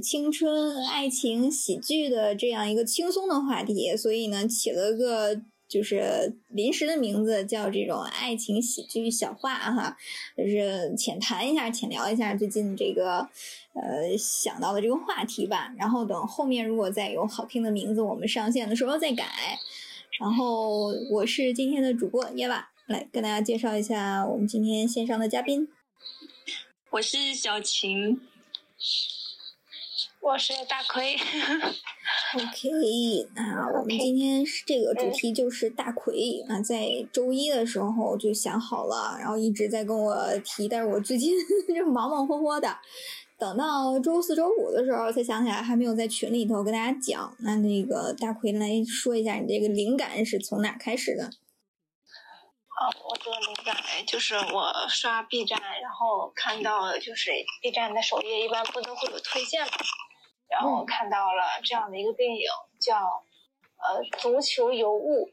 [0.00, 9.96] 青春爱情喜剧的这样一个轻松的话题，所以呢起了个就是临时的名字，叫这种爱情喜剧小话哈，
[10.36, 13.28] 就是浅谈一下、浅聊一下最近这个
[13.74, 15.72] 呃想到的这个话题吧。
[15.78, 19.24] 然后等后面如果再有好听的名字，我们上线的时候再改。
[20.18, 25.68] 然后我是今天的主播耶娃，来跟大家介绍一下我们今天线上的嘉宾。
[26.90, 28.20] 我是小晴，
[30.20, 31.16] 我是大奎，
[32.36, 41.32] OK，那我们今天是这个主题就是大奎啊，在周一的时候就想好了，然后一直在跟我提，但是我最近
[41.74, 42.78] 就忙忙活活的，
[43.38, 47.34] 等到周四周五的时候才想起来，还没有在群里头跟大家讲。
[47.38, 51.24] 那那个大奎来说一下，你这个灵感是从哪开始的？
[51.24, 53.74] 哦，我这个灵感
[54.06, 57.30] 就是我刷 B 站，然后看到就是
[57.62, 59.72] B 站的首页一般不都会有推荐嘛，
[60.50, 62.48] 然后看到了这样的一个电影
[62.80, 63.24] 叫
[63.76, 65.30] 呃《足球尤物》，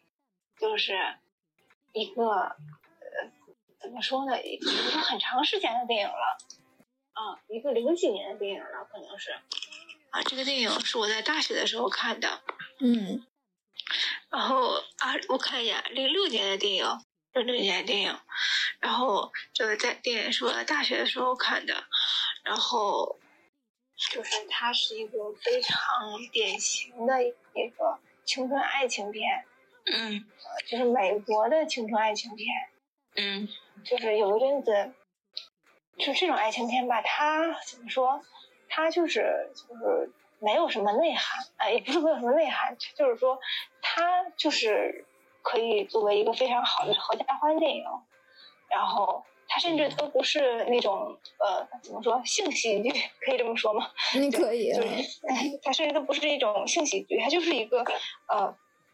[0.61, 0.97] 就是
[1.91, 2.55] 一个呃
[3.79, 4.69] 怎么说呢，一个
[5.01, 6.38] 很长时间的电影了，
[7.13, 9.31] 啊，一个零几年的电影了，可能是。
[10.11, 12.41] 啊，这个电影是我在大学的时候看的，
[12.79, 13.25] 嗯。
[14.29, 16.85] 然后啊，我看一眼，零六年的电影，
[17.33, 18.19] 零六年的电影，
[18.79, 21.85] 然后这个在电影是我在大学的时候看的，
[22.43, 23.17] 然后
[23.98, 25.76] 就是它是一个非常
[26.31, 27.31] 典型的一
[27.78, 29.46] 个青春爱情片，
[29.85, 30.25] 嗯。
[30.38, 32.47] 呃就是美国的青春爱情片，
[33.16, 33.47] 嗯。
[33.84, 34.94] 就是有一阵子，
[35.97, 38.24] 就这种爱情片吧，它怎么说？
[38.69, 43.40] 它就是就是没有什么内涵，哎，也不是没有什么内涵，就是说
[43.81, 45.06] 它就是
[45.41, 47.84] 可以作为一个非常好的合家欢电影，
[48.69, 52.91] 然后它甚至都不是那种呃怎么说性喜剧，
[53.22, 53.90] 可以这么说吗？
[54.16, 54.88] 你可以，就是，
[55.28, 57.84] 哎，它甚至都不是一种性喜剧，它就是一个
[58.28, 58.53] 呃，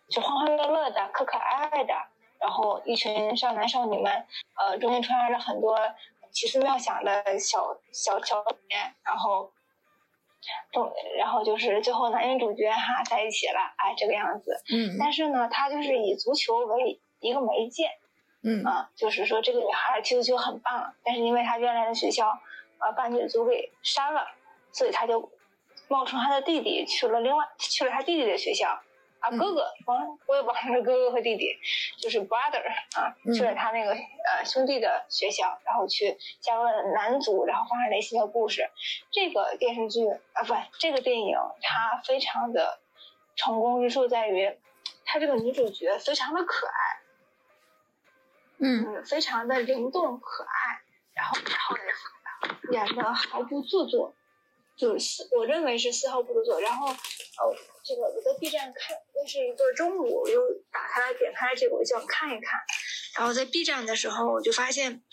[0.10, 1.94] 就欢欢乐乐的、可可爱爱的，
[2.40, 4.26] 然后一群少男少女们，
[4.60, 5.78] 呃，中间穿插着很多
[6.32, 9.52] 奇思妙想的小小小点，然后，
[10.72, 14.62] 中，然后就是最后男女主角哈在一起了，哎，这个样子。
[14.72, 17.90] 嗯但是呢，它就是以足球为一个媒介，
[18.44, 22.28] 嗯啊，就是说这个女孩踢足球很棒，但是因为她原来的学校，
[22.80, 24.28] 呃，把女足给删了，
[24.72, 25.32] 所以她就
[25.88, 28.68] 冒充她的弟弟去了另外去了她弟弟的学校，
[29.22, 31.58] 啊，嗯哥哥，忘我也忘了是哥哥和弟弟，
[31.98, 32.62] 就是 brother
[33.00, 38.70] 啊，嗯去了他那个呃兄弟的学校，然后去加入了男足，然后发生了一系列故事。
[39.10, 42.80] 这个电视剧啊，不，这个电影它非常的
[43.38, 44.54] 成功之处在于，
[45.06, 47.03] 它这个女主角非常的可爱。
[48.66, 50.80] 嗯，非常的灵动可爱，
[51.14, 51.76] 然后然后
[52.72, 54.16] 演的毫不做作，
[54.78, 56.62] 就是我认为是丝毫不做作。
[56.62, 56.96] 然后呃，
[57.84, 60.40] 这个我在 B 站看，那是一个中午，我又
[60.72, 62.58] 打开了点开了这个，我就想看一看。
[63.18, 65.04] 然后在 B 站的时候，我就发现，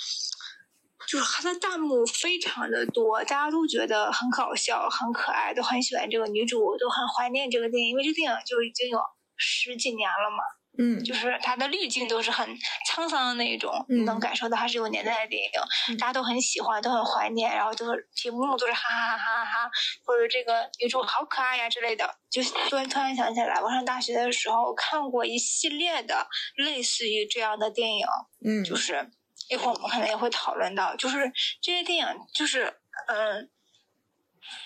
[1.09, 9.01] 就是它的弹幕非常的多，大家都觉得很搞笑、很可爱，都很喜欢这个女主，都很怀念这个电影，因为这电影就已经有
[9.37, 10.39] 十几年了嘛。
[10.81, 11.05] 嗯。
[11.05, 12.49] 就是它的滤镜都是很
[12.89, 15.51] 沧桑的那一种，嗯你能感受到它是有年代的电影，
[15.91, 15.97] 嗯。
[15.99, 19.71] 大家都很喜欢，都很怀念，然后都是屏幕都是哈哈哈哈哈哈，
[20.07, 22.17] 或者这个女主好可爱呀之类的。
[22.31, 26.27] 就突然突然想起来，我上大学的时候看过一系列的
[26.57, 28.07] 类似于这样的电影，
[28.45, 29.11] 嗯，就是
[29.49, 31.31] 一会儿我们可能也会讨论到，就是
[31.61, 33.43] 这些电影就是嗯、呃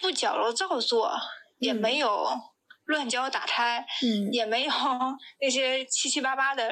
[0.00, 1.12] 不矫揉造作，
[1.58, 1.76] 也嗯。
[1.76, 2.26] 没有
[2.84, 3.86] 乱交打胎。
[4.02, 4.32] 嗯。
[4.32, 4.72] 也没有
[5.40, 6.68] 那些七七八八的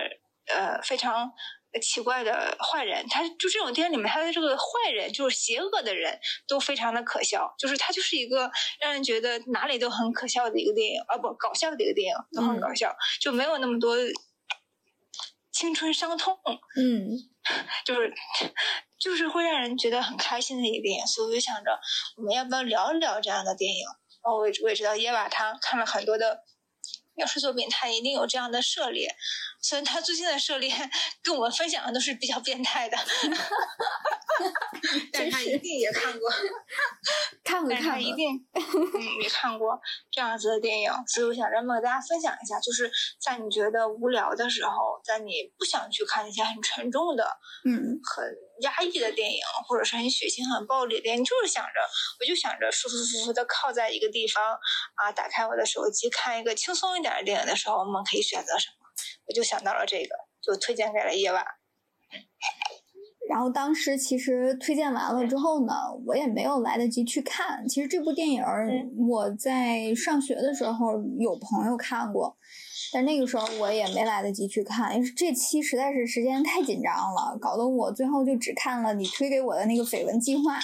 [0.55, 1.33] 呃非常
[1.81, 8.51] 奇怪的坏人，他就这种电影里面，他的这个坏人就是邪恶的人都非常的可笑，就是他就是一个
[8.81, 13.97] 让人觉得哪里都很可笑的一个电影，啊不搞笑的一个电影都很搞笑，就没有那么多
[15.51, 16.39] 青春伤痛，
[16.77, 17.31] 嗯。
[17.85, 18.15] 就是
[19.01, 21.77] 就是会让人觉得很开心的一个电影，所以我就想着
[22.17, 23.85] 我们要不要聊一聊这样的电影？
[24.25, 26.41] 然后我也我也知道耶娃他看了很多的
[27.17, 29.15] 影视作品，他一定有这样的涉猎。
[29.65, 30.75] 所以他最近的涉猎
[31.23, 32.99] 跟我们分享的都是比较变态的，
[35.13, 36.29] 但是他一定也看过，
[37.45, 38.45] 看过看过，一定。
[38.53, 39.81] 嗯也看过
[40.11, 42.91] 这样子的电影，所以我想专门跟大家分享一下，就是
[43.21, 47.23] 在你觉得无聊的时候，在你不想去看一些很沉重的、
[47.65, 48.01] 嗯。
[48.03, 48.25] 很
[48.63, 51.71] 压抑的电影，或者是很血腥、很暴力的电影，就是想着，
[52.21, 54.43] 我就想着舒舒服服的靠在一个地方
[54.95, 58.87] 啊，打开我的手机看一个轻松一点的电影的时候，我们可以选择什么？
[59.29, 61.45] 我就想到了这个，就推荐给了夜晚。
[63.31, 65.73] 然后当时其实推荐完了之后呢，
[66.07, 67.67] 我也没有来得及去看。
[67.67, 68.69] 其实这部电影儿
[69.09, 72.37] 我在上学的时候有朋友看过，
[72.93, 80.59] 但那个时候我也没来得及去看，因为这期实在是时间太紧张了，搞得我最后就只看了你推给我的那个《绯闻计划》。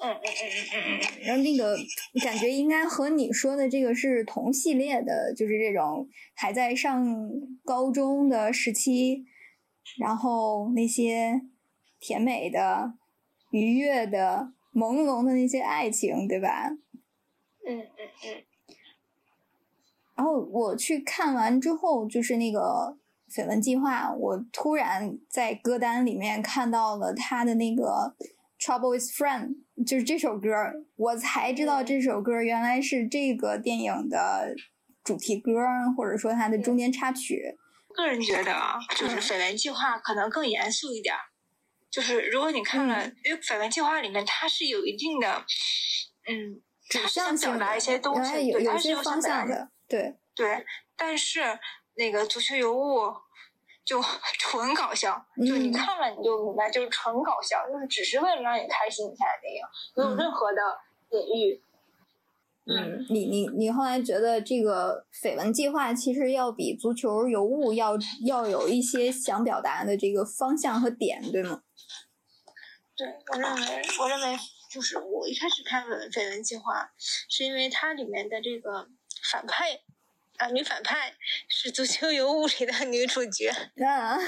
[0.00, 1.76] 嗯嗯嗯嗯嗯嗯然后那个
[2.22, 7.16] 感觉应该和你说的这个是同系列的，就是这种还在上
[7.64, 9.24] 高中的时期，
[9.98, 11.42] 然后那些
[11.98, 12.94] 甜美的、
[13.50, 16.70] 愉悦的、朦胧的那些爱情，对吧？
[17.66, 18.44] 嗯嗯嗯
[20.18, 22.98] 然后我去看完之后，就是那个
[23.32, 28.16] 《绯闻计划》，我突然在歌单里面看到了他的那个
[28.60, 29.54] 《Trouble with Friend》，
[29.86, 30.48] 就是这首歌，
[30.96, 34.56] 我才知道这首歌原来是这个电影的
[35.04, 35.52] 主题歌，
[35.96, 37.56] 或者说它的中间插曲。
[37.94, 41.20] 个人觉得啊，就是嗯《绯闻计划》可能更严肃一点儿。
[41.90, 43.16] 就是如果你看了，嗯。
[43.24, 45.44] 因为《绯闻计划》里面它是有一定的，
[46.28, 50.64] 嗯，指它是想向表达一些东西，有对，有它是有些方想表达一些向的，对，对，
[50.96, 51.40] 但是
[51.94, 53.12] 那个足球尤物
[53.84, 54.00] 就
[54.38, 59.62] 纯搞笑，就你嗯看了你就明白，就是纯搞笑，就是只是为了让你开心一下的电影，
[59.96, 60.60] 没有嗯任何的
[61.10, 61.62] 隐喻。
[62.70, 67.96] 嗯，你你你后来觉得这个绯闻计划其实要比足球尤物要
[68.26, 71.62] 要有一些想表达的这个方向和点，对吗？
[72.94, 74.38] 对我认为，我认为
[74.70, 78.86] 就是我一开始看《绯绯闻计划》，是因为它里面的这个
[79.22, 79.80] 反派
[80.36, 81.14] 啊，女反派
[81.48, 83.50] 是足球尤物里的女主角，
[83.84, 84.18] 啊，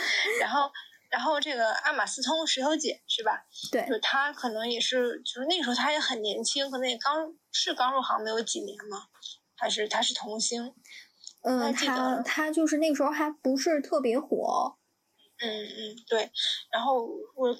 [0.40, 0.70] 然后。
[1.10, 3.44] 然后这个阿玛斯通石头姐是吧？
[3.72, 9.08] 对就，她可能也是，就是那个时候她也很年轻，可能也刚是刚入行没有几年嘛，
[9.56, 10.72] 还是她是童星，
[11.42, 14.76] 嗯，还记得他他就是那个时候还不是特别火，
[15.40, 16.30] 嗯嗯对。
[16.70, 17.04] 然后
[17.34, 17.58] 我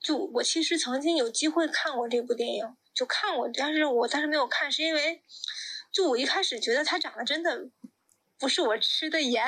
[0.00, 5.22] 就我其实曾经有机会看过这部电影，就看过，但是我当时没有看，是因为
[5.92, 7.68] 就我一开始觉得她长得真的
[8.38, 9.44] 不是我吃的颜，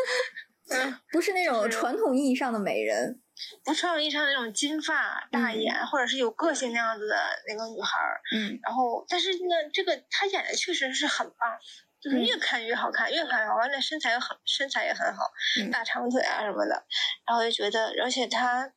[0.70, 3.20] 嗯，不是那种传统意义上的美人。
[3.64, 7.16] 不是传统意义上的那种金发大嗯眼，或者是有个性那样子的
[7.48, 8.20] 那个女孩儿。
[8.36, 11.58] 嗯然后，但是呢，这个她演的确实是很棒，
[12.02, 13.70] 就是嗯越看越好看，越看越好看。
[13.70, 15.24] 那身材又很身材也很好，
[15.58, 16.84] 嗯大长腿啊什么的。
[17.26, 18.70] 然后就觉得，而且她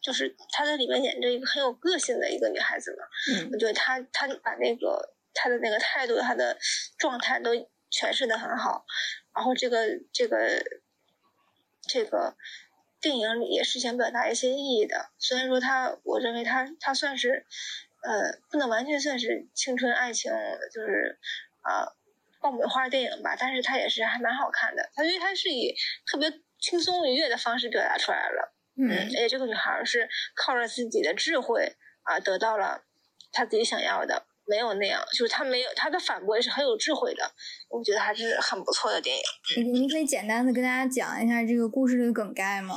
[0.00, 3.04] 就是她在里面演着一个很有个性的一个女孩子嘛。
[3.34, 6.56] 嗯我觉得她她把那个她的那个态度、他的
[6.96, 7.50] 状态都
[7.90, 8.86] 诠释的很好。
[9.34, 10.62] 然后这个这个
[11.82, 12.36] 这个
[13.00, 15.10] 电影里也是想表达一些意义的。
[15.18, 17.44] 虽然说他，我认为他他算是
[18.02, 20.32] 呃不能完全算是青春爱情，
[20.72, 21.18] 就是
[21.62, 21.92] 啊、
[22.40, 24.90] 爆米花电影吧，但是它也是还蛮好看的。
[24.94, 25.74] 它因为它是以
[26.06, 28.54] 特别轻松愉悦的方式表达出来了。
[28.76, 32.84] 嗯，而嗯且这个女孩儿是靠着自己的智慧啊，得到了
[33.32, 37.30] 她自己想要的，没有那样，就是他没有他的反驳也是很有智慧的，
[37.68, 39.22] 我觉得还是很不错的电影。
[39.62, 42.76] 你你可以简单的跟大家讲一下这个故事的梗概吗？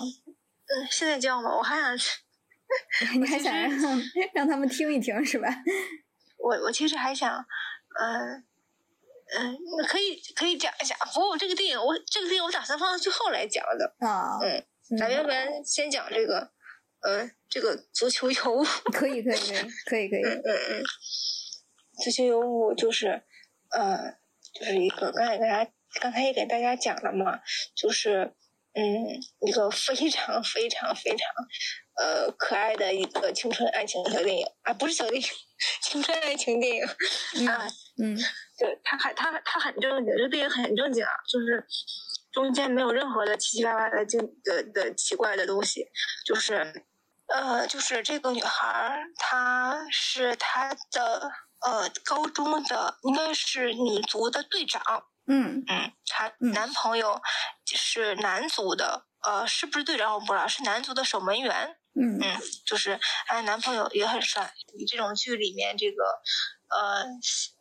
[0.69, 1.55] 嗯，现在叫吗？
[1.57, 2.15] 我还想，
[3.19, 4.01] 你还想让
[4.33, 5.47] 让他们听一听是吧？
[6.37, 7.33] 我我其实还想，
[7.99, 8.43] 嗯、
[9.37, 9.57] 嗯、
[9.87, 14.63] 可以可以讲一下，不过我这个电影我这个电影我打算放到最后来讲的，啊，嗯
[14.97, 16.51] 咱们要不然先讲这个，
[17.01, 18.63] 呃，这个足球尤物。
[18.93, 20.83] 可以可以可以可以可以，嗯嗯嗯，
[22.03, 23.23] 足球尤物就是，
[23.71, 24.15] 呃，
[24.53, 27.39] 就是一个刚才给大家刚才也给大家讲了嘛，
[27.75, 28.33] 就是
[28.73, 28.83] 嗯，
[29.47, 31.19] 一个非常非常非常
[31.97, 35.27] 呃可爱的一个青春爱情小电影啊，不是小电影，
[35.81, 36.83] 青春爱情电影
[37.47, 37.67] 啊，
[38.01, 38.17] 嗯。
[38.59, 41.63] 对，他还它它很正经，这个电影很正经啊，就是
[42.31, 45.85] 中间没有任何的七七八八的经的的奇怪的东西，
[46.25, 46.83] 就是
[47.27, 54.81] 呃，就是这个女孩儿，她是她的呃高中的应该是女足的队长，
[55.27, 57.21] 嗯嗯，她嗯男朋友
[57.65, 64.53] 是男足的，呃，是不是队长我不知道，是男足的守门员，嗯嗯，就是她男朋友也很帅。
[64.77, 66.03] 你这种剧里面，这个
[66.69, 67.03] 呃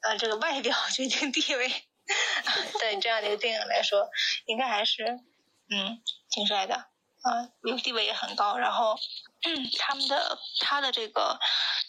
[0.03, 1.69] 呃这个外表决定地位
[2.79, 4.09] 对这样的一个电影来说，
[4.47, 5.05] 应该还是
[5.71, 6.01] 嗯
[6.31, 7.51] 挺帅的啊，
[7.83, 8.57] 地位也很高。
[8.59, 8.97] 然后
[9.81, 11.37] 他们的他的这个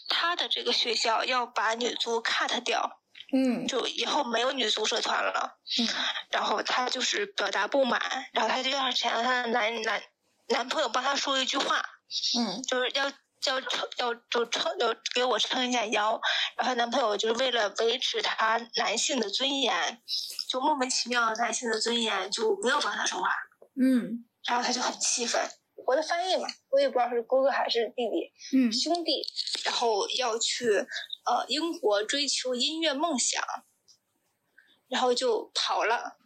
[0.08, 3.00] 他的这个学校要把女足 cut 掉。
[3.30, 5.88] 嗯就以后没有女足社团了，嗯
[6.30, 8.00] 然后他就是表达不满，
[8.32, 10.02] 然后他就要想让她的男男
[10.48, 11.84] 男朋友帮他说一句话，
[12.38, 16.18] 嗯就是要要撑要就撑要给我撑一下腰，
[16.56, 20.00] 然后她男朋友就是为了维持他男性的尊严，
[20.48, 23.28] 就莫名其妙男性的尊严就没有帮他说话，
[23.78, 25.46] 嗯然后他就很气愤。
[25.88, 28.70] 我的翻译嘛，我也不知道是哥哥还是弟弟，嗯。
[28.70, 29.24] 兄弟，
[29.64, 33.42] 然后要去呃英国追求音乐梦想，
[34.88, 36.18] 然后就跑了，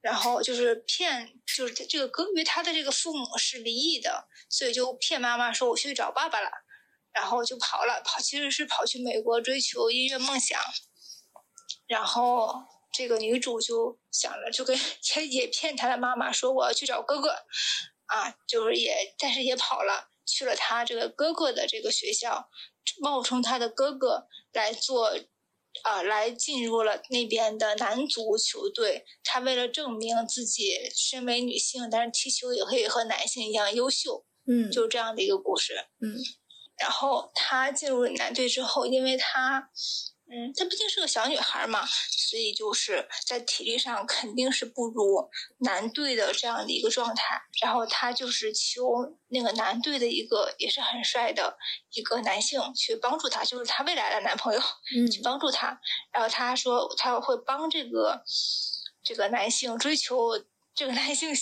[0.00, 6.48] 然后就是骗，就是这个哥，因为他的这个父母是离异的，所以就骗妈妈说我去找爸爸了，
[7.12, 10.60] 然后就跑了，跑其实是跑去美国追求音乐梦想，
[11.88, 12.54] 然后
[12.92, 14.78] 这个女主就想着就跟
[15.16, 17.34] 也也骗她的妈妈说我要去找哥哥，
[18.06, 22.48] 啊，就是也但是也跑了，去了他这个哥哥的这个学校，
[23.00, 25.10] 冒充他的哥哥来做，
[25.82, 29.04] 啊、来进入了那边的男足球队。
[29.22, 35.74] 他为了证明自己身为女性，但是踢球也可以和男性一样优秀，嗯就这样的一个故事。
[36.00, 36.16] 嗯
[36.76, 39.70] 然后他进入男队之后，因为她，
[40.26, 45.28] 嗯，她毕竟是个小女孩嘛，所以就是在体力上肯定是不如
[45.58, 47.40] 男队的这样的一个状态。
[47.62, 48.84] 然后她就是求
[49.28, 51.56] 那个男队的一个也是很帅的
[51.92, 54.60] 一个男性去帮助她，就是她未来的男朋友
[55.12, 55.78] 去嗯帮助她。
[56.12, 58.22] 然后她说她会帮这个
[59.02, 60.38] 这个男性追求
[60.74, 61.32] 这个男性。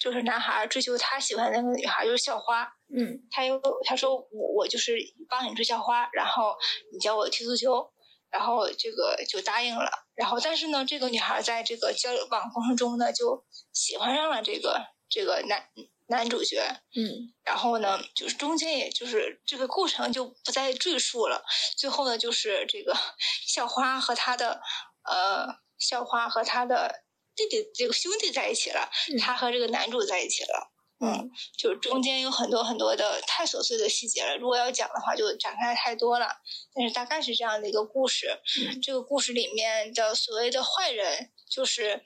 [0.00, 2.64] 就是男孩追求他喜欢的那个女孩，就是校花。
[2.96, 4.96] 嗯他又他说我我就是
[5.28, 6.56] 帮你追校花，然后
[6.90, 7.92] 你教我踢足球，
[8.30, 9.90] 然后这个就答应了。
[10.14, 15.64] 然后但是呢，这个女孩在这个交往过程中呢，就喜欢上了这个这个男
[16.06, 16.62] 男主角。
[16.96, 21.44] 嗯然后呢，就是中间也就是这个过程就不再赘述了。
[21.76, 22.94] 最后呢，就是这个
[23.46, 24.60] 校花和他的
[25.04, 25.46] 呃
[25.78, 27.02] 校花和他的
[27.34, 30.69] 弟弟这个兄弟在一起了，嗯他和这个男主在一起了。
[31.02, 36.28] 嗯就是中间有很多很多的太琐碎的细节了，如果要讲的话，就展开太多了。
[36.74, 38.40] 但是大概是这样的一个故事。
[38.60, 42.02] 嗯这个故事里面的所谓的坏人，就是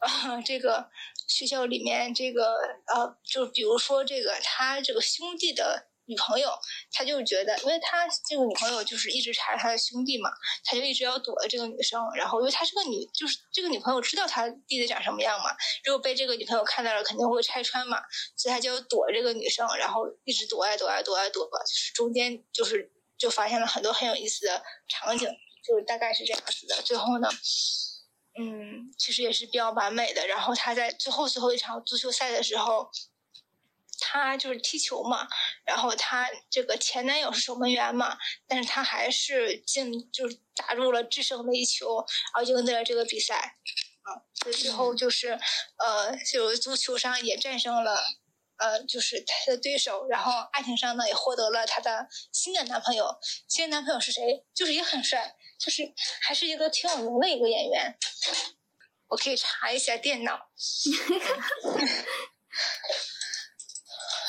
[0.00, 0.90] 呃这个
[1.28, 2.54] 学校里面这个
[2.92, 6.50] 呃，就比如说这个他这个兄弟的女朋友，
[6.92, 10.30] 他就是觉得，因为他这个女朋友就是一直缠着他的兄弟嘛，
[10.64, 12.00] 他就一直要躲着这个女生。
[12.16, 15.50] 然后因为他是个女，就是这个女朋友知道他弟弟长什么样嘛，
[15.84, 18.00] 如果被这个女朋友看到了，肯定会拆穿嘛，
[18.36, 25.28] 所以他就要躲这个女生，然后一直躲啊躲啊躲啊躲吧，就是中间就是就发现了很多很有意思的场景，
[25.66, 26.80] 就是大概是这样子的。
[26.82, 27.28] 最后呢，
[28.38, 30.26] 嗯，其实也是比较完美的。
[30.26, 32.90] 然后他在最后最后一场足球赛的时候，
[34.08, 35.26] 他就是踢球嘛，
[35.64, 41.96] 然后他这个前男友是守门员嘛，但是他还是进就是打入了制胜的一球，
[42.32, 43.56] 然后赢得了这个比赛。
[44.06, 45.36] 啊，所以最后就是，
[45.84, 48.00] 呃，就足球上也战胜了，
[48.58, 53.18] 呃，就是他的对手，然后爱情上呢也获得了他的新的男朋友。
[53.48, 54.46] 新的男朋友是谁？
[54.54, 57.98] 就是也很帅，就是还是一个挺有名的一个演员。
[59.08, 60.38] 我可以查一下电脑。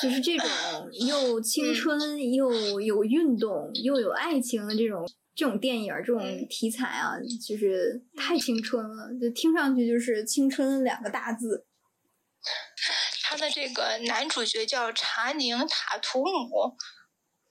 [0.02, 0.48] 就是这种
[1.06, 7.14] 又青春又有运动又有爱情的这种这种电影儿这种题材啊，
[7.46, 11.66] 就是太青春了，就听上去就是青春两个大字。
[13.24, 16.76] 他的这个男主角叫查宁·塔图姆，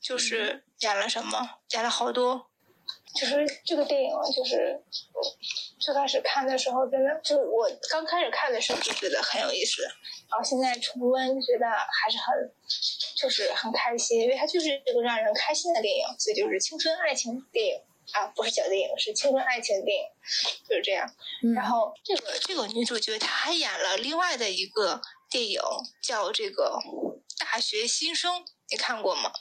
[0.01, 1.60] 就是演了什么？
[1.74, 2.50] 演了好多。
[3.20, 4.82] 就是这个电影，就是
[5.88, 12.51] 最开始看的时候，真的就我刚开始看的时候就觉得很有意思，然后现在重温觉得还是很，
[13.15, 20.03] 就是很开心，因为它就是这个让人开心的电影，所以就是青春爱情电影啊，不是小电影，是青春爱情电影，
[20.67, 21.10] 就是这样。
[21.41, 25.62] 嗯然后这个这个女主角她还演了另外的一个电影，
[26.01, 26.77] 叫这个
[27.39, 29.32] 《大学新生》，你看过吗？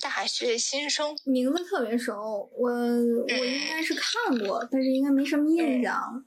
[0.00, 5.94] 大学新生，名字特别熟，我我应该是看过，但是应该没什么印象。
[6.16, 6.26] 嗯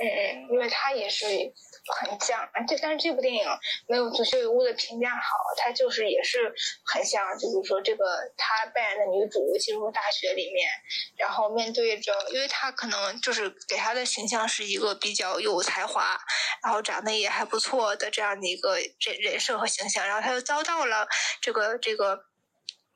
[0.00, 3.44] 嗯，因为他也是很像，这但是这部电影
[3.86, 5.20] 没有《足球有误》的评价好，
[5.58, 6.54] 它就是也是
[6.86, 8.04] 很像，就比如说这个
[8.34, 10.70] 他扮演的女主进入大学里面，
[11.18, 16.18] 然后面对着，因为她可能就是给她的形象是一个比较有才华，
[16.64, 21.06] 然后长得也还不错的这样的一个人人设和形象，然后她又遭到了
[21.42, 22.29] 这个这个。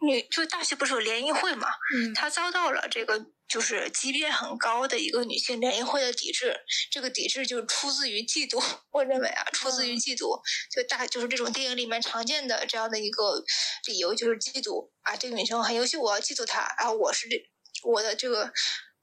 [0.05, 6.57] 女就大学不是有联谊会嘛，嗯她遭到了这个就是级别很高的一个女性联谊会的抵制，
[6.91, 13.43] 这个抵制就出自于嫉妒，我认为啊，出自于嫉妒，就大就是这种电影里面常见的这样的一个
[13.87, 17.37] 理由就是嫉妒啊，这个女生很优秀，我要嫉妒她啊，我是这
[17.83, 18.53] 我的这个。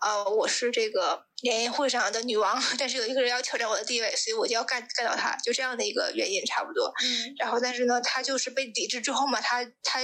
[0.01, 6.91] 呃，我是这个联谊会上的女王， 但是有一个人要挑战我的地位，所以我就要干干掉他，就这样的一个原因差不多。
[7.03, 7.35] 嗯。
[7.37, 9.99] 然后，但是呢，他就是被抵制之后嘛，他他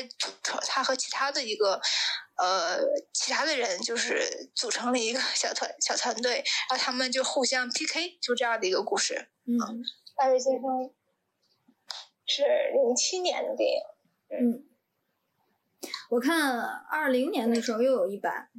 [0.67, 1.81] 他和其他的一个
[2.37, 2.79] 呃
[3.13, 9.29] 其他的人就是组成了一个小团小团队，然后他们就互相 PK，就这样的一个故事。
[9.45, 9.57] 嗯
[10.15, 10.93] 大卫先生
[12.25, 13.79] 是零七年的电影，
[14.29, 14.65] 嗯，
[16.09, 18.49] 我看二零年的时候又有一版，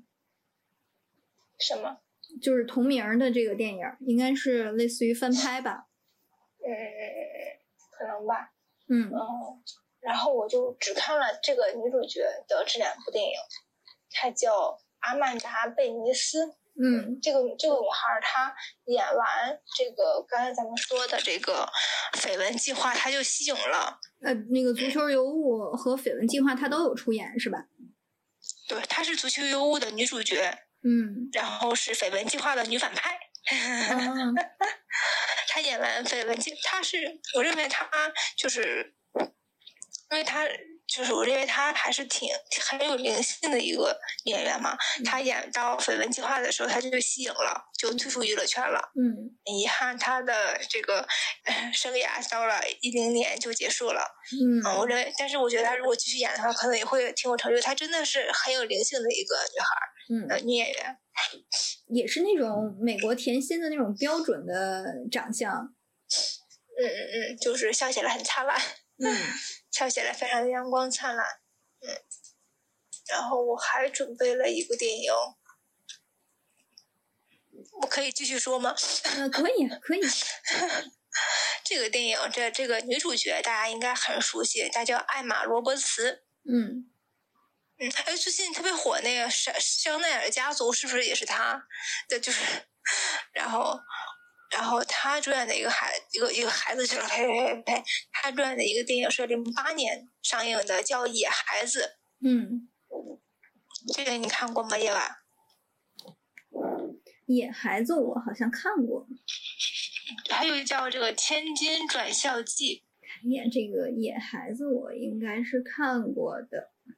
[1.58, 1.98] 什么？
[2.42, 5.86] 就是同名儿的这个电影，应该是类似于翻拍吧。
[6.60, 6.70] 嗯，
[7.90, 8.52] 可能吧。
[8.88, 9.18] 嗯嗯，
[10.00, 13.32] 然后我就只看了这个女主角的这两部电影，
[14.10, 16.54] 她叫阿曼达·贝尼斯。
[16.80, 21.68] 嗯这个这个女孩儿，她演完这个刚才咱们说的这个
[22.12, 23.98] 绯闻计划，她就醒了。
[24.22, 27.66] 呃，那个足球尤物和绯闻计划她都有出演是吧？
[28.68, 30.56] 对，她是《足球尤物》的女主角，
[30.88, 33.14] 嗯然后是绯闻计划的女反派。
[33.14, 34.32] 啊
[35.48, 37.88] 她演完绯闻计，她是我认为她
[38.36, 38.94] 就是，
[40.10, 40.46] 因为她
[40.86, 42.28] 就是我认为她还是挺
[42.60, 44.76] 很有灵性的一个演员嘛。
[45.04, 48.92] 她演到绯闻计划的时候，她就吸引了，就退出娱乐圈了。
[49.00, 51.06] 嗯遗憾，她的这个
[51.46, 54.02] 呃生涯到了一零年就结束了。
[54.32, 57.58] 嗯嗯，我认为，但是我觉得她如果继续演的话，可能也会挺有成就。
[57.62, 59.66] 她真的是很有灵性的一个女孩
[60.08, 60.98] 儿，嗯，呃，女演员。
[61.88, 65.74] 也是那种美国甜心的那种标准的长相。
[66.78, 68.56] 嗯嗯嗯，就是笑起来很灿烂。
[69.02, 69.16] 嗯
[69.70, 71.24] 笑起来非常的阳光灿烂，
[71.80, 71.88] 嗯，
[73.10, 75.12] 然后我还准备了一部电影，
[77.80, 78.74] 我可以继续说吗？
[79.16, 80.00] 呃，可以可以。
[81.64, 86.24] 这个电影，这这个女主角大家应该很熟悉，她叫艾玛罗伯茨。
[86.50, 86.90] 嗯
[87.80, 91.64] 嗯，哎，最近特别火那个香香奈儿家族是不是也是他？
[92.08, 92.42] 对，就是，
[93.32, 93.78] 然后，
[94.50, 101.98] 然后他主演的一个孩一个一个孩子就是呸呸呸，他主演的一个电影是零八年上映的，叫《野孩子》。
[102.26, 102.68] 嗯，
[103.94, 105.16] 这个你看过吗，叶婉？
[107.26, 109.06] 野孩子我好像看过。
[110.30, 112.82] 还有叫这个《千金转校记
[113.22, 116.97] 演这个野孩子我应该是看过的。》啊，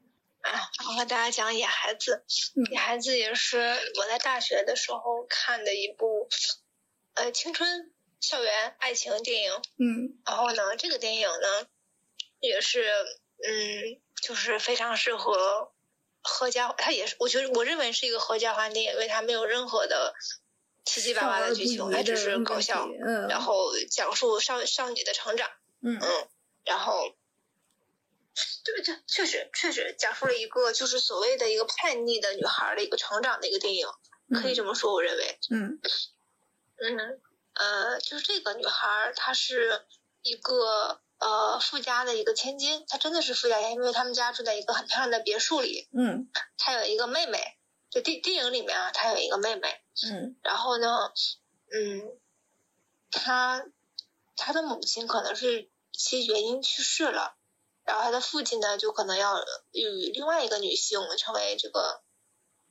[0.88, 2.24] 我和大家讲《野孩子》。
[2.60, 3.58] 嗯《野孩子》也是
[3.98, 6.28] 我在大学的时候看的一部
[7.14, 9.52] 呃青春校园爱情电影。
[9.78, 11.66] 嗯然后呢，这个电影呢
[12.40, 12.90] 也是
[13.42, 15.72] 嗯，就是非常适合
[16.22, 20.14] 合家，它也是我觉得我认为是一个合家欢电影，因为它没有任何的
[20.84, 25.50] 七七八八的剧情，它只是搞笑，嗯，然后讲述少少女的成长。
[25.82, 26.28] 嗯嗯，
[26.64, 27.14] 然后，
[28.64, 33.86] 对这确实确实讲述了一个就是所谓的一个叛逆的女孩的一个成长的一个电影，
[34.40, 35.80] 可以这么说，我认为，嗯。
[36.82, 37.20] 嗯
[37.54, 39.82] 呃，就是这个女孩她是
[40.22, 46.30] 一个呃富家的一个千金，她真的是富家千金，因为他们家住在一个很漂亮的别墅里，嗯。
[46.56, 47.58] 她有一个妹妹，
[47.90, 50.36] 就电电影里面啊，她有一个妹妹，嗯。
[50.42, 51.12] 然后呢，
[51.72, 52.16] 嗯，
[53.10, 53.66] 她
[54.36, 57.36] 她的母亲可能是一些原因去世了，
[57.90, 62.02] 然后他的父亲呢，就可能要与另外一个女性成为这个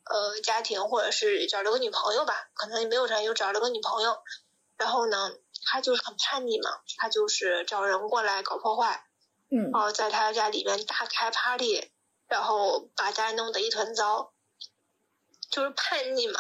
[0.06, 4.18] 呃家庭，或者是找了个女朋友吧，可能也没有成，又找了个女朋友，
[4.78, 5.30] 然后呢，
[5.66, 9.04] 他就是很叛逆嘛，他就是找人过来搞破坏，
[9.52, 11.92] 嗯然后在他家里面大开 party，
[12.30, 14.32] 然后把家弄得一团糟，
[15.52, 16.40] 就是叛逆嘛。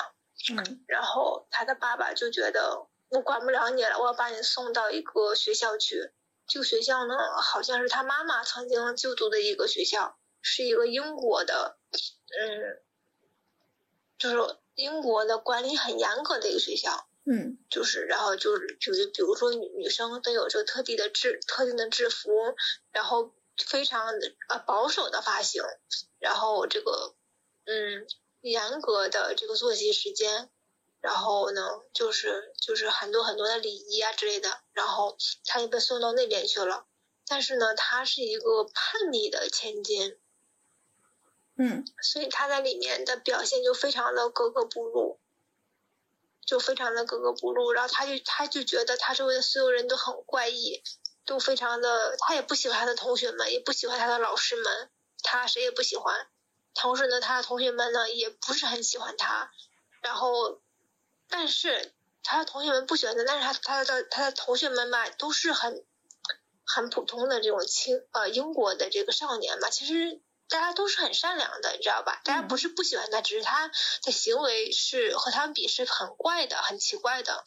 [0.51, 6.13] 嗯然后他的爸爸就觉得我管不了你了，我要把你送到一个学校去。
[6.49, 12.81] 这个学校呢，好像是他妈妈曾经就读的一个学校，是一个英国的，嗯，
[14.17, 17.05] 就是英国的管理很严格的一个学校。
[17.31, 22.31] 嗯就是，然后就是，就是比如说女女生都有这个特地的制特定的制服，
[22.91, 25.61] 然后非常的呃保守的发型，
[26.17, 27.13] 然后这个
[27.65, 28.07] 嗯
[28.41, 30.49] 严格的这个作息时间，
[31.01, 31.61] 然后呢
[31.93, 36.85] 就是就是很多很多的礼仪啊之类的，然后他就被送到那边去了。
[37.27, 40.17] 但是呢，他是一个叛逆的千金，
[41.55, 45.19] 嗯所以他在里面的表现就非常的格格不入，
[46.43, 47.71] 就非常的格格不入。
[47.71, 50.81] 然后他就他就觉得他周围的所有人都很怪异，
[51.23, 54.89] 都非常的，他也不喜欢他的同学们，也不喜欢他的老师们，
[55.21, 56.27] 他谁也不喜欢，
[56.73, 59.51] 同时呢，他的同学们呢也不是很喜欢他，
[60.01, 60.59] 然后，
[61.29, 65.85] 但是他的同学们不喜欢他，但是他他的他的同学们吧都是很
[66.65, 72.21] 很普通的这种青呃英国的这个少年嘛，其实大家都是很善良的，你知道吧？
[72.23, 73.69] 大家不是不喜欢他，只是他
[74.03, 77.43] 的行为是和他们比是很怪的、很奇怪的，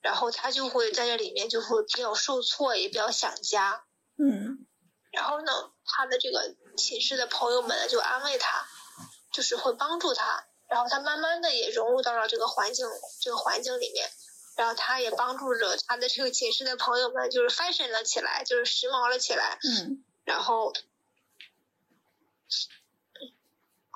[0.00, 3.84] 然后他就会在这里面就会比较受挫，也比较想家。
[4.16, 4.66] 嗯
[5.10, 5.52] 然后呢，
[5.84, 8.66] 他的这个寝室的朋友们就安慰他，
[9.32, 12.86] 就是会帮助他，然后他慢慢的也融入到了这个环境
[13.20, 14.08] 这个环境里面，
[14.56, 20.04] 然后他也帮助着他的这个寝室的朋友们就是 fashion 了起来，就是时髦了起来，嗯。
[20.24, 20.72] 然后，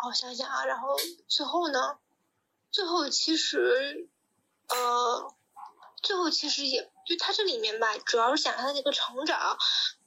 [0.07, 0.95] 我想想啊，然后
[1.27, 1.99] 最后呢，
[2.71, 4.09] 最后其实，
[4.69, 5.35] 呃，
[6.03, 9.57] 最后其实也就他这里面吧，主要是讲他的那个成长，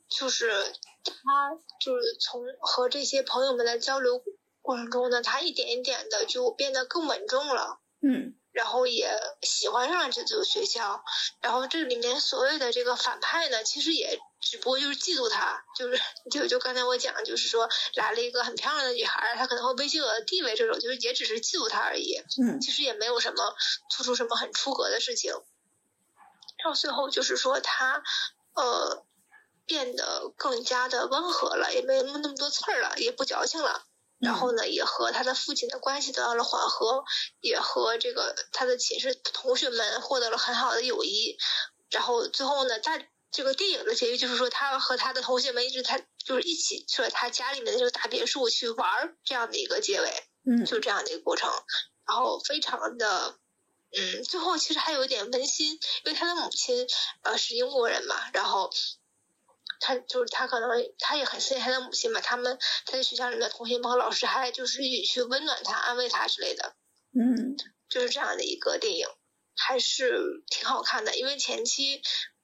[0.08, 0.72] 就是
[1.04, 4.24] 他就是从和这些朋友们的交流
[4.62, 7.80] 过程中呢，他一点一点的就变得更稳重了。
[8.02, 9.10] 嗯然后也
[9.42, 11.02] 喜欢上了这所学校，
[11.40, 15.98] 然后这里面所谓的这个反派呢，其实也只不过就是嫉妒他，就是
[16.30, 23.56] 就就刚才我讲，就是说来了一个很漂亮的女孩，她可能会威胁我的地位，这种就是也只是嫉妒他而已，嗯其实也没有什么
[23.90, 25.34] 做出什么很出格的事情。
[26.62, 28.04] 到最后就是说他
[28.54, 29.06] 呃
[29.66, 33.86] 变得更加的温和了，也没有那么那么多刺儿了，也不矫情了。
[34.22, 37.04] 然后呢，也和他的父亲的关系得到了缓和，
[37.40, 41.38] 也和这个他的寝室同学们获得了很好的友谊。
[41.90, 50.10] 然后最后呢，大这个电影的结局就是说，他和他的同学们一直他就是一起去了他家里面的这个大别墅去玩儿，这样的一个结尾，
[50.46, 51.50] 嗯就这样的一个过程。
[52.08, 53.38] 然后非常的，
[53.98, 56.88] 嗯，最后其实还有一点温馨，因为他的母亲
[57.24, 58.70] 呃是英国人嘛，然后
[59.82, 66.76] 他就是他可能他也很思念他的母亲嘛，他们他在学校里面的同学们和老师还就是一起去温暖他、安慰他之类的，
[67.14, 67.58] 嗯
[67.90, 69.08] 就是这样的一个电影，
[69.56, 71.18] 还是挺好看的。
[71.18, 72.02] 因为前期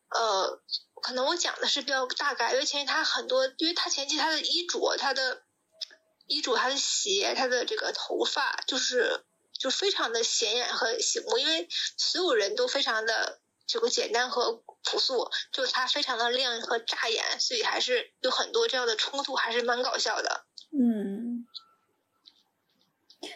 [0.09, 0.61] 呃，
[1.01, 5.43] 可能我讲的是比较大概，因为前期他很多，因为他前期他的衣着、他的
[6.25, 9.23] 衣着、他的鞋、他的这个头发，就是
[9.57, 20.45] 就非常的显眼和醒目，因为所有人都非常的这个简单和朴素，就是它非常的亮和扎眼，所以还是有很多这样的冲突，还是蛮搞笑的。
[20.71, 21.45] 嗯，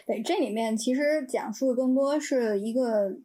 [0.06, 3.16] 对，这里面其实讲述的更多是一个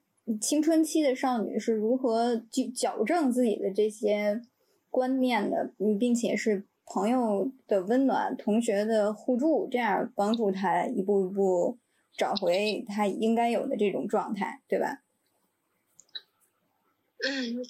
[0.42, 4.42] 青春期的少女是如何去矫正自己的这些
[4.90, 11.78] 观念的，嗯，并且是朋友的温暖、同学的互助，这样帮助她一步一步
[12.18, 15.02] 找回她应该有的这种状态，对吧？
[17.28, 17.66] 嗯，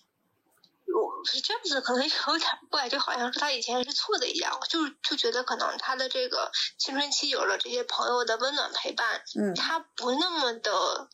[1.05, 11.09] 我是这样子，可能有点怪，就好像是他以前是错的一样，就就觉得可能他的这个青春期有了这些朋友的温暖陪伴，嗯他不那么的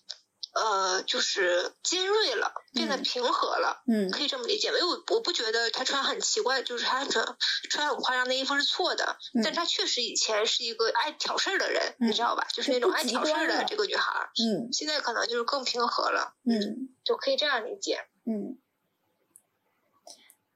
[0.56, 3.82] 呃，就是尖锐了，变得嗯平和了。
[3.91, 7.26] 嗯可以这么理解，因为我我不觉得他穿很奇怪，就是他穿
[7.72, 12.48] 穿很夸张的衣服是错的，嗯但他确实以前是一个爱挑事儿的人，嗯你知道吧？
[12.54, 18.06] 就是那种爱挑事儿的这个女孩儿，嗯现在可能就是更平和了，嗯就可以这样理解。
[18.26, 18.60] 嗯。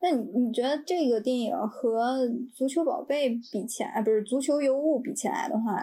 [0.09, 5.77] 那你你觉得这个电影和《足球宝贝》比起来，不是《足球尤物》比起来的话，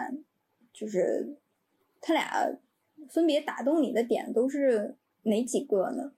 [0.73, 1.37] 就是
[2.01, 2.57] 他俩
[3.11, 6.13] 分别打动你的点都是哪几个呢？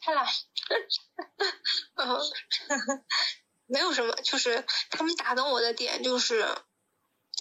[0.00, 0.22] 他俩，
[1.96, 2.16] 嗯，
[3.66, 6.44] 没有什么，就是他们打动我的点就是，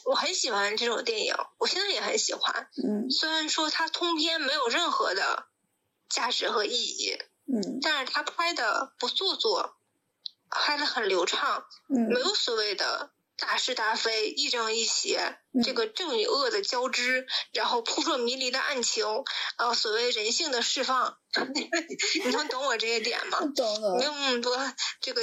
[0.06, 2.68] 我很喜欢这种电影，我现在也很喜欢。
[2.84, 5.49] 嗯虽然说它通篇没有任何的
[6.10, 9.76] 价值和意义，嗯但是他拍的不做作，
[10.50, 19.06] 拍的很流畅，没嗯有所谓的大是大非、亦正亦邪，嗯这个正与恶的交织，然后扑朔迷离的案情，
[19.58, 21.18] 呃，所谓人性的释放，
[21.54, 23.40] 你能懂我这些点吗？
[23.56, 24.58] 懂懂没，有那么多
[25.00, 25.22] 这个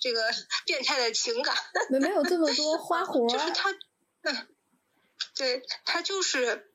[0.00, 0.22] 这个
[0.66, 1.56] 变态的情感，
[1.90, 3.26] 没没有这么多花活。
[3.32, 3.70] 就是他，
[4.22, 4.48] 嗯，
[5.34, 6.69] 对他就是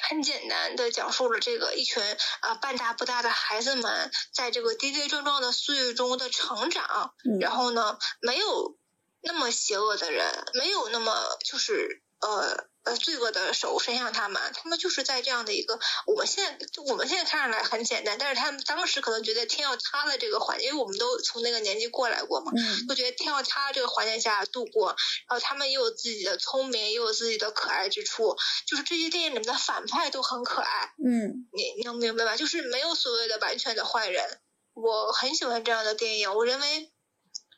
[0.00, 2.02] 很简单的讲述了这个一群
[2.40, 7.38] 啊、半大不大的孩子们在这个跌跌撞撞的岁月中的成长，嗯。
[7.40, 8.76] 然后呢，没有
[9.20, 24.88] 那么邪恶的人，没有那么就是呃呃罪恶的手伸向他们，他们就是在这样的一个我们现在就我们现在看上来很简单，但是他们当时可能觉得天要塌了这个环境，因为我们都从那个年纪过来过嘛，嗯就觉得天要塌这个环境下度过，
[25.28, 32.36] 然后他们也有自己的聪明，也有自己的可爱之处，就是这些电影里面的反派都很可爱，嗯你你能明白吧？
[32.36, 34.40] 就是没有所谓的完全的坏人，
[34.74, 36.92] 我很喜欢这样的电影，我认为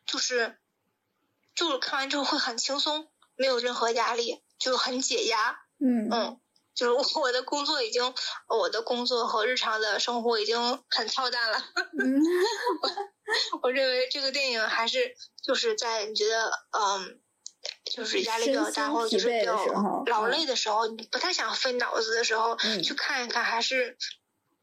[0.06, 0.58] 就是
[1.54, 5.56] 就是看完之后会很轻松，没有任何压力，就是很解压。
[5.80, 6.40] 嗯嗯，
[6.74, 8.02] 就是我的工作已经，
[8.48, 11.58] 我的工作和日常的生活已经很操蛋了。
[11.98, 12.22] 嗯
[13.62, 17.18] 我认为这个电影还是就是在你觉得嗯，
[17.84, 19.56] 就是压力比较大或者就是比较
[20.06, 23.96] 劳嗯累的时候，你不太想费脑子的时候，嗯去看一看还是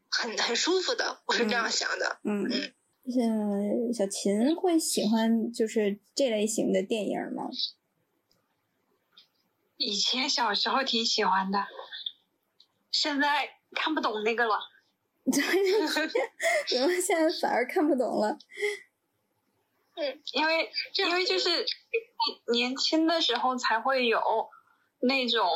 [0.09, 1.21] 很很舒服的。
[1.25, 2.19] 我是这样想的。
[2.23, 2.47] 嗯，
[3.11, 7.49] 像小秦会喜欢就是这类型的电影吗？
[9.81, 11.65] 以前小时候挺喜欢的，
[12.91, 14.59] 现在看不懂那个了。
[16.75, 18.37] 然后现在反而看不懂了。
[19.95, 21.65] 嗯因为因为就是
[22.51, 24.21] 年轻的时候才会有
[24.99, 25.47] 那种，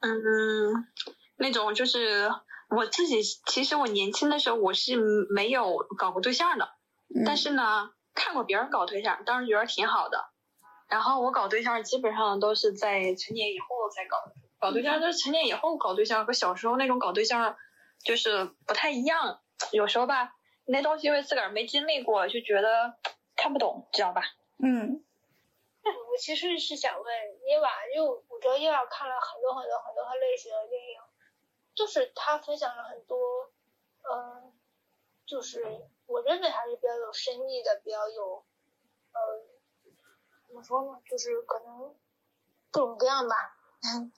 [0.00, 0.88] 嗯，
[1.36, 2.30] 那种就是
[2.70, 4.96] 我自己，其实我年轻的时候我是
[5.30, 6.70] 没有搞过对象的，
[7.14, 10.33] 嗯但是呢，看过别人搞对象，当时觉得挺好的。
[10.88, 14.18] 然后我搞对象基本上都是在成年以后才搞，
[14.58, 17.56] 搞对象都是成年以后搞对象，和小时候那种搞对象
[18.04, 19.40] 就是不太一样。
[19.72, 20.34] 有时候吧，
[20.66, 22.96] 那东西因为自个儿没经历过，就觉得
[23.36, 24.22] 看不懂，知道吧？
[24.62, 25.02] 嗯
[25.84, 27.14] 我其实是想问
[27.46, 31.00] 耶娃，就我知道耶娃看了很多很多很多类型的电影，
[31.74, 33.18] 就是他分享了很多，
[34.02, 34.52] 嗯、
[35.26, 35.62] 就是
[36.06, 38.44] 我认为还是比较有深意的，比较有，
[39.12, 39.43] 呃，
[40.54, 41.92] 怎么说呢，就是可能
[42.70, 43.34] 各种各样吧，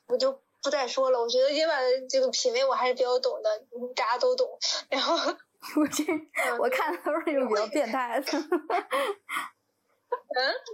[0.06, 1.18] 我就不再说了。
[1.18, 4.46] 我觉得耶娃的这个品味我还是比较懂的，嗯大家都懂。
[4.90, 5.16] 然后，
[5.80, 6.04] 我这
[6.58, 8.38] 我看的都是那种比较变态的。
[8.38, 8.50] 嗯，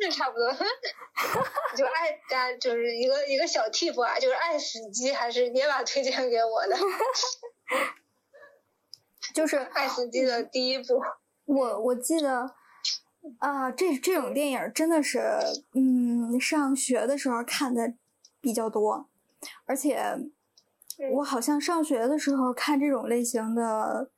[0.00, 0.52] 这差不多，
[1.76, 6.76] 就爱家就是一个一个小 tip 啊，就是爱死机还是耶娃推荐给我的。
[9.32, 11.00] 就是爱死机的第一步，
[11.44, 12.56] 我我记得
[13.38, 15.20] 啊，这这种电影真的是，
[15.74, 17.94] 嗯，上学的时候看的
[18.40, 19.06] 比较多，
[19.64, 20.02] 而且
[21.14, 24.10] 我好像上学的时候看这种类型的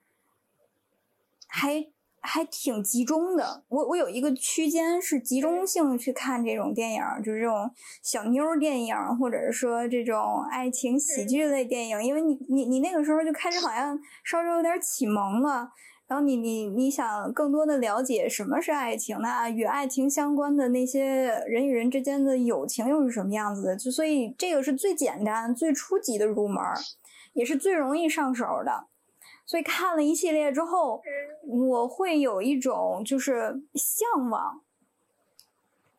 [1.47, 1.87] 还
[2.21, 3.65] 还挺集中的。
[3.69, 7.71] 我我有一个区间是集中性去看这种电影，就是这种
[8.03, 15.71] 小妞电影，或者是说这种爱情喜剧类电影，因为你你你那个时候就开始好像稍微有点启蒙了。
[16.07, 23.77] 然后你你你想更多的了解什么是爱情，那与爱情相关的那些人与人之间的友情又是什么样子的？
[23.77, 26.63] 就所以这个是最简单、最初级的入门，
[27.33, 28.87] 也是最容易上手的。
[29.47, 31.01] 所以看了一系列之后，
[31.47, 34.61] 我会有一种就是向往，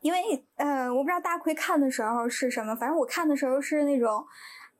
[0.01, 4.23] 因为呃，我不知道大奎看的时候是什么，反正我看的时候是那种。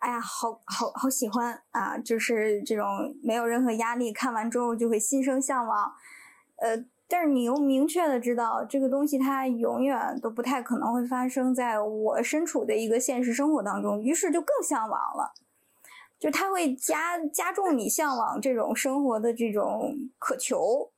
[0.05, 1.97] 哎呀，好好好喜欢啊！
[1.97, 2.85] 就是这种
[3.23, 5.91] 没有任何压力，看完之后就会心生向往。
[6.57, 15.33] 呃，但是你又明确的知道这个东西它永远都不太可能会发生在我身处的一个现实生活当中，于是就更向往了。
[16.19, 20.91] 就它会加加重你向往这种生活的这种渴求。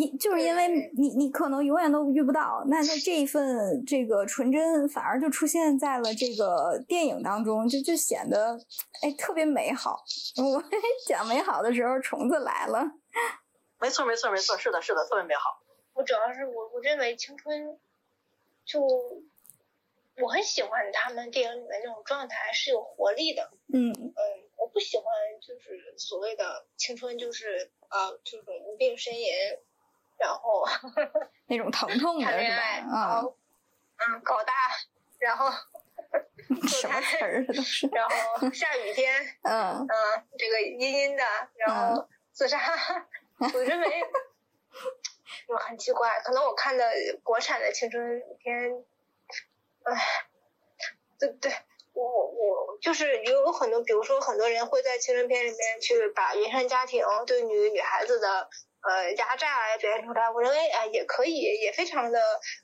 [0.00, 8.58] 因就是因为你你可能永远都遇不到，那那这一份这个纯真反而就出现在了这个电影当中，就就显得
[9.02, 10.04] 哎特别美好。
[10.36, 10.62] 我
[11.06, 12.84] 讲美好的时候，虫子来了。
[13.80, 15.62] 没错，没错，没错，是的，是的，特别美好。
[15.94, 17.78] 我主要是我我认为青春，
[18.64, 18.80] 就
[20.20, 23.50] 我很喜欢他们电影里面那种状态是有活力的。
[23.72, 24.14] 嗯嗯，
[24.56, 25.04] 我不喜欢
[25.40, 29.28] 就是所谓的青春就是呃这种无病呻吟，
[30.18, 30.64] 然后
[31.46, 32.86] 那种疼痛的是谈恋爱，吧？
[32.88, 33.36] 然啊、后
[33.96, 34.52] 嗯搞大，
[35.18, 35.50] 然后
[36.68, 37.86] 什么词儿都是。
[37.88, 39.88] 然后下雨天， 嗯嗯，
[40.38, 41.22] 这个阴阴的，
[41.56, 42.58] 然后自杀，
[43.54, 43.86] 我认为
[45.46, 46.84] 就很奇怪，可能我看的
[47.22, 48.84] 国产的青春片，
[49.84, 50.26] 唉，
[51.18, 51.52] 对对，
[51.94, 58.48] 我我就是有很多，比如说很多人会在青春片里面去把原生家庭对女女孩子的
[58.88, 62.18] 呃压榨来表现出来，我认为啊、也可以，也非常的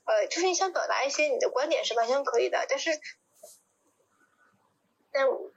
[0.05, 2.89] 呃，就是你想表达一些你的观点是完全可以的，但是，
[5.11, 5.51] 但我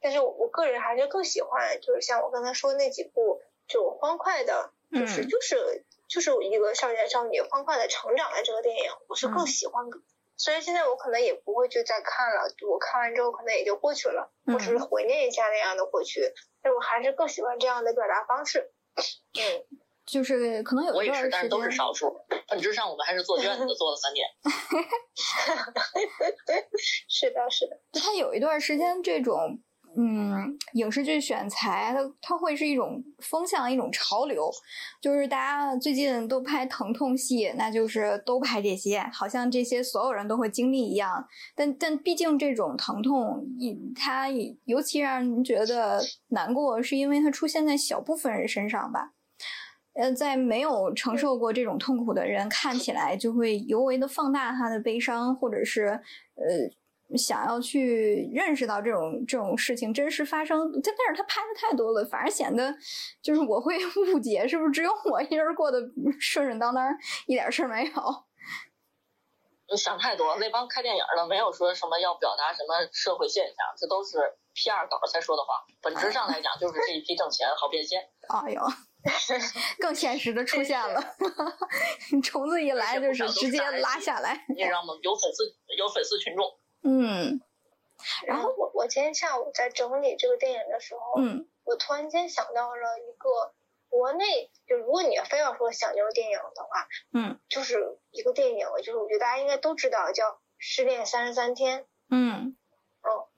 [0.00, 9.96] 但是我我个人还是更喜欢，就是像我刚才说那几部就欢快的，就是、嗯就是就是一个少年少女欢快的成长的这个电影，我是更嗯喜欢的。
[10.36, 16.32] 虽然现在我可能也不会去再看了，我看完之后可能也就过去了，嗯我只是怀念一下那样的过去，
[16.62, 18.72] 但我还是更喜欢这样的表达方式。
[18.94, 19.64] 嗯，
[20.04, 22.14] 就是可能有我也是，一段时间，但是都是少数。
[22.48, 24.26] 本质上我们还是做卷子做了三年。
[27.08, 29.60] 是的，是的，就它有一段时间这种
[29.96, 34.50] 嗯，影视剧选材它它会是一种风向，一种潮流，
[35.02, 41.28] 就是大家最近都拍疼痛戏，那就是都拍这些，好像这些所有人都会经历一样。
[41.54, 44.28] 但但毕竟这种疼痛，一它
[44.64, 49.12] 尤其让人觉得难过，是因为它出现在小部分人身上吧。
[49.94, 55.86] 呃，在没有承受过这种痛苦的人看起来，就会尤为的放大他的悲伤，或者是
[56.34, 56.70] 呃。
[57.14, 62.74] 想要去认识到这种这种事情真实发生，但但是他拍的太多了，反而显得
[63.20, 63.76] 就是我会
[64.14, 65.78] 误解，是不是只有我一人过得
[66.18, 66.90] 顺顺当当，
[67.26, 67.92] 一点事儿没有？
[69.72, 74.18] 你想太多，那帮看电影的没有说什么要表达什么社会现象，这都是
[74.52, 74.86] P.R.
[74.86, 75.64] 稿才说的话。
[75.80, 78.06] 本质上来讲，就是这一批挣钱好变现。
[78.28, 78.60] 哎呦，
[79.80, 81.02] 更现实的出现了，
[82.22, 84.92] 虫子一来就是直接拉下来，你知道吗？
[85.02, 86.46] 有粉丝，有粉丝群众。
[86.84, 87.40] 嗯，
[88.26, 93.54] 然后我我今天下午在整理这个电影的时候，嗯，我突然间想到了一个
[93.92, 100.24] 国内，就如果你非要说小牛电影的话，嗯，就是一个电影，就是我觉得大家应该都知道，叫
[100.56, 101.82] 《失恋三十三天》。
[102.10, 102.56] 嗯，
[103.02, 103.28] 哦，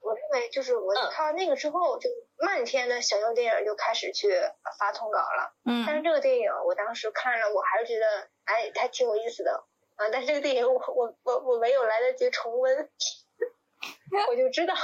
[0.00, 4.28] 我认为就是我看完那个之后，就漫天的小牛电影就开始去
[4.76, 5.54] 发通稿了。
[5.64, 9.64] 嗯，但是这个电影我当时看了，我还是觉得哎，它挺有意思的。
[9.94, 10.08] 啊！
[10.10, 12.90] 但是这个电影我我我我没有来得及重温，
[14.26, 14.74] 我就知道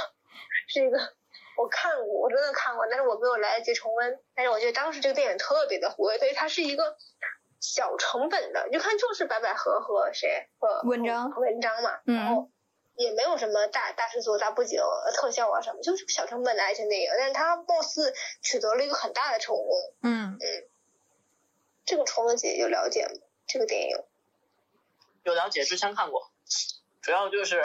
[0.67, 0.99] 是一个
[1.59, 4.17] 我看过，我真的看过，但是我没有来得及重温。
[4.33, 6.95] 但是我觉得当时这个电影特别的火，所以它是一个
[7.59, 12.49] 小成本的，就看就是白百合和谁和文章文章嘛，然后
[12.95, 14.79] 也没有什么大大制作、大布景、
[15.13, 17.09] 特效啊什么，就是小成本的爱情电影。
[17.17, 19.67] 但是它貌似取得了一个很大的成功。
[20.01, 20.69] 嗯嗯，
[21.83, 23.11] 这个虫子姐有了解吗？
[23.47, 23.97] 这个电影？
[25.23, 26.31] 有了解，之前看过，
[27.01, 27.63] 主要就是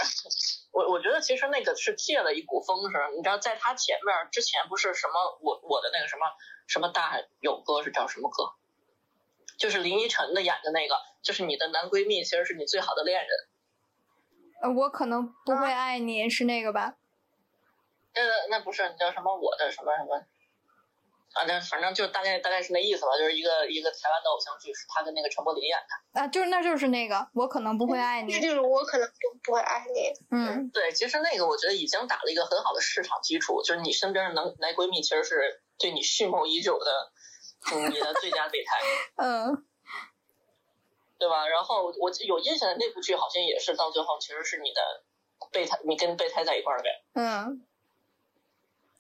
[0.71, 6.27] 我我觉得其实那个是借了一股风声，你知道在他前面之前不是什么我我的那个什么
[6.67, 8.53] 什么大有歌是叫什么歌，
[9.59, 13.31] 就是林依晨的演的那个，就是你的男闺蜜其实是你最好的恋人。
[14.63, 16.95] 呃，我可能不会爱你是那个吧？
[18.15, 20.25] 呃，那不是，你叫什么我的什么什么？
[21.35, 26.21] 啊，那反正就大概大概是那意思吧，就是一个一个台湾的偶像剧，是他跟那个陈柏霖演的。
[26.21, 28.33] 啊，就是那就是那个，我可能不会爱你。
[28.33, 30.13] 那就是我可能不不会爱你。
[30.31, 37.13] 嗯，对，其实那个我觉得已经打了一个很好的市场基础，就是你身边的能男闺蜜其实是对你蓄谋已久的，
[37.73, 38.79] 嗯，你的最佳备胎。
[39.19, 39.67] 嗯，
[41.19, 41.49] 对吧？
[41.49, 45.03] 然后我有印象的那部剧好像也是到最后其实是你的
[45.51, 47.03] 备胎，你跟备胎在一块儿呗。
[47.15, 47.67] 嗯，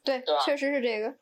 [0.02, 0.42] 对，对吧？
[0.44, 1.14] 确实是这个。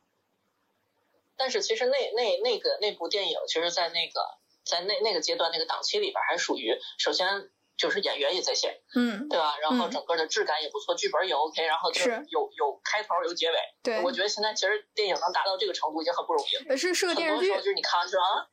[1.42, 4.20] 但是其实那那那个那部电影，其实，在那个
[4.64, 9.58] 在那那个阶段那个档期里边，还属于首先就是演员也在线，嗯，对吧？
[9.58, 13.56] 然后整个的质感也不错，剧本也 OK，然后就是有有开头有结尾。
[13.82, 16.76] 对，我觉得现在其实电影能达到这个程度已经很不容易了。
[16.76, 18.46] 是是个电视剧，就是你看完之后啊，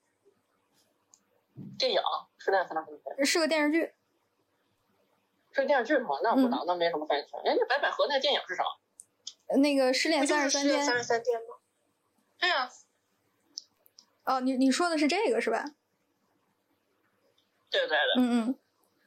[1.78, 2.02] 电影
[2.40, 3.94] 是那是那是个电视剧，
[5.52, 6.18] 是个电视剧吗？
[6.24, 7.28] 那我不知道，那没什么关系。
[7.46, 9.62] 哎，那白百合那电影是什么？
[9.62, 10.84] 那个失恋三十三天。
[10.84, 11.49] 三十三天吗？
[12.40, 12.70] 对啊，
[14.26, 15.66] 哦，你你说的是这个是吧？
[17.70, 18.60] 对对对，嗯嗯。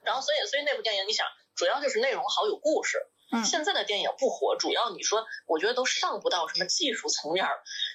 [0.03, 2.99] 然后，所以所以那部电影，你想，主要就是内容好，有故事。
[3.33, 3.45] 嗯。
[3.45, 7.47] 现在的电影不火，主要你说，我觉得都上不到什么技术层面，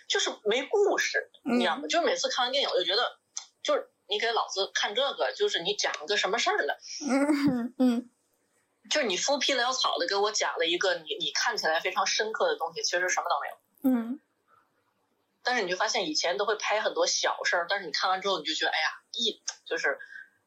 [0.09, 1.87] 就是没故事，你知道吗？
[1.87, 3.19] 就是每次看完电影，我就觉得，
[3.61, 6.73] 就是你给老子看这个，就是你讲个什么事儿呢？
[7.07, 8.09] 嗯嗯。
[8.89, 13.97] 就是你敷皮潦草的给我讲了一个你你看起来非常深刻的东西，其实什么都没有。
[13.97, 14.19] 嗯。
[15.47, 19.97] 但是你就发现以前都会拍很多小事儿，但是你看完之后你就觉得，哎呀，一就是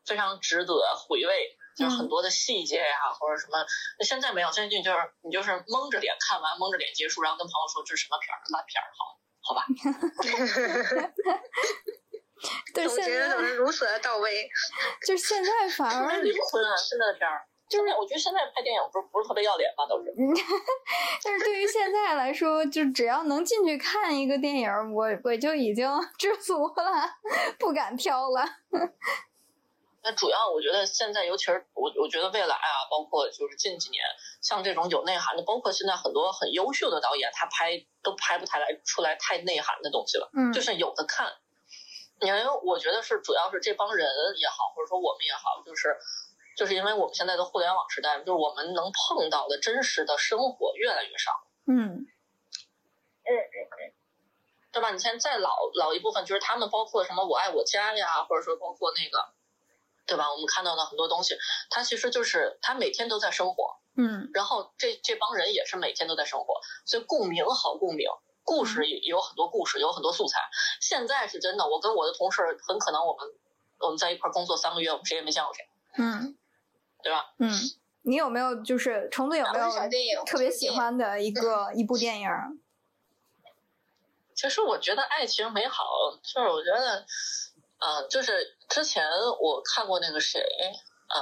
[0.05, 3.65] 非常值得回味，就是很多的细节呀，或者什么。
[3.99, 9.65] 那现在没有，现在就就是你就是蒙着脸看完，蒙着脸结束，然后跟朋友说这是什么片儿，烂片儿，好，好吧。
[12.75, 14.49] 对，现在总是如此的到位。
[15.07, 17.47] 就现在反而没灵魂啊，现在的片儿。
[17.70, 20.12] 就是我觉得现在拍电影不是不是特别要脸吧，都是。
[21.22, 27.14] 但是对于现在来说，就只要能进去看一个电影，我我就已经 知足了，
[27.61, 28.44] 不敢挑了。
[30.02, 34.02] 那主要我觉得现在，尤其是我我觉得未来啊，包括就是近几年，
[34.42, 40.29] 像这种有内涵的，包括现在很多很优秀的导演，他拍都拍不太来出来太内涵的东西了。
[40.35, 40.52] 嗯。
[40.52, 41.33] 就是有的看，
[42.18, 45.96] 因为我觉得是主要是这帮人也好，或者说我们也好，就是。
[46.61, 51.33] 就是因为我们现在的互联网时代，就是我们能碰到的真实的生活越来越少。
[51.67, 52.04] 嗯，
[53.25, 53.81] 嗯嗯嗯，
[54.71, 54.90] 对吧？
[54.90, 59.33] 你现在再老老一部分，就是他们包括什么“我爱我家”呀，或者说包括那个，
[60.04, 60.31] 对吧？
[60.31, 61.35] 我们看到的很多东西，
[61.71, 68.06] 他其实就是他每天都在生活，嗯然后这这帮人也是每天都在生活，所以共鸣好共鸣，
[68.44, 70.38] 故事也有很多故事，有很多素材。
[70.79, 73.27] 现在是真的，我跟我的同事很可能我们
[73.79, 76.37] 我们在一块儿工作三个月，我们谁也没见过谁，嗯
[77.03, 77.35] 对吧？
[77.38, 77.51] 嗯，
[78.03, 79.71] 你有没有就是虫子有没有
[80.25, 82.29] 特别喜欢的一个一部电影？
[84.35, 85.85] 其实我觉得爱情美好，
[86.23, 87.05] 就是我觉得，
[87.79, 89.05] 呃，就是之前
[89.38, 91.21] 我看过那个谁，呃，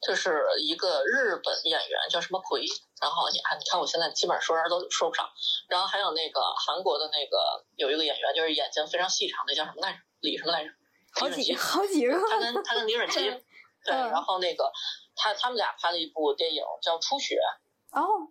[0.00, 2.64] 就是一个日本演员叫什么奎，
[3.02, 5.28] 然后你看，你看我现在基本上说人都说不上，
[5.68, 9.98] 然后还有那个韩国的那个有一个演员，就是眼睛非常细长的，叫什么来着？
[10.20, 10.70] 李什么来着？
[11.12, 13.28] 好几好几个，他跟他跟李准基，
[13.84, 14.10] 对，嗯。
[14.10, 14.70] 然后那个
[15.16, 17.38] 他他们俩拍了一部电影叫《初雪》，
[18.00, 18.28] 哦，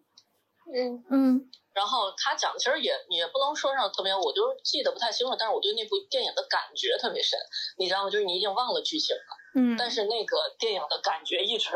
[0.74, 1.52] 嗯，嗯。
[1.72, 7.40] 然后他讲的其实也也不能说上特别，我就是记得不太清楚，但是我对那部电影的感觉特别深，
[7.78, 8.10] 你知道吗？
[8.10, 9.22] 就是你已经忘了剧情了，
[9.56, 11.70] 嗯，但是那个电影的感觉一直，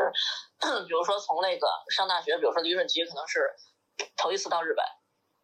[0.86, 3.54] 比如说从那个上大学，比如说李准基可能是
[4.16, 4.84] 头一次到日本，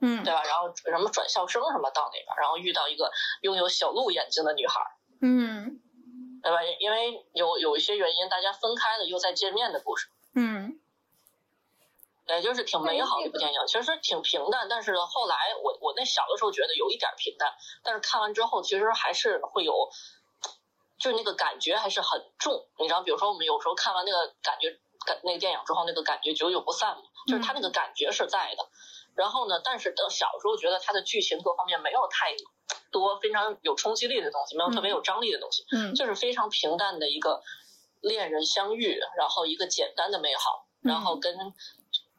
[0.02, 0.42] 嗯对吧？
[0.44, 3.10] 然后什么转校生什么到那边，然后遇到一个
[3.42, 4.80] 拥有小鹿眼睛的女孩，
[5.22, 5.80] 嗯
[6.42, 6.58] 对吧？
[6.78, 10.08] 因为有有一些原因，大家分开了又再见面的故事。
[10.34, 10.78] 嗯
[12.26, 19.90] 也，就是挺美好的一部电影，其实挺平淡，但是后来我我那小的时候觉得有一点平淡，但是看完之后其实还是会有，
[20.96, 28.68] 就是那个感觉还是很重，你知道，比如说我们有时候看完那个感觉感那个电影之后，那个感觉久久不散嘛，就是它那个感觉是在的。
[29.14, 32.34] 然后呢，但是等小时候觉得它的剧情各方面没有太
[32.90, 37.42] 多非常有冲击力的东西，没有特别有张力的东西，嗯就是非常平淡的一个
[38.00, 41.36] 恋人相遇，然后一个简单的美好，然后跟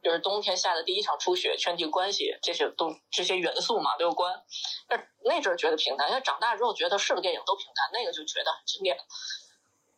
[0.04, 4.42] 就是冬天下的第一场初雪，圈地关系这些都这些元素嘛都有关。
[4.90, 8.98] 那那阵儿觉得平淡，因为长大之后觉得是个电影都平淡，那个就觉得很经典，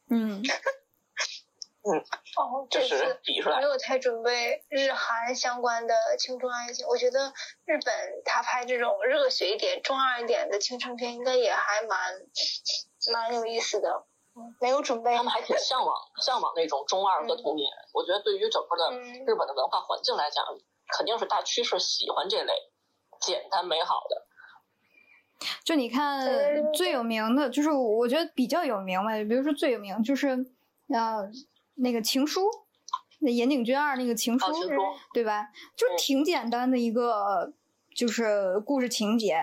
[0.09, 0.41] 嗯
[1.83, 3.63] 哦，就这次是比出来没。
[3.63, 7.33] 有太准备日韩相关的青春爱情，我觉得
[7.65, 11.99] 日本他拍这种热血一点、中二一点的青春片，应该也还蛮
[13.13, 14.05] 蛮有意思的。
[14.35, 15.21] 嗯，没有准备他。
[15.23, 17.69] 们还挺向往向往那种中二和童年。
[17.93, 20.43] 我觉得对于整个的嗯日本的文化环境来讲，
[20.97, 22.53] 肯定是大趋势喜欢这类
[23.19, 24.25] 简单美好的。
[25.65, 26.25] 就你看
[26.73, 30.29] 最有名的，就是我觉得比较有名吧，比如说最有名就是
[30.87, 31.29] 呃
[31.75, 32.41] 那个情书，
[33.19, 34.75] 那岩井俊二那个情书，哦情书
[35.13, 35.49] 对吧？
[35.75, 37.53] 就嗯挺简单的一个
[37.95, 39.37] 就是故事情节，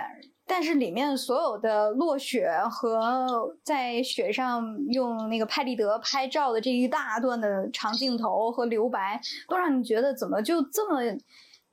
[0.46, 11.00] 但是里面所有的落雪和在雪上用那个拍立得拍照的这一大段的长镜头和留白，都让你觉得怎么就这么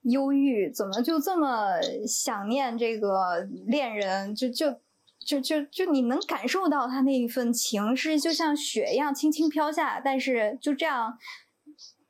[0.04, 4.68] 忧郁，怎么就这么想念这个恋人，就就
[5.28, 11.18] 就就就你能感受到他那一份情是就像雪一样轻轻飘下，但是就这样，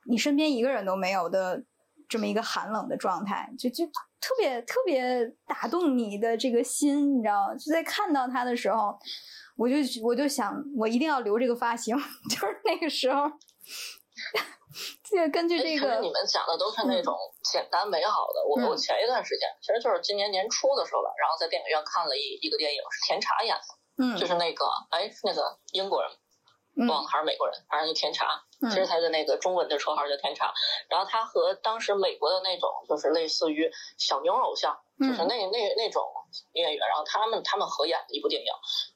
[0.05, 1.63] 你身边一个人都没有的
[2.07, 7.55] 这么一个寒冷的状态，就就特别特别打动你的这个心，你知道吗？
[7.55, 8.95] 就在看到他的时候，
[9.55, 11.97] 我就我就想，我一定要留这个发型，
[12.29, 13.23] 就是那个时候。
[15.09, 18.45] 这个根据哎这个你们讲的都是那种简单美好的。
[18.45, 26.11] 我嗯我前一段时间，其实就是今年年初的时候吧，然后在电影院看了一一个电影，是甜茶演的，嗯就是那个哎是那个英国人，
[26.75, 28.43] 嗯忘了还是美国人，反正就甜茶。
[28.59, 30.51] 嗯其实他的那个中文的绰号叫甜茶。
[30.89, 36.03] 然后他和当时美国的那种就是类似于小妞偶像，嗯就是那那那种
[36.53, 38.47] 演员，然后他们他们合演的一部电影，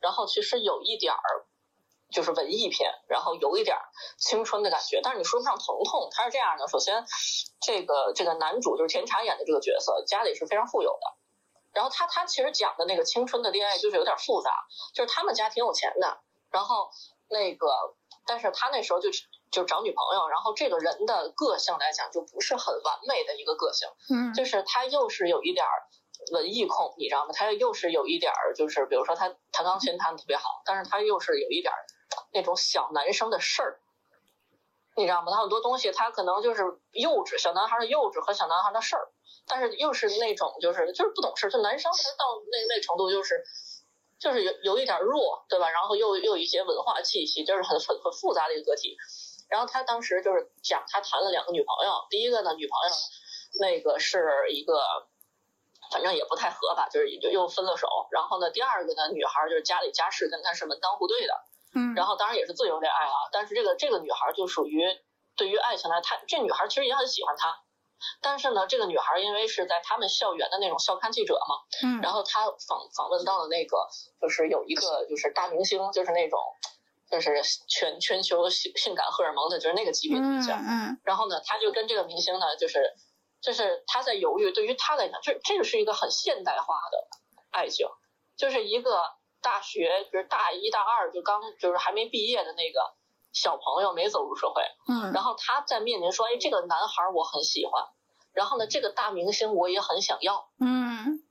[0.02, 1.46] 然后其实有一点儿。
[2.12, 3.82] 就是文艺片，然后有一点儿
[4.18, 6.10] 青春的感觉，但是你说不上疼痛。
[6.12, 7.06] 它是这样的，首先，
[7.62, 11.18] 这个这个男主就是甜茶演的这个角色，家里是非常富有的。
[11.74, 14.52] 然后他他其实讲的那个青春的恋爱就是有点复杂，
[14.94, 16.20] 就是他们家挺有钱的，
[16.52, 16.90] 然后
[17.30, 17.96] 那个，
[18.28, 19.10] 但是他那时候就
[19.52, 25.72] 就找女朋友，然后这个人的个性来讲就不是很完美的一个个性，嗯就是他又是有一点儿
[26.34, 27.32] 文艺控，你知道吗？
[27.34, 31.80] 他又是有一点儿就是比如说他弹钢琴弹的特别好，但是他又是有一点儿
[32.32, 33.80] 那种小男生的事儿。
[34.96, 35.32] 你知道吗？
[35.32, 39.08] 他很多东西，他可能就是幼稚，小男孩的幼稚和小男孩的事儿，
[39.48, 43.44] 但是又是那种就是就是不懂事，就男生他到那那程度就是
[44.20, 45.70] 就是有有一点弱，对吧？
[45.70, 48.98] 然后又又一些文化气息，就是很很很复杂的一个个体。
[49.50, 52.96] 然后他当时就是讲他谈了两个女朋友，第一个呢女朋友
[53.60, 54.80] 那个是一个。
[55.92, 57.86] 反正也不太合吧，就是就又分了手。
[58.12, 61.34] 然后呢，第二个呢，女孩就是家里家世跟他是门当户对的，
[61.74, 64.84] 嗯，然后当然也是自由恋爱啊，但是这个这个女孩就属于
[65.36, 67.56] 对于爱情来，她这女孩其实也很喜欢他，
[68.22, 73.88] 但是呢，这个女孩因为是在他们校园的那种校刊记者嘛，嗯然后她访访问到了那个
[74.20, 76.40] 就是有一个就是大明星，就是那种
[77.10, 80.54] 就是全全球性性感荷尔蒙的，就是那个级别的明星。
[80.54, 82.94] 嗯然后呢，她就跟这个明星呢，就是
[83.42, 87.08] 就是她在犹豫，对于她来讲，这这个是一个很现代化的
[87.52, 87.88] 爱情，
[88.38, 89.04] 就是一个
[89.42, 92.94] 大学，就是大一大二就刚就是还没毕业的那个
[93.34, 97.86] 小朋友，没走入社会，嗯然后他在面临说，哎，这个男孩我很喜欢，
[98.34, 100.50] 然后呢，这个大明星我也很想要。
[100.60, 101.24] 嗯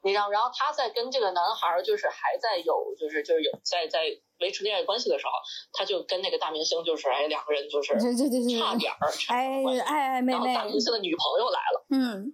[0.00, 4.04] 你知道，然后他在跟这个男孩就是还在有就是就是有在在
[4.38, 5.32] 维持恋爱关系的时候，
[5.72, 12.32] 他就跟那个大明星就是哎两个人就是对对对对对，差点儿产哎生关系，爱爱妹然后大，明星的女朋友来了，嗯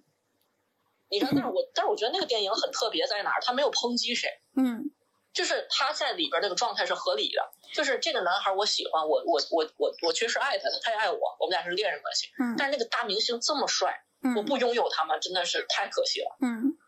[1.08, 3.40] 你知道，但是我但是我觉得那个电影很特别在哪儿？
[3.40, 4.90] 他没有抨击谁，嗯
[5.32, 14.04] 就是他在里边那个状态是合理的，就是这个男孩儿我喜欢，我我我我我确实爱他的，他也爱我，我们俩是恋人关系，嗯但是那个大明星这么帅，
[14.36, 15.18] 我嗯不拥有他吗？
[15.18, 16.36] 真的是太可惜了。
[16.40, 16.78] 嗯。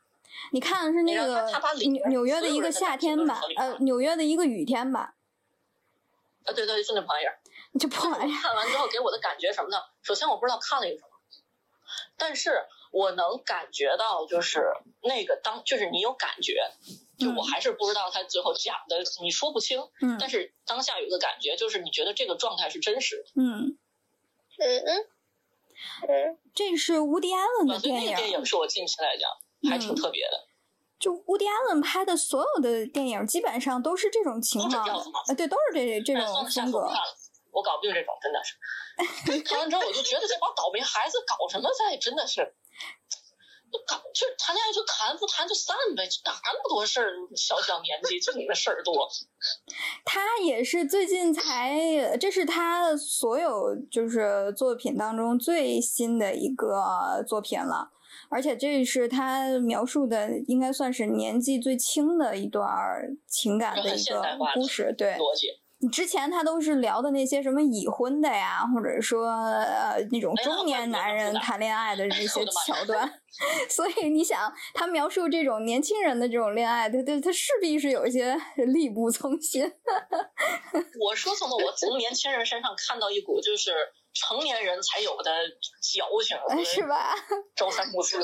[0.52, 5.14] 你看的是那个他把里纽纽约的一个夏天吧呃，纽约的一个雨天吧，
[6.44, 7.38] 啊，对对，就那玩意儿。
[7.80, 9.78] 这破玩意儿，看完之后给我的感觉什么呢？
[10.02, 11.10] 首先我不知道看了一个什么，
[12.16, 16.70] 但是我能感觉到，就是那个当就是你有感觉，
[17.18, 19.80] 就我还是不知道他最后讲的，你说不清。
[20.02, 23.78] 嗯但是当下有一个感觉，就是你觉得这个状态是真实的，嗯，
[24.58, 25.06] 嗯嗯
[26.08, 29.30] 嗯，这是乌迪·艾伦的电影，个电影是我近期来讲
[29.70, 30.46] 还挺嗯特别的。
[30.98, 36.88] 就乌迪·艾伦拍的所有的电影基本上都是这种情况这样子吗，呃，对，都是这这种风格了下次我不。
[36.88, 37.16] 看了，
[37.52, 38.56] 我搞不定这种，真的是。
[39.44, 42.54] 看完之后我就觉得这帮倒霉孩子搞什么在，真的是。
[44.14, 47.12] 就谈恋爱就谈，不谈就散呗，哪那么多事儿？
[47.36, 49.08] 小小年纪就你们事儿多。
[50.04, 57.90] 他也是最近才，这是他所有就是作品当中最新的一个作品了，
[58.30, 64.22] 而且这是他描述的应该算是年纪最轻的一段儿情感的一个
[64.54, 64.94] 故事。
[64.96, 65.48] 对，逻辑。
[65.78, 73.20] 你之前他都是聊的那些什么已婚的呀，或者说呃那种中年男人谈恋爱的这些的桥段，
[73.68, 79.62] 所以你想他描述这种年轻人的这种恋爱，他他他势必是有一些 力不从心。
[80.98, 83.72] 我说从的，我从年轻人身上看到一股就是
[84.14, 85.30] 成年人才有的
[85.82, 87.14] 矫情和是吧？
[87.54, 88.18] 朝三暮四。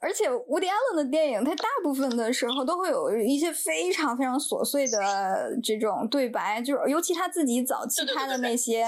[0.00, 8.86] 而且伍迪·艾伦的电影，它大部分的时候都会有一些非常非常琐碎的这种对白，就是尤其他自己早期拍的那些。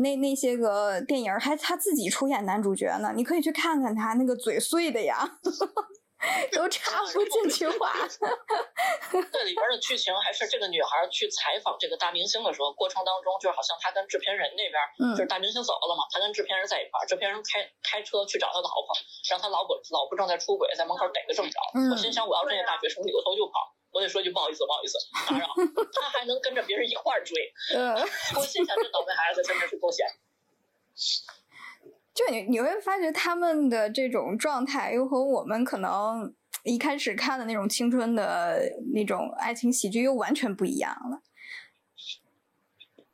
[0.00, 5.38] 那那些个电影，还他自己出演男主角呢，你可以去看看他那个嘴碎的呀，
[6.52, 7.92] 都插不进去话。
[9.32, 18.94] 这里边的剧情还是这个女孩去采访这个大明星的时候，过程当中就好像她跟制片人那边，嗯就是大明星走了嘛，她跟制片人在一块儿，制片人开开车去找他老婆，
[19.30, 21.58] 让他老婆老婆正在出轨，在门口逮个正着。
[21.74, 24.98] 嗯我心想，我要这些大学生扭头就跑，我得说句不好意思，不好意思，
[25.30, 25.46] 打扰。
[25.94, 27.34] 他还能跟着别人一块儿追，
[27.74, 27.94] 呃，
[28.36, 30.04] 我心想这倒霉孩子真的是够闲。
[32.18, 38.60] 就你你会发觉他们的这种状态，又和我们可能一开始看的那种青春的
[38.92, 41.22] 那种爱情喜剧又完全不一样了。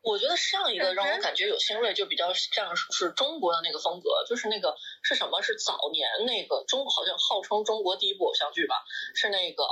[0.00, 5.42] 我觉得上一个让我感觉有新锐，就比较像是中国的那个风格，就是那个是什么？
[5.42, 8.76] 是早年那个中好像号称中国第一部偶像剧吧？
[9.14, 9.64] 是那个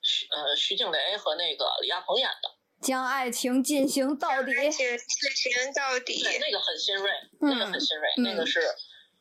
[0.00, 2.48] 徐呃徐静蕾和那个李亚鹏演的，
[2.80, 4.56] 将爱情进行到底。
[4.56, 7.10] 而且进行到底，对，那个很新锐，
[7.40, 8.60] 嗯那个很新锐，嗯那个是。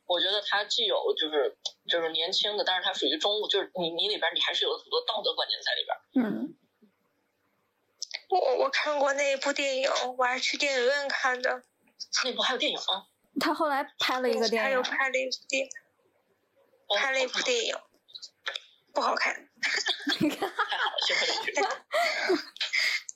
[0.07, 1.55] 我觉得他既有就是
[1.87, 5.95] 就是年轻的，但是他属于中，就是你你里边你还是有很多道德观念在里边。
[6.25, 6.55] 嗯
[8.29, 11.63] 我我看过那部电影，我还去电影院看的。
[12.23, 13.05] 那部还有电影吗，
[13.39, 15.67] 他后来拍了一个电影还有，拍了一部电，
[16.87, 17.75] 哦拍了一部电影，
[18.93, 19.35] 不好看。
[19.35, 21.53] 太好了，幸亏没去。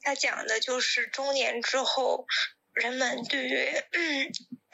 [0.03, 2.25] 它讲的就是中年之后
[2.73, 4.31] 人们对于嗯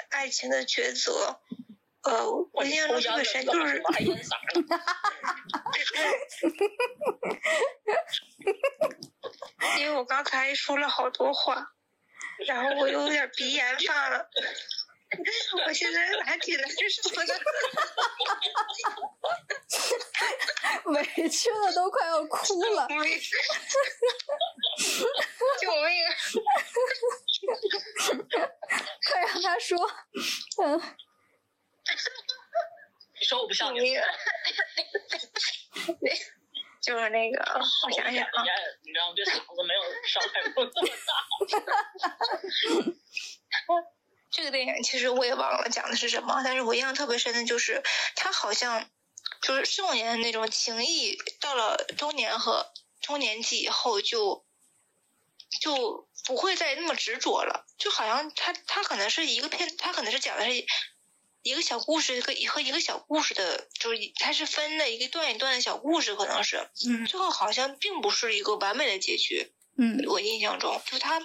[0.09, 1.39] 爱情的抉择。
[2.01, 4.80] 呃，我我印象中特别深，就是还烟嗓呢。
[9.77, 11.73] 因为我刚才说了好多话，
[12.47, 14.30] 然后我有点鼻炎犯了。
[15.66, 17.34] 我现在还挺难受的。
[20.91, 22.88] 委屈的都快要哭了。
[25.60, 26.05] 救命！
[29.12, 29.78] 快让他说，
[30.64, 30.80] 嗯，
[33.20, 33.97] 你说我不像你！
[36.82, 37.38] 就是那个，
[37.86, 38.43] 我想想啊，
[38.84, 41.14] 你知道这嗓子没有伤害过这么大。
[44.32, 47.82] 这个电影其实我也忘了讲的是什么，但是我印象特别深的就是，
[48.15, 48.89] 他好像
[49.41, 52.65] 就是少年的那种情谊，到了中年和
[53.01, 54.45] 中年期以后就
[55.61, 60.65] 就不会再那么执着了，就好像他他可能是一个片，他可能是讲的是
[61.41, 67.05] 一个小故事和和一个小故事的，就是它是分的一个段一段的小故事，可能是嗯。
[67.07, 69.51] 最后好像并不是一个完美的结局。
[69.77, 70.03] 嗯。
[70.07, 71.19] 我印象中，就他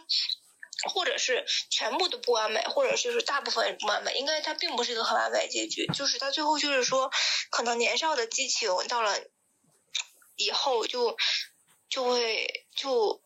[0.93, 5.87] 或者是全部都不完美，或者就是大部分不完美，应该它并不是一个很完美的结局。
[5.95, 7.11] 就是他最后就是说，
[7.51, 9.19] 可能年少的激情到了
[10.37, 11.17] 以后就
[11.89, 13.23] 就会就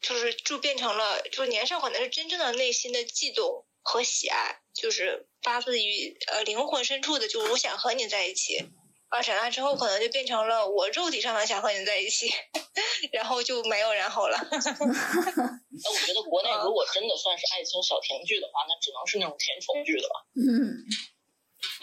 [0.00, 8.66] 就是就变成了，就是年少可能是真正的内心的悸动和喜爱，就是发自于呃灵魂深处的，就我想和你在一起。
[9.12, 12.32] 啊，长大之后可能就变成了我肉体上的想和你在一起，
[13.12, 14.38] 然后就没有然后了。
[14.50, 20.80] 那我觉得国内如果真的算是爱情小甜剧的话，那只能是那种甜宠剧了吧，嗯，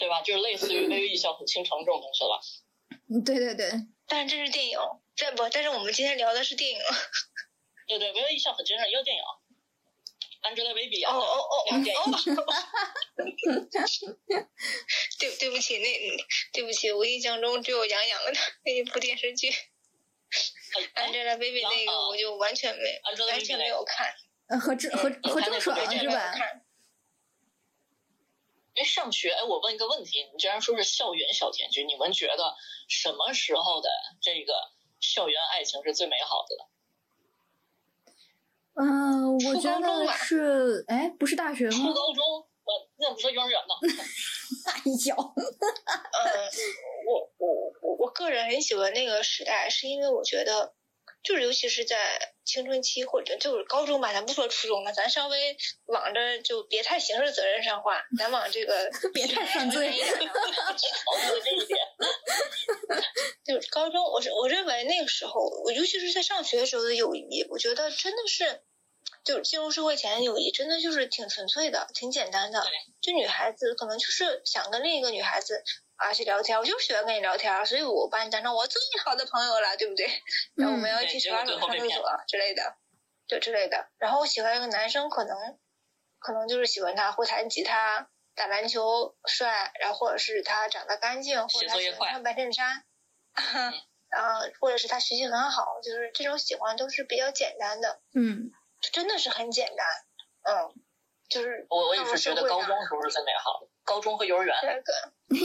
[0.00, 0.20] 对吧？
[0.22, 2.40] 就是类似于《微微一笑很倾城》这种东西了
[3.14, 3.22] 嗯。
[3.22, 3.70] 对对对，
[4.08, 4.78] 但是这是电影，
[5.14, 6.78] 这不，但是我们今天聊的是电影。
[7.86, 9.22] 对对，《微微一笑很倾城》也有电影
[10.42, 12.00] ，Angelababy 演哦的哦哦那个电影。
[15.18, 15.86] 对对不起，那
[16.52, 18.32] 对不起，我印象中只有杨洋的
[18.64, 19.50] 那一部电视剧
[20.94, 24.14] 哎， Angelababy 那个我就完全没完 Angelababy 全没有看，
[24.48, 26.32] 呃和郑和嗯和郑爽对完全没有是吧？
[26.36, 26.64] 看。
[28.76, 32.56] 哎，上学，哎，我问一个问题，你既然说是校园小甜剧，你们觉得
[32.88, 33.90] 什么时候的
[34.22, 34.70] 这个
[35.00, 36.64] 校园爱情是最美好的呢？
[38.74, 41.76] 嗯，我觉得是，哎，不是大学吗？
[41.76, 42.24] 初高中，
[42.64, 43.74] 我那不是幼儿园呢？
[44.72, 46.50] 哎呦，呃，
[47.06, 50.72] 我我我我个人很喜欢那个时代，是因为我觉得，
[51.22, 55.56] 就是尤其是在青春期或者就是高中吧，咱不说初中了，咱稍微
[55.86, 61.78] 往着就别太刑事责任上划，咱往这个 别太犯罪考虑的这一点，
[63.44, 68.62] 就是高中，我是我认为那个时候，我尤其是在上学的时候的友谊，我觉得真的是，
[69.24, 72.66] 就是进入社会前的友谊，真的就是挺纯粹的，挺简单的。
[73.00, 75.62] 就女孩子可能就是想跟另一个女孩子
[76.00, 80.06] 啊去聊天，我就喜欢跟你聊天，所以我把你当成我最好的朋友了，对不对？
[80.56, 82.74] 然后我们要一起洗把手、上厕所之类的，
[83.26, 83.88] 就之类的。
[83.98, 85.36] 然后我喜欢一个男生，可能
[86.18, 92.84] 可能就是喜欢他会弹吉他、打篮球帅，然后或者是他长得干净，或者他喜欢穿白衬衫。
[94.10, 98.50] 啊，或者是他学习很好，就是这种喜欢都是比较简单的，嗯，
[98.92, 99.86] 真的是很简单，
[100.42, 100.74] 嗯，
[101.28, 104.54] 就是我我也是觉得高中时候是最美好的，高中和幼儿园。
[104.62, 104.92] 这个，
[105.34, 105.42] 哎呦，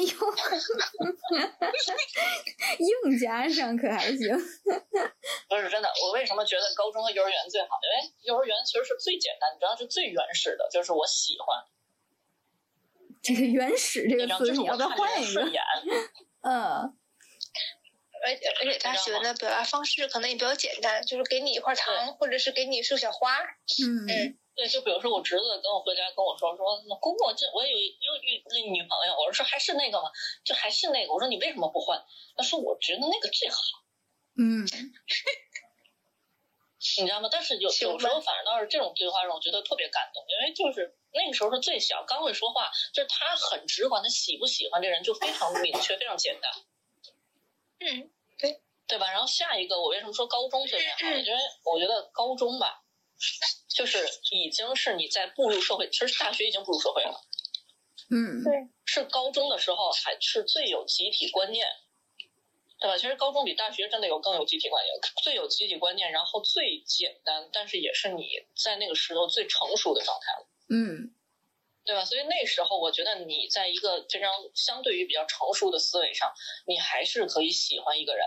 [3.10, 4.38] 硬加上可还行。
[5.50, 7.70] 不是真的，我为什么觉得高中和幼儿园最好？
[7.82, 11.66] 因为幼儿园其实是最简单，你知道是最原始的，就是我喜欢。
[13.24, 15.42] 这个“原始”这个词，你要不要换一个？
[16.42, 16.96] 嗯。
[18.24, 23.38] 而且而且他喜欢的表达方式可能也比较简单，就是给你一块糖，或者是给你束小花。
[23.40, 30.10] 嗯嗯，对，就比如说我侄子跟我回家跟我说说，姑姑，这我有有有那女朋友，我说还是那个吗？
[30.46, 32.02] 就还是那个，我说你为什么不换？
[32.38, 33.58] 他说我觉得那个最好。
[34.38, 34.64] 嗯，
[37.00, 37.28] 你知道吗？
[37.32, 46.52] 但是有有时候反而倒是这种对话让我觉得特别感动，因为就是那个时候是最小，刚会说话，就是他很直观，他喜不喜欢这人就非常明确，非常简单。
[47.80, 49.12] 嗯，对，对吧？
[49.12, 50.98] 然后下一个，我为什么说高中最美好？
[51.12, 52.85] 因为我觉得高中吧，
[53.70, 57.22] 就是已经是你在步入社会，其实大学已经步入社会了。
[58.12, 61.66] 嗯，对，是高中的时候还是最有集体观念，
[62.80, 62.98] 对吧？
[62.98, 64.94] 其实高中比大学真的有更有集体观念，
[65.24, 70.48] 最有集体观念，然后最简单，但是也是你在那个时候最成熟的状态了。
[70.70, 71.15] 嗯，
[71.86, 72.04] 对吧？
[72.04, 76.34] 所以那时候我觉得你在一个非常相对于比较成熟的思维上，
[76.66, 78.26] 你还是可以喜欢一个人，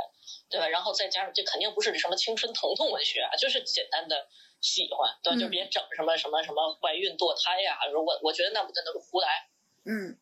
[0.48, 0.68] 对吧？
[0.68, 4.28] 然后再加上这肯定不是什么青春疼痛文学啊，就是简单的
[4.60, 5.36] 喜欢，对吧？
[5.36, 9.48] 嗯就别整什么什么什么怀孕堕胎呀、如果我觉得那不真的是胡来。
[9.84, 10.18] 嗯，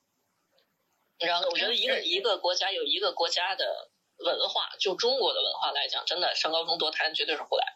[1.19, 7.76] 然后我觉得一个一个国家有一个国家的文化，就中国的文化来讲，真的上高中堕胎绝对是胡来。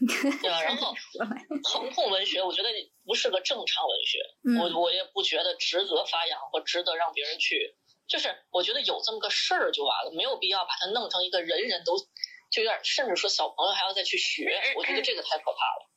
[0.42, 0.62] 对吧？
[0.62, 0.94] 然后
[1.70, 2.68] 疼痛文学，我觉得
[3.04, 4.18] 不是个正常文学。
[4.44, 7.76] 嗯我我也不觉得值得发扬或值得让别人去，
[8.08, 11.96] 就是我觉得有这么个事儿就完了，没有必要把它弄成一个人人都
[12.50, 15.90] 就有点，甚至说小朋友还要再去学，我觉得这个太可怕了。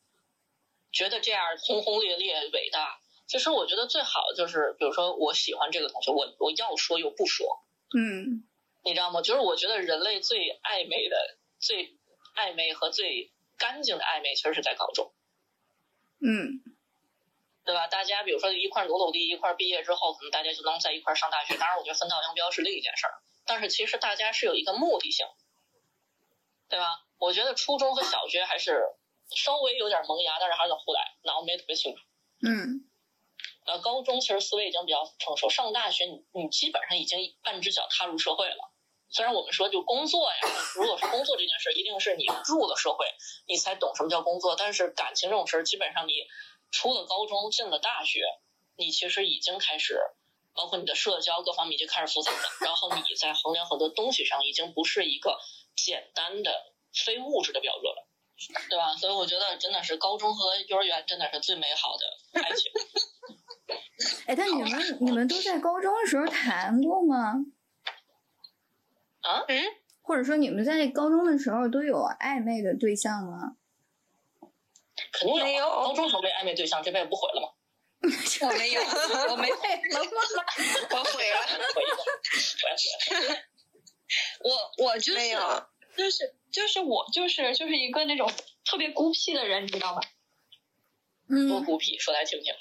[0.91, 7.45] 觉得这样轰轰烈烈伟大，其实我觉得最好就是，比如说我喜欢这个同学，我我要说又不说，
[7.95, 8.47] 嗯，
[8.83, 9.21] 你知道吗？
[9.21, 11.17] 就是我觉得人类最暧昧的、
[11.59, 11.97] 最
[12.35, 15.13] 暧昧和最干净的暧昧，其实是在高中。
[16.19, 16.63] 嗯，
[17.65, 17.87] 对吧？
[17.87, 21.57] 大家比如说一块努努力，一块毕业之后，可能大家就能在一块上大学。
[21.57, 23.13] 当然，我觉得分道扬镳是另一件事儿。
[23.45, 25.25] 但是其实大家是有一个目的性，
[26.69, 27.05] 对吧？
[27.17, 28.83] 我觉得初中和小学还是
[29.35, 32.01] 稍微有点萌芽，但是还是互来，脑子没特别清楚。
[32.45, 32.87] 嗯
[33.65, 38.71] 呃，高中其实思维已经比较成熟，上大学你你基本上已经半只脚踏入社会了。
[39.09, 40.37] 虽然我们说就工作呀，
[40.75, 43.05] 如果是工作这件事，一定是你入了社会，
[43.47, 44.55] 你才懂什么叫工作。
[44.55, 46.13] 但是感情这种事儿，基本上你
[46.71, 48.21] 出了高中进了大学，
[48.75, 49.99] 你其实已经开始，
[50.53, 52.39] 包括你的社交各方面已经开始复杂了。
[52.61, 55.39] 然后你在衡量很多东西上，已经不是一个
[55.75, 56.51] 简单的
[56.93, 58.07] 非物质的标准了，
[58.69, 58.95] 对吧？
[58.97, 62.71] 所以我觉得真的是高中和幼儿园真的是最美好的爱情。
[64.27, 67.33] 哎，但你们你们都在高中的时候谈过吗？
[69.27, 69.43] 啊？
[69.47, 69.63] 嗯，
[70.01, 73.57] 或者说你们在高中的时候都有暧昧的对象吗？
[75.11, 77.49] 肯定有啊，没有高中时候没暧昧对象，这辈子不毁了吗？
[78.41, 78.81] 我没有，
[79.31, 80.43] 我没 了吗？
[80.91, 81.37] 我毁了。
[81.73, 81.95] 毁一个，
[82.57, 82.77] 毁了
[83.19, 83.43] 毁了。
[84.39, 85.19] 我我就是
[85.97, 88.31] 就是就是我就是就是一个那种
[88.63, 90.01] 特别孤僻的人，你知道吧？
[91.29, 92.53] 嗯，多孤僻，说来听听。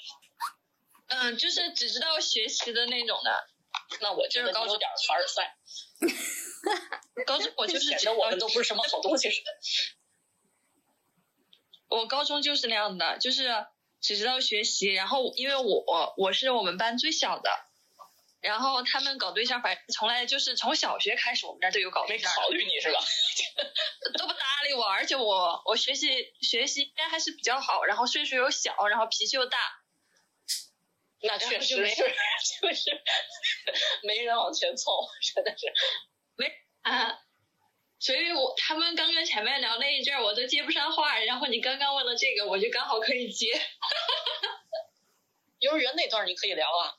[1.07, 3.47] 嗯，就是只知道学习的那种的。
[4.01, 5.55] 那我就是高中点凡尔赛，
[7.25, 9.51] 高中我就是觉得我们都不是什么好东西似的。
[11.89, 13.65] 我高中就是那样的，就是
[14.01, 17.49] 只知道学习，然后因为我我是我们班最小的，
[18.41, 22.99] 然后他们搞对象，反正从来就是从小学开始，我们这儿都有搞对象的，考虑你是吧？
[24.17, 29.57] 都不搭理我，而且我我学习学习应该还是比较好，然后岁数又小，然后脾气又大，
[31.21, 31.95] 那确实是，
[32.61, 33.01] 就是
[34.03, 34.91] 没人往前凑，
[35.33, 35.73] 真的是。
[36.89, 37.19] 啊，
[37.99, 43.51] 所以我他们刚刚前面聊那一阵儿，我都接不上话，然后你刚刚问了这个，我就刚好可以接。
[45.59, 46.93] 幼儿园那段你可以聊啊，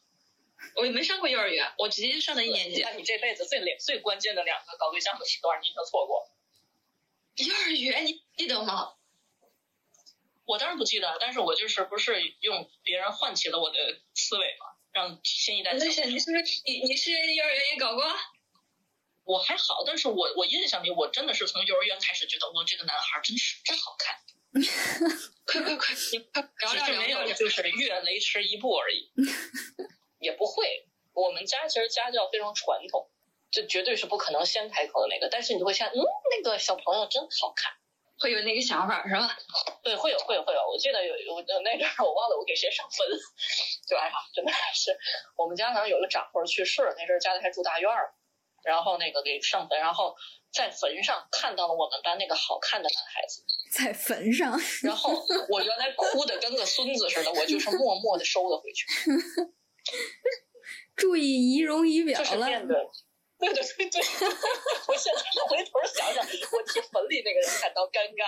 [0.74, 2.82] 我也没上过幼儿园，我直接就上的一年级。
[2.82, 6.28] 那你这辈子最两最关键的两个搞对象的时段，你已经错过。
[7.36, 8.94] 幼儿园你记得吗？
[10.44, 18.02] 我当然不记得，但是我就是不是用别人唤起了我的思维嘛，让新一代那是你是不是你你是幼儿园也搞过？
[19.28, 24.16] 我还好，但是我我印象里，我真的是从幼儿园开始觉得，我这个男孩真是真好看，
[25.44, 27.36] 快快快，你快聊聊只是没有聊聊。
[27.36, 29.12] 就是越雷池一步而已，
[30.18, 30.88] 也不会。
[31.12, 33.10] 我们家其实家教非常传统，
[33.50, 35.28] 这绝对是不可能先开口的那个。
[35.28, 36.00] 但是你就会想，嗯，
[36.30, 37.70] 那个小朋友真好看。
[38.20, 39.38] 会有那个想法是吧？
[39.82, 40.60] 对，会有会有会有。
[40.70, 43.06] 我记得有有那阵儿我忘了我给谁上坟，
[43.86, 44.96] 就哎呀，真的是
[45.36, 48.14] 我们家好像有个长辈去世，那阵儿家里还住大院儿，
[48.64, 50.14] 然后那个给上坟，然后
[50.52, 53.42] 在坟上看到了我们班那个好看的男孩子，
[53.72, 55.12] 在坟上，然后
[55.48, 58.86] 我原来哭的跟个孙子似的，我就是默默的收了回去，
[60.96, 62.46] 注意仪容仪表就是了。
[62.46, 62.74] 变得。
[63.40, 64.02] 对对对对，
[64.88, 68.26] 我现在回头想想，我替坟里那个人感到尴尬，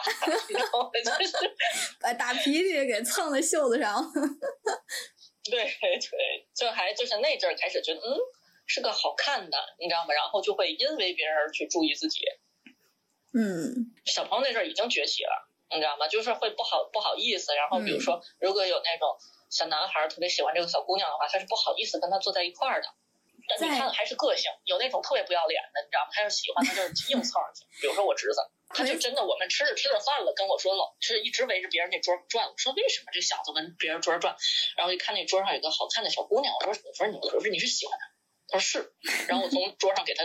[0.48, 0.90] 你知道吗？
[0.94, 1.56] 就是
[2.00, 4.08] 把大鼻涕给蹭在袖子上。
[5.42, 8.16] 对对，就还就是那阵儿开始觉得，嗯，
[8.70, 10.14] 是个好看的，你知道吗？
[10.14, 12.20] 然后就会因为别人而去注意自己。
[13.34, 16.06] 嗯小朋友那阵儿已经崛起了，你知道吗？
[16.06, 19.18] 就是会不好不好意思，然后比如说，如果有那种
[19.50, 22.88] 小男孩儿特别喜欢这个小姑娘的话，他是不好意思跟她坐在一块儿的。
[23.48, 26.10] 但你在看还是个性，有那种特别不要脸的，你知道吗？
[26.14, 27.66] 他要是喜欢他就是硬凑上去。
[27.80, 32.46] 比如说我侄子，他就真的我们吃着吃着饭了，跟我说老是一直围着别人那桌转。
[32.46, 34.36] 我说为什么这小子跟别人桌转？
[34.76, 38.06] 然后一看那桌上有个好看的小姑娘，我说我说你我说你是喜欢她？
[38.50, 38.92] 他说是。
[39.28, 40.24] 然后我从桌上给他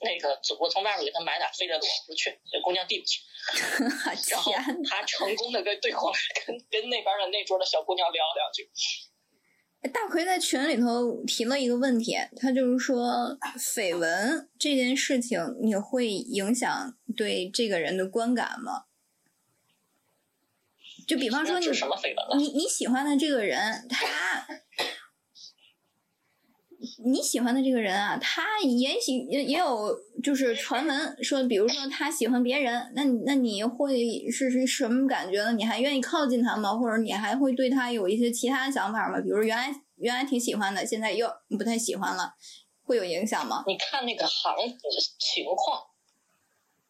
[0.00, 3.22] 那个我从外面给他买点飞来螺，我说去，那姑娘递过去。
[4.30, 4.52] 然后，
[4.88, 8.68] 他成功的跟对过来，跟跟那边的那桌的小姑娘聊两句。
[9.92, 18.86] 大奎在群里头提了一个问题，他就是说绯闻这件事情，你会影响对这个人的观感吗？
[21.06, 22.36] 就比方说你什么绯闻了？
[22.36, 24.48] 你你喜欢的这个人，他，
[27.04, 35.52] 你喜欢的这个人啊，他也喜也也有就是传闻说，比如说他喜欢别人，那你那你会是是什么感觉呢？
[35.52, 36.74] 你还愿意靠近他吗？
[36.74, 39.20] 或者你还会对他有一些其他的想法吗？
[39.20, 42.34] 比如原来原来挺喜欢的，现在又不太喜欢了，
[42.82, 43.64] 会有影响吗？
[43.66, 45.82] 你看那个行的情况，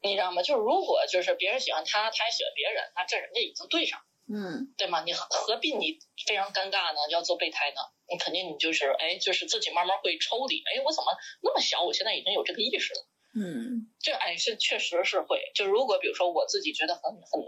[0.03, 0.43] 你知道吗？
[0.43, 5.03] 就是如果就是别人喜欢他，他也喜欢别人，那这人家已经对上了，嗯对吗？
[5.05, 7.01] 你何何必你非常尴尬呢？
[7.11, 7.81] 要做备胎呢？
[8.11, 10.63] 你肯定你就是哎，就是自己慢慢会抽离。
[10.63, 11.83] 哎，我怎么那么小？
[11.83, 13.01] 我现在已经有这个意识了。
[13.39, 15.41] 嗯这哎是确实是会。
[15.55, 17.43] 就如果比如说我自己觉得很很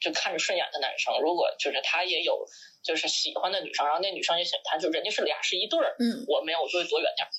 [0.00, 2.46] 就看着顺眼的男生，如果就是他也有
[2.82, 7.30] 就是喜欢的女生，然后那女生也喜欢他，就人家是俩是一对儿，嗯，我没有，我就会躲远点儿。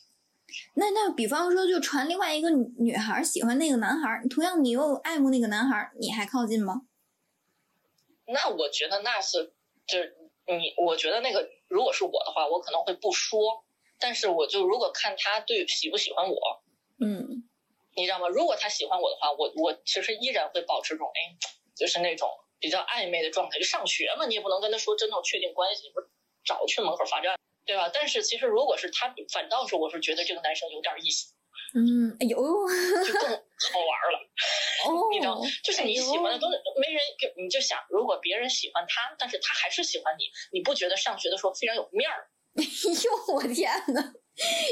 [0.76, 6.82] 那那比方说，就传另外一个女女孩喜欢那个男孩，同样你又爱慕那个男孩，你还靠近吗？
[8.28, 9.54] 那我觉得那是
[9.88, 13.64] 就是你，我觉得那个如果是我的话，我可能会不说，
[13.98, 16.62] 但是我就如果看他对喜不喜欢我，
[17.00, 17.48] 嗯
[17.96, 18.28] 你知道吗？
[18.28, 21.36] 如果他喜欢我的话，我我其实依然会保持这种哎，
[21.76, 23.58] 就是那种比较暧昧的状态。
[23.58, 26.10] 就上学嘛，你也不能跟他说真正确定关系，你不是
[26.46, 27.90] 早去门口罚站，对吧？
[27.94, 31.34] 但是其实如果是他，反倒是我是觉得这个男生有点意思，
[31.74, 34.18] 嗯，哎呦，就更好玩了。
[34.88, 42.28] 哦， 你知道，就是你喜欢的东西，没人给，你就想，如果别人喜欢他，但是他还是喜欢你，你不觉得上学的时候非常有面儿？
[42.58, 44.14] 哎呦，我天呐，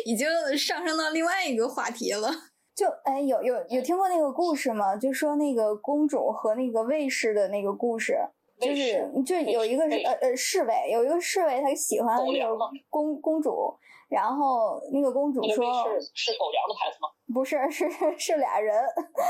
[0.05, 0.27] 已经
[0.57, 2.29] 上升到另外一个话题了。
[2.75, 4.95] 就哎，有有有听过那个故事吗？
[4.97, 8.17] 就说那个公主和那个卫士的那个故事，
[8.59, 12.57] 就是就有一个是呃呃侍卫，有一个侍卫他喜欢那个
[12.89, 13.77] 公公主，
[14.09, 17.07] 然后那个公主说是是狗粮的牌子吗？
[17.31, 17.87] 不是，是
[18.17, 18.83] 是俩人，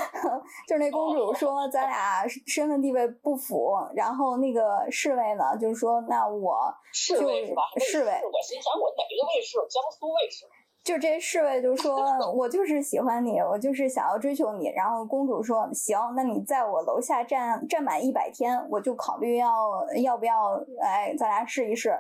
[0.66, 7.64] 就是那公主说咱俩身份地位不符，然后那个侍卫呢，就是说那我侍卫是吧？
[7.78, 9.58] 侍卫我心想我哪个卫士？
[9.70, 10.46] 江苏卫士。
[10.82, 12.00] 就这侍卫就说
[12.34, 14.70] 我就是喜欢你，我就是想要追求你。
[14.70, 19.54] 然后公主说行，那你在我楼下站站满一百天，我就考虑要
[20.02, 21.94] 要不要哎，咱俩试一试。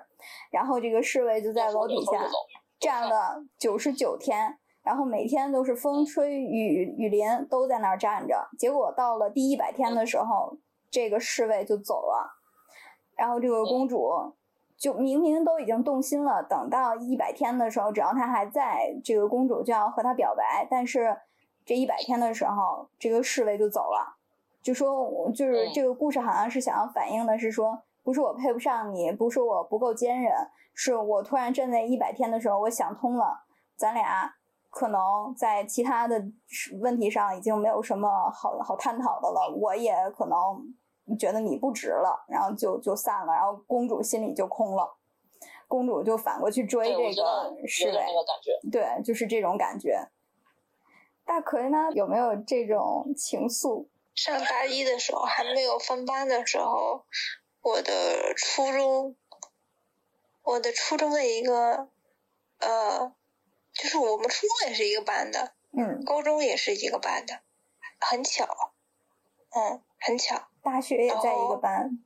[0.50, 2.14] 然后这个侍卫就在楼底下
[2.80, 4.58] 站了九十九天。
[4.82, 8.48] 然后每天都是风吹雨雨淋，都在那儿站着。
[8.58, 10.58] 结果到了第一百天的时候，
[10.90, 12.32] 这个侍卫就走了，
[13.16, 14.34] 然后这个公主
[14.78, 20.66] 就明明都已经动心了，等到一百天的时候，只要他还在，这个公主就要和他表白。
[20.72, 21.16] 但是
[21.66, 24.16] 这一百天的时候，这个侍卫就走了，
[24.64, 30.34] 就说我就是嗯这个故事好像是想要反映的是说，不是我配不上你，不是我不够坚韧，
[30.74, 33.46] 是我突然站在一百天的时候，我想通了，
[33.76, 34.36] 咱俩。
[34.72, 36.24] 可能在其他的
[36.80, 40.38] 问题上已经没有什么好好探讨的了，我也可能
[41.18, 44.88] 觉得你不值了，然后就就散了，然后公主心里就空了，
[45.68, 48.70] 公主就反过去追这个侍卫有点，那个感觉。
[48.72, 50.08] 对，就是这种感觉。
[51.26, 53.88] 大奎呢，有没有这种情愫？
[54.14, 57.06] 上大一的时候，还没有分班的时候，
[57.62, 59.16] 我的初中，
[60.44, 61.90] 我的初中的一个，
[62.60, 63.14] 呃，
[63.74, 67.42] 就是我们初中也是一个班的，嗯，高中也是一个班的，
[68.00, 68.74] 很巧，
[69.56, 70.48] 嗯，很巧。
[70.62, 72.00] 大学也在一个哦班。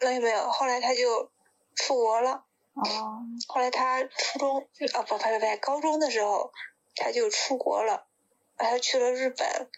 [0.00, 1.30] 没有没有，后来他就
[1.74, 2.44] 出国了。
[2.74, 4.58] 哦，后来他初中
[4.94, 6.52] 啊不不不不，高中的时候
[6.96, 8.06] 他就出国了，
[8.56, 9.70] 他去了日本。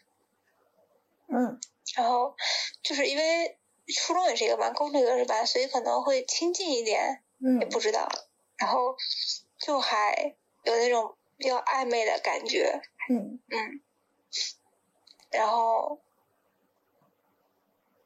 [1.29, 1.61] 嗯
[1.95, 2.35] 然后
[2.83, 3.59] 就是因为
[3.95, 8.09] 初中也是一个班，高中也是一个班，所以可能会亲近一点，嗯也不知道。
[8.57, 8.97] 然后
[9.59, 10.35] 就还
[10.65, 12.81] 有那种比较暧昧的感觉，
[13.11, 13.81] 嗯嗯。
[15.31, 16.01] 然后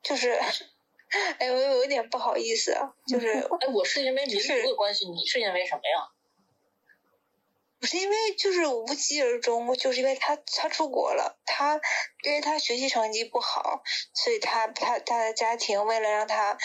[0.03, 0.33] 就是，
[1.39, 3.29] 哎，我有一点不好意思啊，就是
[3.61, 6.11] 哎，我是因为民就是族的关系，你是因为什么呀？
[7.81, 11.81] 不是因为就是无疾而终，就是因为他他出国了，他
[12.23, 16.59] 因为他学习成绩不好，所以他他他的家庭为了让他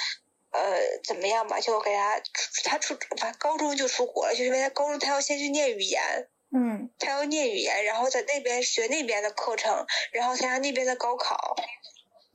[0.52, 2.22] 呃怎么样吧，就给他
[2.66, 11.56] 他出反正高中就出国了，就是因为他高中他要先去念语言，嗯他要念语言，然后在那边学那边的课程，然后参加那边的高考。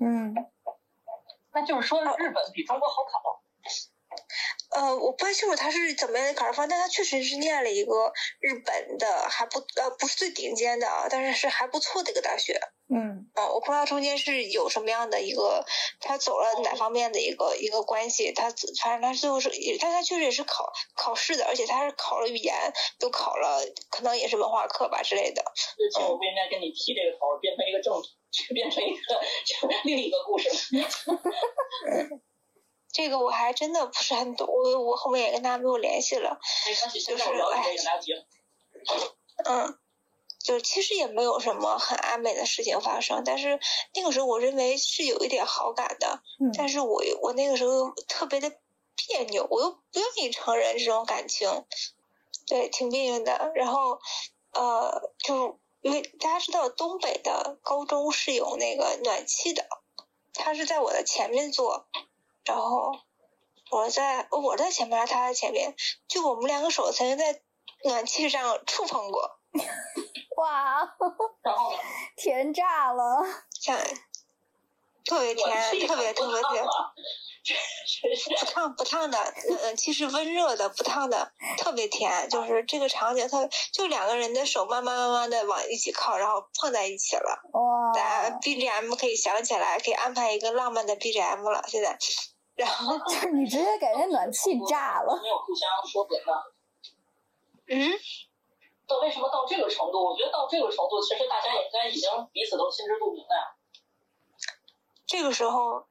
[0.03, 0.35] 嗯
[1.53, 3.43] 那就是说日本比中国好考。
[4.71, 12.61] 呃，我不太清楚他是怎么样的考试方，但他确实是念了一个日本的还不呃不是最顶尖的啊，但是是还不错的一个大学。
[12.93, 15.65] 嗯嗯，我不知道中间是有什么样的一个，
[16.01, 18.51] 他走了哪方面的一个一个关系，他
[18.83, 19.51] 反正他最后是，
[19.81, 22.55] 但他确实也是考考试的，而且他是考了语言，
[22.99, 23.61] 都考了，
[23.91, 25.43] 可能也是文化课吧之类的。
[25.79, 28.09] 就其实我不应该跟你提这个头，变成一个正题，
[28.49, 30.49] 就 变成一个就另一个故事。
[32.93, 36.41] 这个我还真的不是很懂，我我后面也跟他没有联系了。
[36.67, 38.13] 没关系，现在我聊你这个来不及。
[39.45, 39.79] 嗯，
[40.43, 43.61] 就其实也没有什么很暧昧的事情发生，但是
[43.95, 48.51] 那个时候我认为是有一点好感的，嗯但是我我那个时候又特别的
[48.97, 51.65] 别扭，我又不愿意承认这种感情，
[52.47, 53.53] 对，挺别扭的。
[53.55, 54.01] 然后
[54.53, 59.67] 呃，就因为大家知道东北的高中是有那个暖气的，
[60.35, 61.87] 他是在我的前面坐，
[62.51, 62.93] 然后
[63.71, 65.75] 我在我在前面，他在前面，
[66.09, 67.41] 就我们两个手曾经在
[67.85, 69.39] 暖气上触碰过。
[70.37, 70.97] 哇，
[71.43, 71.73] 然后？
[72.17, 73.23] 甜炸了！
[73.61, 73.79] 像
[75.05, 75.47] 特别甜，
[75.87, 76.65] 特别特别甜。
[78.39, 82.29] 不烫不烫的，嗯嗯，其实温热的，不烫的，特别甜。
[82.29, 87.41] 就是这个场景，特就两个人的手慢慢慢慢的往一起靠，然后碰在一起了。
[87.53, 91.65] 哇，大家 BGM 可以想起来，可以安排一个浪漫的 BGM 了。
[91.69, 91.99] 现在，
[92.61, 95.19] 然后 就是你直接给人暖气炸了。
[95.23, 96.27] 没有互相说别的。
[97.69, 97.91] 嗯，
[98.87, 100.05] 到为什么到这个程度？
[100.05, 103.57] 我觉得到这个程度，其实大家应该已经彼此都心知肚明了呀。
[105.07, 105.87] 这个时候，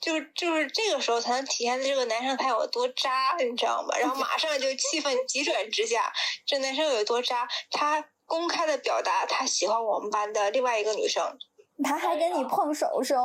[0.00, 3.98] 就是就是这个时候才能体现这个男生他有多渣，你知道吗？
[3.98, 6.12] 然后马上就气氛急转直下，
[6.46, 11.36] 这男生有多渣，他公开的表达他喜欢我们班的另外一个女生。
[11.82, 13.16] 他还跟你碰手手，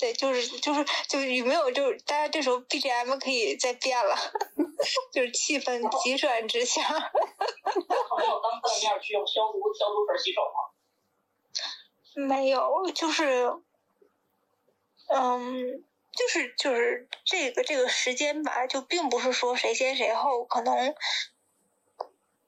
[0.00, 4.16] 对，就是就是就是有没有就是大家这时候 BGM 可以再变了，
[5.12, 6.82] 就是气氛急转直下。
[6.82, 10.70] 没有当他的面去用消毒消毒水洗手吗？
[12.26, 13.52] 没有，就是，
[15.08, 20.94] 嗯，就是就是这个这个时间吧，就并不是说谁先谁后，可能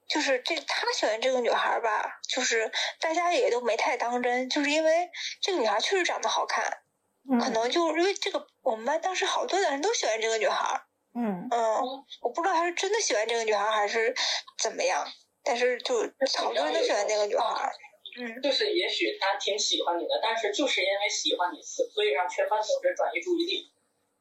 [0.09, 5.11] 就是这他喜欢这个女孩儿吧，就是大家也都没太当真，就是因为
[5.41, 6.83] 这个女孩确实长得好看，
[7.39, 10.83] 可嗯能就因为这个我们班当时好多男生都喜欢这个女孩儿，
[11.15, 11.81] 嗯嗯，
[12.23, 14.15] 我不知道他是真的喜欢这个女孩儿还是
[14.59, 15.07] 怎么样，
[15.45, 15.95] 但是就
[16.39, 17.73] 好多人都喜欢那个女孩儿，
[18.21, 18.43] 嗯。
[18.43, 23.73] 就是也许他挺喜欢你的，但是就是因为喜欢你，所以让全班同学转移注意力。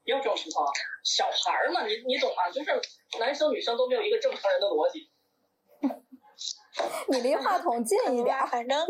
[0.05, 0.65] 也有这种情况，
[1.03, 2.49] 小孩儿嘛，你你懂吗？
[2.49, 2.81] 就是
[3.19, 5.11] 男生女生都没有一个正常人的逻辑。
[7.09, 8.35] 你离话筒近一点。
[8.47, 8.87] 反正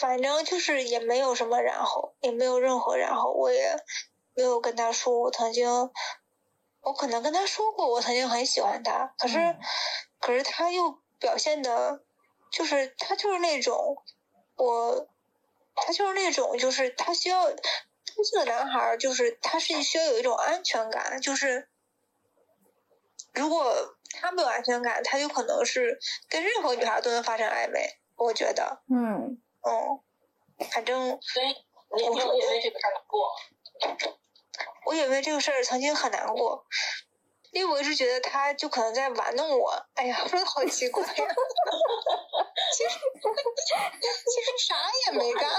[0.00, 3.76] 反正就是也没有什么然后，也没有任何然后，我也
[4.34, 5.68] 没有跟他说我曾经，
[6.80, 9.58] 我可能跟他说过我曾经很喜欢他，可是、嗯
[10.18, 12.02] 可是他又表现的，
[12.50, 14.02] 就是他就是那种
[14.56, 15.08] 我，
[15.74, 17.46] 他就是那种就是他需要。
[18.32, 21.68] 这个男孩儿就是他是需要有一种安全感，就是
[23.34, 25.98] 如果他没有安全感，他就可能是
[26.30, 27.98] 跟任何女孩都能发生暧昧。
[28.16, 30.00] 我觉得，嗯嗯，
[30.70, 31.46] 反正所以
[31.96, 33.34] 你你有因为这个事儿难过吗？
[34.86, 36.64] 我也为这个事儿曾经很难过，
[37.56, 39.72] 因为我一直觉得他就可能在玩弄我。
[39.94, 41.08] 哎呀，说的好奇怪呀！
[42.76, 44.74] 其实其实啥
[45.06, 45.50] 也没干，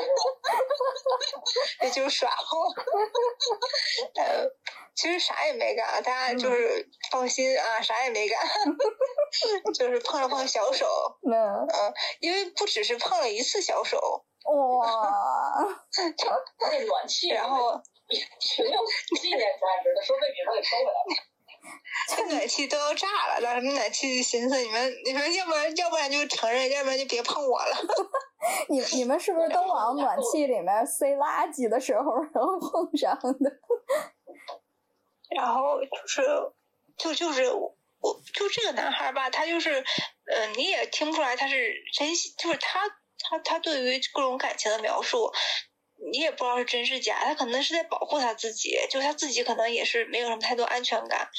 [1.82, 4.22] 也就是耍我。
[4.22, 4.46] 呃，
[4.96, 8.48] 其实啥也没干，大家就是放心啊，啥也没干，
[9.74, 10.86] 就是碰了碰小手。
[11.28, 11.34] 嗯
[11.68, 14.88] 嗯，因为不只是碰了一次小手，哇，
[16.60, 18.80] 那暖气，然后也挺有
[19.20, 20.94] 纪念价值的，说被你们给收回来了。
[22.16, 27.76] 这暖气都要炸了，当时那暖气就寻思你们，你们要不然要不然就承认，要不然就别碰我了。
[28.70, 33.52] 你你们是不是都往暖气里面塞垃圾的时候， 然后碰上的？
[35.30, 36.22] 然后就是，
[36.98, 37.76] 就就是我，
[38.34, 39.82] 就这个男孩吧，他就是，
[40.26, 42.88] 嗯、你也听不出来他是真心，就是他
[43.20, 45.32] 他他对于各种感情的描述，
[46.12, 51.30] 你也不知道是真是假，他可能是在保护他自己，就他自己可能也是没有什么太多安全感。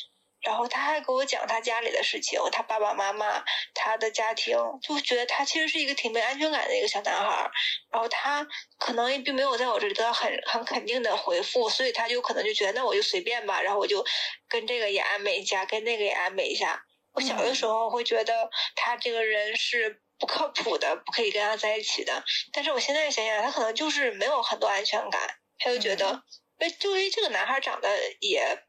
[0.40, 3.42] 然后他还给我讲他家里的事情，他爸爸妈妈，
[3.74, 7.50] 他的家庭，就觉得他其实是一个挺没安全感的一个小男孩儿。
[7.90, 8.46] 然后他
[8.78, 14.04] 可能也并没有在我这里得到很很肯定的回复，所以他就可能就觉得那我就随便吧，然后我就
[14.48, 16.84] 跟这个也暧昧一下，跟那个也暧昧一下。
[17.14, 22.22] 我小的时候会觉得他这个人是不靠谱的，不可以跟他在一起的。
[22.52, 25.20] 但是我现在想想，他可能就是没有很多安全感，
[25.58, 26.22] 他就觉得，
[26.58, 27.88] 哎，就因为这个男孩长得
[28.20, 28.67] 也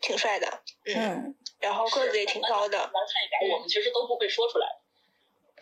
[0.00, 0.46] 挺帅的，
[0.86, 4.66] 嗯，嗯然后个子也挺高的，难看一点，我们其实都不会说出来。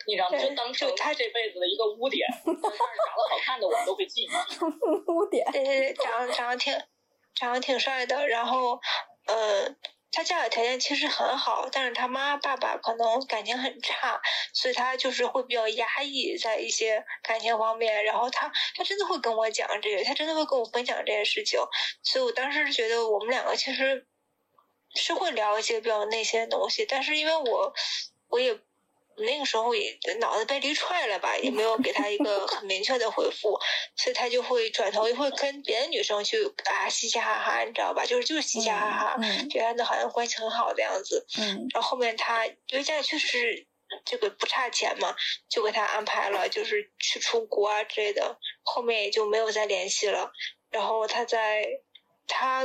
[0.07, 0.37] 你知道吗？
[0.37, 4.33] 就当成就他这辈子的一个污点，但是长得好看的我们都会记住。
[5.11, 5.45] 污点。
[5.51, 6.73] 对对对，长得长得挺
[7.35, 8.79] 长得挺帅的，然后
[9.25, 9.75] 呃，
[10.11, 14.21] 他家里条件其实很好，但是他妈爸爸可能感情很差，
[14.53, 21.59] 所以他就是会比较压抑在一些感情方面，然后他他真的会跟我讲这个，他真的会跟我分享这些事情，
[22.01, 24.07] 所以我当时觉得我们两个其实
[24.97, 27.73] 是会聊一些比较那些东西，但是因为我
[28.29, 28.59] 我也。
[29.19, 33.59] 那个时候也脑子被驴踹了吧，也没有给他一个很明确的回复，
[33.95, 38.05] 所以他就会转头会跟别的女生去啊嘻嘻哈哈，你知道吧？
[38.05, 41.25] 就是就是嘻嘻哈哈，嗯觉得好像关系很好的样子。
[41.39, 43.67] 嗯然后后面他因为家里确实是
[44.05, 45.15] 这个不差钱嘛，
[45.49, 50.31] 就给他安排了就是去出国啊之类的，后面也就没有再联系了。
[50.69, 51.65] 然后他在
[52.27, 52.63] 他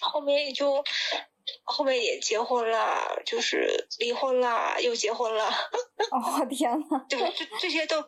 [0.00, 0.82] 后面也就
[1.64, 5.46] 后面也结婚了，就是离婚了，又结婚了。
[6.10, 8.04] 哦天呐，对，这这些都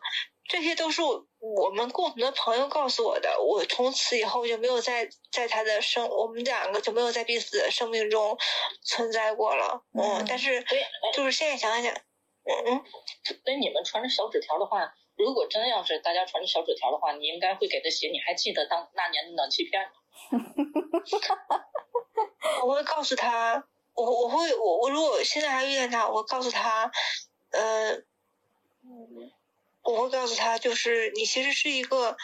[0.47, 3.41] 这些都是我我们共同的朋友告诉我的。
[3.41, 8.37] 我从此以后就没有在在他的生，我们两个就没有在彼此的生命中
[8.83, 9.83] 存在过了。
[9.93, 10.65] 嗯，嗯但是
[11.13, 12.83] 就是现在想想，嗯嗯，
[13.43, 19.91] 所以你们传着小纸条的话，如果真要是大家传着小纸条的话，你应该会给他写，你还记得当那年的暖气片吗？
[22.65, 26.91] 我会告诉他，我我会我我如果现在还遇见他，我会告诉他，
[27.51, 27.91] 呃，
[28.83, 29.31] 嗯，
[29.83, 32.15] 我会告诉他，就是你其实是一个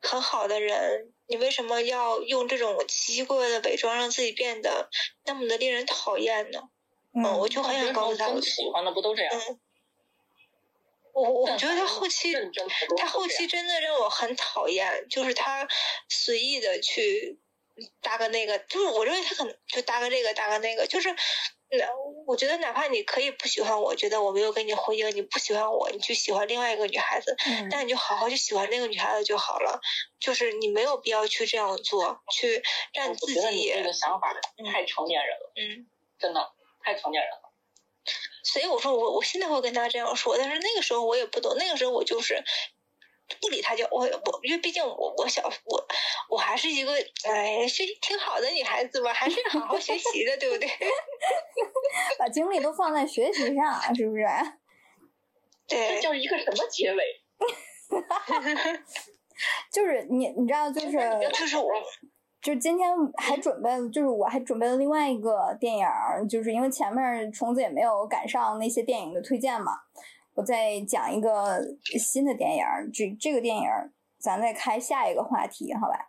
[0.00, 4.88] 很好的人，你为什么要用这种奇奇怪怪的伪装让自己变得
[5.24, 6.68] 那么的令人讨厌呢？
[7.12, 9.32] 嗯，我就很想告诉他，真喜欢的不都这样？
[9.34, 9.60] 嗯，
[11.20, 12.34] 我我觉得他后期
[12.96, 15.68] 他后期真的让我很讨厌，就是他
[16.08, 17.38] 随意的去
[18.00, 21.14] 搭个那个，就是我认为他可能就搭个这个搭个那个，就是。
[21.72, 21.86] 那
[22.26, 29.80] 我觉得，哪怕你可以不喜欢我，觉得我没有跟你回应，你不喜欢我，你去喜欢另外一个女孩子，嗯那你就好好去喜欢那个女孩子就好了。
[30.18, 32.60] 就是你没有必要去这样做，去
[32.92, 34.34] 让我自觉得你己这个想法
[34.72, 35.86] 太成年人了，嗯。
[36.18, 36.44] 真的
[36.82, 37.49] 太成年人了。
[38.52, 42.42] 所以我说我我现在会跟他这样说，但是那个时候我也不懂，那个时候我就是
[43.40, 45.86] 不理他就我我，因为毕竟我我小我
[46.28, 46.92] 我还是一个
[47.24, 50.68] 哎学习挺好的女孩子吧，还是好好学习的，对不对？
[52.18, 54.24] 把精力都放在学习上，是不是？
[55.68, 57.22] 这对，叫一个什么结尾？
[59.72, 60.90] 就是你，你知道，就是
[61.32, 61.70] 就是我
[62.42, 62.88] 就今天
[63.18, 69.72] 还准备了，就是我还准备了另外一个电影儿，就是因为前面虫子也没有赶上那些电影的推荐嘛，
[70.34, 71.60] 我再讲一个
[71.98, 76.06] 新的电影儿，这这个电影儿咱再开下一个话题，好吧？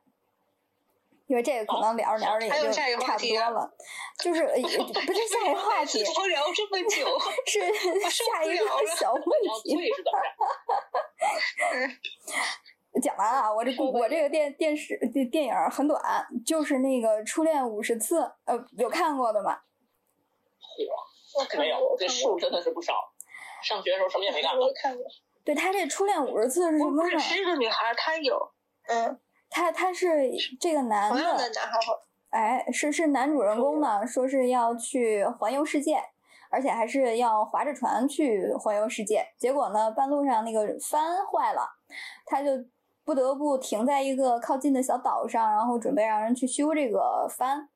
[1.28, 3.74] 因为这个可能聊着聊着也就下一个话差不多了，
[4.20, 7.08] 就是 呃不是下一个话题，怎么聊这么久？
[7.48, 7.62] 是
[8.10, 8.66] 下一个
[8.98, 9.24] 小问
[9.64, 9.78] 题。
[13.00, 16.02] 讲完了啊，我这故 我这个电电视电电影儿很短，
[16.46, 19.60] 就是那个《初恋五十次》，呃，有看过的吗？
[21.34, 22.94] 火，没有，这数真的是不少。
[23.64, 25.06] 上学的时候什么也没干过我，看过，
[25.46, 28.52] 对他这《初恋五十次》是什么是这个女孩，她有
[28.88, 29.20] 嗯
[29.50, 31.94] 他他是这个男同样的的，男孩会
[32.32, 36.02] 哎，是是男主人公呢，说是要去环游世界，
[36.50, 39.26] 而且还是要划着船去环游世界。
[39.38, 41.70] 结果呢，半路上那个帆坏了，
[42.26, 42.52] 他就
[43.12, 47.68] 不得不停在一个靠近的小岛上，然后准备让人去修这个帆。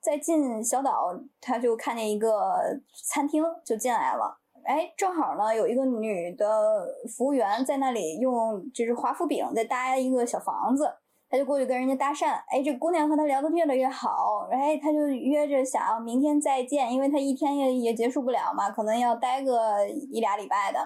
[0.00, 4.38] 在进小岛，他就看见一个餐厅，就进来了。
[4.62, 10.88] 哎，正好呢，有一个女的服务员在那里用就是华夫饼在搭一个小房子，
[11.28, 20.78] 他就过去跟人家搭讪，哎，这姑娘和他聊得越来越好，哎，他就约着想要明天再见，因为他一天也也结束不了嘛，可能要待个一俩礼拜的，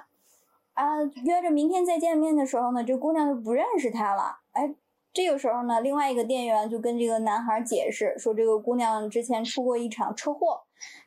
[0.79, 4.73] 啊，约着明天再见面的时候呢，这姑娘就不认识他了，哎，
[5.13, 10.61] 这个时候呢，另外一个店员就跟这个男孩解释说，这个姑娘之前出过一场车祸，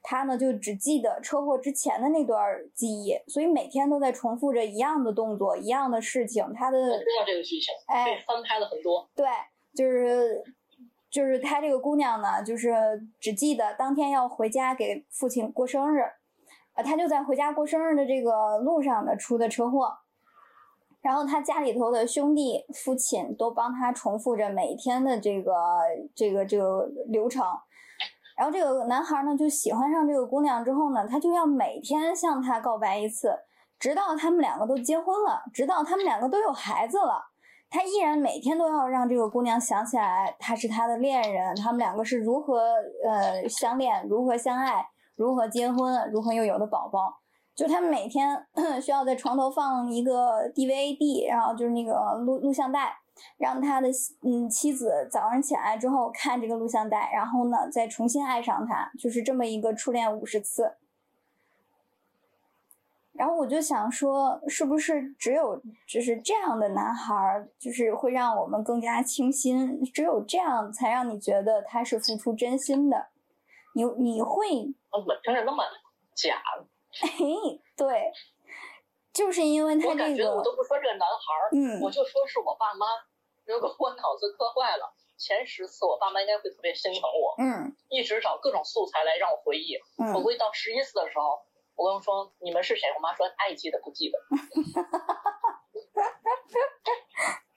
[0.04, 2.38] 她呢就只记得车祸之前的那段
[2.76, 9.10] 记忆，所以每天都在重复着一样的动作、一样的事情，她的我知道这个剧情，哎被翻拍了很多。
[9.16, 9.26] 对，
[9.74, 10.44] 就是
[11.10, 12.74] 就是她这个姑娘呢，就是
[13.22, 16.04] 只记得当天要回家给父亲过生日，
[16.74, 19.92] 啊，他就在回家过生日的这个路上呢出的车祸，
[21.02, 25.54] 然后他家里头的兄弟、父亲都帮他重复着每天的这个
[26.16, 27.46] 这个这个流程。
[28.38, 33.38] 然后这个男孩呢，就喜欢上这个姑娘之后呢，他就要每天向她告白一次，
[33.78, 37.22] 直到他们两个都结婚了，直到他们两个都有孩子了。
[37.70, 42.64] 他依然每天都要让这个姑娘想起来他是他的恋人，他们两个是如何
[43.06, 44.86] 呃相恋、如何相爱、
[45.22, 47.20] 如何结婚、如何又有的宝宝。
[47.54, 48.36] 就他们每天
[48.82, 52.96] 需要在床头放一个 DVD，然后就是那个录录像带，
[53.38, 53.90] 让他的
[54.24, 60.78] 嗯妻子早上起来之后看这个录像带，然后呢再重新爱上他，就是这么一个初恋五十次。
[63.12, 67.14] 然后我就想说，是不是只有就是这样的男孩，
[67.60, 69.84] 就是会让我们更加倾心？
[69.94, 73.11] 只有这样才让你觉得他是付出真心的。
[73.74, 74.48] 你你会，
[74.92, 75.64] 怎么听着那么
[76.16, 76.42] 假？
[76.92, 77.08] 嘿，
[77.78, 78.12] 对，
[79.14, 82.86] 就是因为他我感，觉我都不说这个男孩儿，嗯我就说是我爸妈。
[83.46, 89.76] 如果我脑子磕坏了，前十次我爸妈应该会特别心疼我，嗯一直找各种素材来让我回忆。
[89.98, 91.42] 我嗯，估计到十一次的时候，
[91.76, 94.20] 我跟我说你们是谁，我妈说爱记得不记得。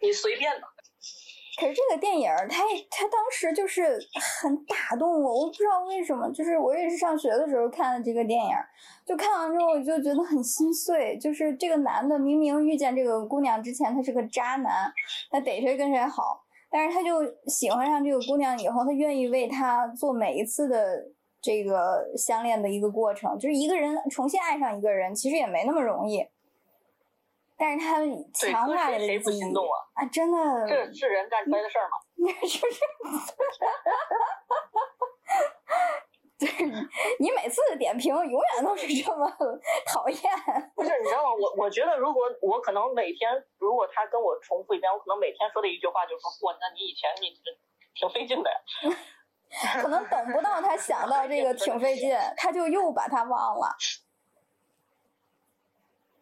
[0.00, 0.73] 你随便吧。
[1.60, 3.98] 可是这个电影儿，它它当时就是
[4.40, 8.66] 很打动我，我不知道为什么，就是我也是上学的时候看的这个电影儿，
[9.06, 11.16] 就看完之后我就觉得很心碎。
[11.18, 14.92] 就是这个男的明明遇见这个姑娘之前他是个渣男，
[15.30, 21.04] 他逮谁跟谁好，但是他就喜欢上这个姑娘以后，他愿意为她做每一次的
[21.40, 23.38] 这个相恋的一个过程。
[23.38, 26.26] 就是一个人重新爱上一个人，其实也没那么容易。
[27.56, 29.76] 但是他们，强化了搁谁谁不心动啊？
[29.94, 31.96] 啊，真的，这是人干出来的事儿吗？
[32.42, 32.80] 就是，
[36.38, 36.64] 就是
[37.20, 39.30] 你每次的点评永远都是这么
[39.86, 40.20] 讨厌。
[40.74, 41.30] 不是，你知道吗？
[41.40, 47.52] 我我觉得，如果我可能每天，如果他跟我重复一遍，我可能每天说的一句话就是说，嚯，那你以前你这
[47.94, 48.56] 挺费劲的呀。
[49.80, 53.76] 可能等不到他想到这个挺费劲，他就又把他忘了。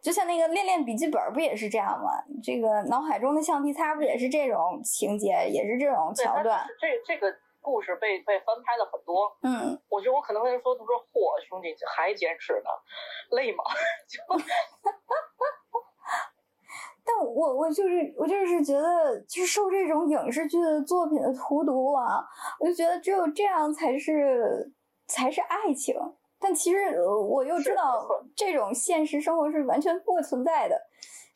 [0.03, 2.11] 就像那个《恋恋笔记本》不也是这样吗？
[2.43, 6.67] 这个脑海中的橡皮擦不也是这种情节，也是这种桥段？
[6.77, 12.69] 这这个故事被被翻拍了很多，嗯，我觉得我可能会说，他说嚯，兄弟还坚持呢，
[13.31, 13.63] 累吗？
[14.09, 14.19] 就
[17.05, 22.25] 但我我就是我就是觉得，就是受这种影视剧的作品的荼毒啊，
[22.59, 24.73] 我就觉得只有这样才是
[25.07, 25.95] 才是爱情。
[26.43, 28.05] 但其实呃我又知道
[28.35, 30.77] 这种现实生活是完全不存在的。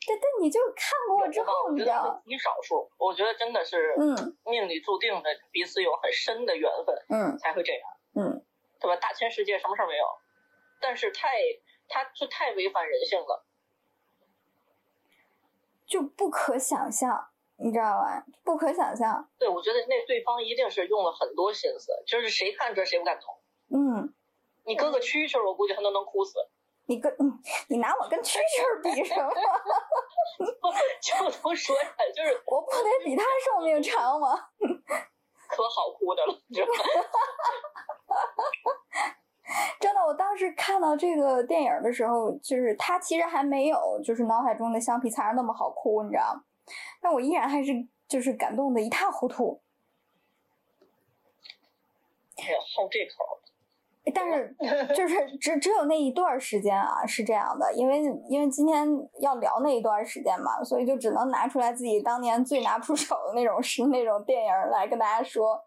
[0.06, 7.82] 但但你就看过之后，你知道，极少数，我觉得真的是嗯命里注定的，彼此有很深的缘分嗯才会这样，
[8.14, 8.44] 嗯，
[8.80, 8.96] 对吧？
[8.96, 10.04] 大千世界什么事儿没有，
[10.80, 11.28] 但是太
[11.88, 13.44] 他就太违反人性了。
[15.86, 18.24] 就不可想象，你知道吧？
[18.44, 19.28] 不可想象。
[19.38, 23.34] 对，我觉得那对方一定是用了很多心思，就是谁看这谁不感动。
[23.70, 24.14] 嗯，
[24.68, 26.38] 你搁个蛐蛐儿，我估计他都能哭死。
[26.86, 27.38] 你跟嗯
[27.68, 29.30] 你拿我跟蛐蛐儿比什么？
[31.02, 34.48] 就都说呀，就是我不得比他寿命长吗？
[35.48, 36.74] 可好哭的了，你知道吗？
[39.80, 46.44] 真的，我当时看到这个电影的时候，就是他其实还没有就是脑海中的橡皮擦那么好哭，你知道吗？
[47.00, 47.72] 但我依然还是
[48.06, 49.62] 就是感动的一塌糊涂。
[52.36, 53.40] 哎呀，好这口儿。
[54.14, 54.54] 但是
[54.94, 58.86] 就是只只有那一段时间啊是这样的，因为因为今天
[59.20, 65.60] 要聊那一段时间嘛，所以就只能拿出来自己当年最拿不出手的那种是那种电影来跟大家说，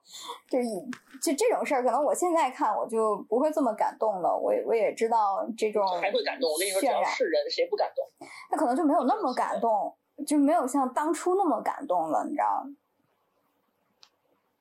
[0.50, 0.90] 就以
[1.22, 6.52] 就这种事儿，可能我现在看我就不会这么感动了，我也我也知道这种还会感动。
[6.52, 8.06] 我跟你说，只渲染，要是人，谁不感动？
[8.52, 9.96] 那可能就没有那么感动，
[10.26, 12.66] 就没有像当初那么感动了，你知道？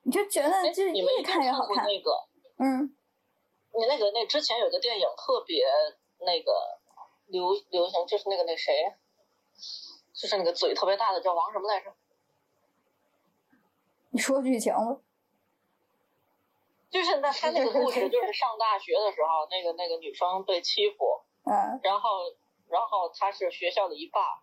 [0.03, 2.11] 你就觉得哎就越看看越好看，过那个，
[2.57, 2.91] 嗯
[3.73, 5.65] 你那个那之前有个电影特别
[6.19, 6.51] 那个
[7.27, 8.73] 流流行，就是那个那谁，
[10.13, 11.93] 就是那个嘴特别大的叫王什么来着？
[14.11, 14.97] 你说剧情吧，
[16.91, 22.09] 就是那他那个故事，就是上大学的时候，那个那个女生被欺负，嗯，然后
[22.67, 24.41] 然后他是学校的一霸，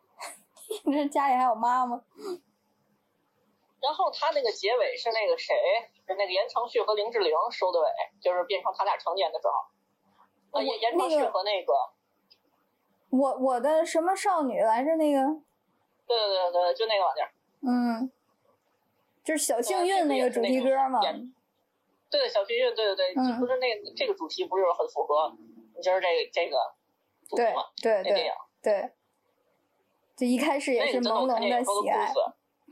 [0.84, 2.04] 你这家里还有妈吗？
[3.82, 5.54] 然后他那个结尾是那个谁，
[6.06, 7.86] 是那个言承旭和林志玲收的尾，
[8.20, 9.54] 就是变成他俩成年的时候，
[10.52, 11.72] 呃，我言言承旭和那个，
[13.10, 14.94] 我我的什么少女来着？
[14.94, 15.18] 那个，
[16.06, 17.32] 对对对对，就那个玩意儿，
[17.66, 18.12] 嗯，
[19.24, 21.02] 就是小幸运那个主题歌嘛。
[21.02, 21.34] 演
[22.08, 25.34] 对小幸运，对对对，嗯不是那这个主题不是很符合，
[25.82, 26.56] 就是这个这个
[27.28, 28.32] 主题对嘛，对那电影
[28.62, 28.72] 对。
[28.72, 28.90] 对，
[30.14, 32.12] 就一开始也是朦胧的喜爱。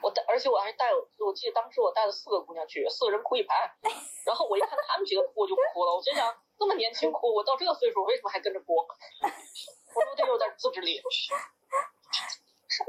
[0.02, 3.70] 我带，而且我还带我，我记得当时我带了四个姑娘去，四个人哭一排。
[4.26, 5.94] 然后我一看她们几个哭，我就哭了。
[5.94, 8.74] 我心想，这么年轻哭，我到这个岁数为什么还跟着哭？
[8.76, 11.00] 我说得有点自制力。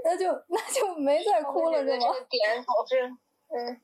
[0.03, 2.07] 那就那就没再哭了是吗？
[2.13, 3.09] 这个点好是，
[3.49, 3.81] 嗯，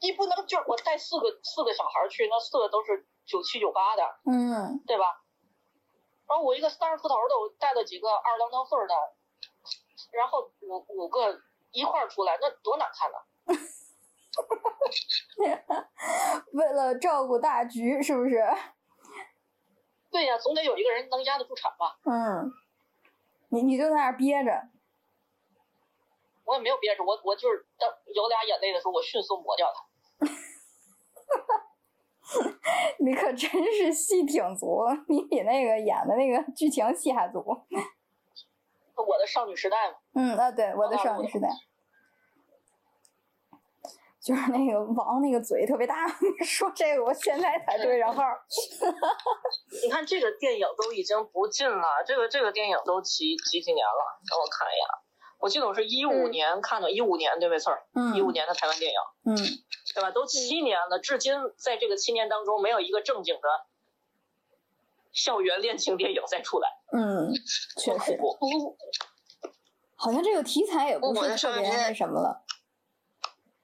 [0.00, 5.22] 你不能就是我带四个四个小孩去，那四个都是九七九八的，嗯，对吧？
[6.26, 8.94] 然后我一个三十出头的，我带了几个二郎当岁的，
[10.12, 11.38] 然后五五个
[11.72, 13.16] 一块儿出来，那多难看呐！
[16.52, 18.42] 为了照顾大局，是不是？
[20.10, 21.98] 对呀，总得有一个人能压得住场吧？
[22.04, 22.52] 嗯，
[23.50, 24.68] 你你就在那儿憋着，
[26.44, 29.84] 我也没有憋着，我我就是当有俩眼泪的时候，我迅速抹掉它。
[33.00, 37.44] 你可真是戏挺足，你比那个演的那个剧情戏还足。
[39.02, 41.48] 我的少女时代嘛，嗯啊，对，我的少女时代，
[44.22, 46.06] 就是那个王那个嘴特别大，
[46.44, 48.22] 说这个我现在才对上号。
[49.82, 54.20] 你看这个电影都已经不近了，这个这个电影都几几几年了？
[54.30, 54.86] 让我看一眼，
[55.38, 59.36] 我记得我是一五嗯年看的，一五年对没错儿，嗯一五年的台湾电影，嗯
[59.94, 60.10] 对吧？
[60.10, 63.48] 都七年了，至今在这个七年当中，没有一个正经的
[65.12, 67.32] 校园恋情电影再出来，嗯，
[67.78, 68.76] 确实，恐怖。
[69.96, 72.44] 好像这个题材也不我的是特别那什么了。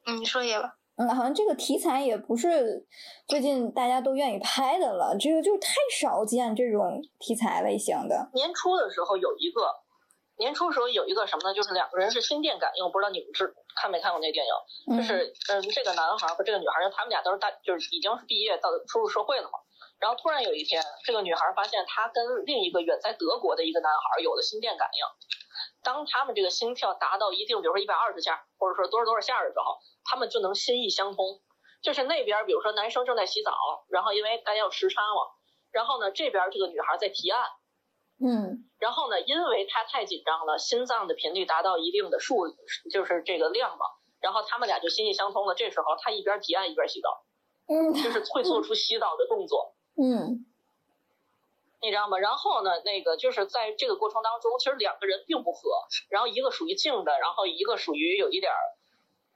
[0.05, 0.77] 嗯，你说野吧。
[0.97, 2.87] 嗯，好像这个题材也不是
[3.27, 8.31] 最近大家都愿意拍的了，这个就太少见这种题材类型的。
[8.33, 9.75] 年初的时候有一个，
[10.39, 11.55] 年初时候有一个什么呢？
[11.55, 14.53] 就是两个人是心电感应，我不知道你们是看没看过那电影？
[14.91, 19.59] 嗯就是嗯，这个男孩和这个女孩，他们俩都是大，就是已经是毕业到出入社会了嘛。
[19.99, 25.05] 然后突然有一天，这个女孩发现她跟另一个远在德国的一个男孩有了心电感应。
[25.83, 31.41] 当他们这个心跳达到一定，比如说一百二十下，或者说多少多少下的时候，他们就能心意相通。
[31.83, 33.53] 就是那边，比如说男生正在洗澡，
[33.89, 35.23] 然后因为大家有时差嘛，
[35.71, 37.47] 然后呢这边这个女孩在提案，
[38.19, 42.49] 嗯然后呢，因为她太紧张了，心脏的频率达到一定的数，
[42.91, 43.87] 就是这个量嘛，
[44.21, 45.55] 然后他们俩就心意相通了。
[45.55, 47.25] 这时候她一边提案一边洗澡，
[47.69, 50.45] 嗯就是会做出洗澡的动作，嗯
[51.83, 52.19] 你知道吗？
[52.19, 55.71] 然后呢，那个就是在这个过程当中，其实两个人并不合，
[56.09, 58.59] 然后一个属于静的，然后一个属于有一点儿，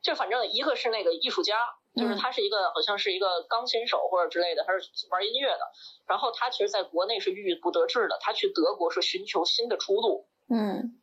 [0.03, 5.71] 就反正一个是那个艺术家，就是他是一个好像是一个钢琴手或者之类的，他是玩音乐的，
[6.07, 10.27] 然后他其实在国内是郁郁不得志的，他去德国是寻求新的出路。
[10.49, 10.97] 嗯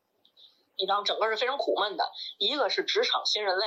[0.79, 2.11] 你知道，整个是非常苦闷的。
[2.37, 3.65] 一个是职场新人类，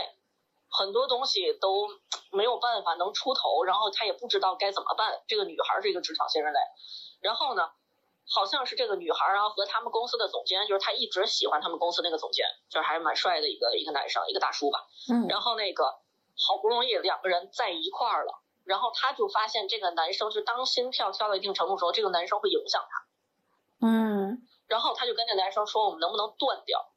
[0.71, 1.89] 很多东西都
[2.31, 5.21] 没有办法能出头，然后他也不知道该怎么办。
[5.27, 6.61] 这个女孩是一个职场新人类，
[7.21, 7.71] 然后呢，
[8.29, 14.87] 好像是这个女孩啊和他们公司的总监，就是他一直喜欢他们公司那个总监，就是还是蛮帅的一个一个男生，一个大叔吧。
[15.11, 15.99] 嗯然后那个
[16.39, 23.87] 好不容易两个人在一块儿了，然后他就发现这个男生就当心跳跳到一定程度的时候，这个男生会影响他。
[23.87, 26.90] 嗯然后他就跟那男生说，我们能不能断掉？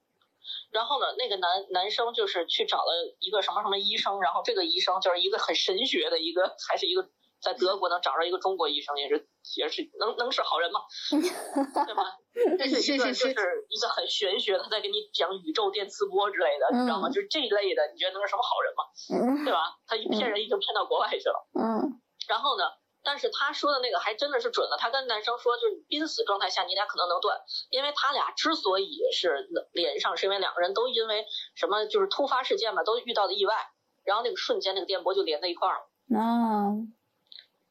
[0.74, 7.08] 然后呢，那个男男生就是去找了一个什么什么医生，然后这个医生就是一个很神学的一个，还是一个
[7.42, 10.82] 在德国能找着一个中国医生，也是也是能能是好人吗？
[11.86, 12.18] 对吧？
[12.58, 13.30] 这是一个就是
[13.70, 17.08] 一个很玄学，他在给你讲宇宙电磁波之类的，你知道吗？
[17.08, 18.82] 嗯就是这一类的，你觉得能是什么好人吗？
[19.14, 19.78] 嗯对吧？
[19.86, 21.48] 他一骗人已经骗到国外去了。
[21.54, 22.64] 嗯然后呢，
[23.04, 24.78] 但是他说的那个还真的是准的。
[24.78, 31.26] 他跟男生说，就是濒死状态下你俩可能能断，因为他俩之所以是连上，是因为两个人都因为
[31.56, 33.56] 什么就是突发事件嘛，都遇到了意外，
[34.04, 36.20] 然后那个瞬间那个电波就连在一块儿了。
[36.20, 36.72] 啊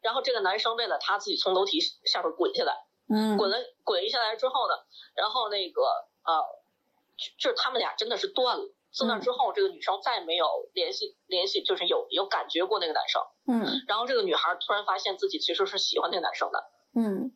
[0.02, 4.74] 然后这个男生为了他自己从楼梯下边滚下来，嗯滚了滚一下来之后呢，
[5.14, 5.80] 然后那个
[6.24, 6.42] 呃，
[7.16, 8.64] 就就是他们俩真的是断了。
[8.92, 13.22] 自那之后，这个女生再没有联系联系，就是有有感觉过那个男生。
[13.48, 17.32] 嗯然后这个女孩突然发现自己其实是喜欢那个男生的，嗯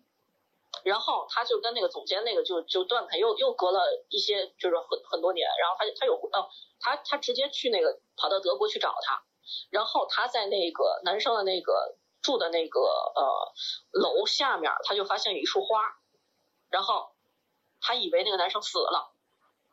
[0.85, 3.81] 然后她就跟那个总监那个就就断开，又又隔了
[4.11, 9.25] 一些就是很很多年，然后她她有哦，她她直接去那个跑到德国去找他，
[9.71, 13.53] 然后她在那个男生的那个住的那个呃
[13.93, 15.81] 楼下面，她就发现有一束花，
[16.69, 17.09] 然后
[17.81, 19.16] 她以为那个男生死了。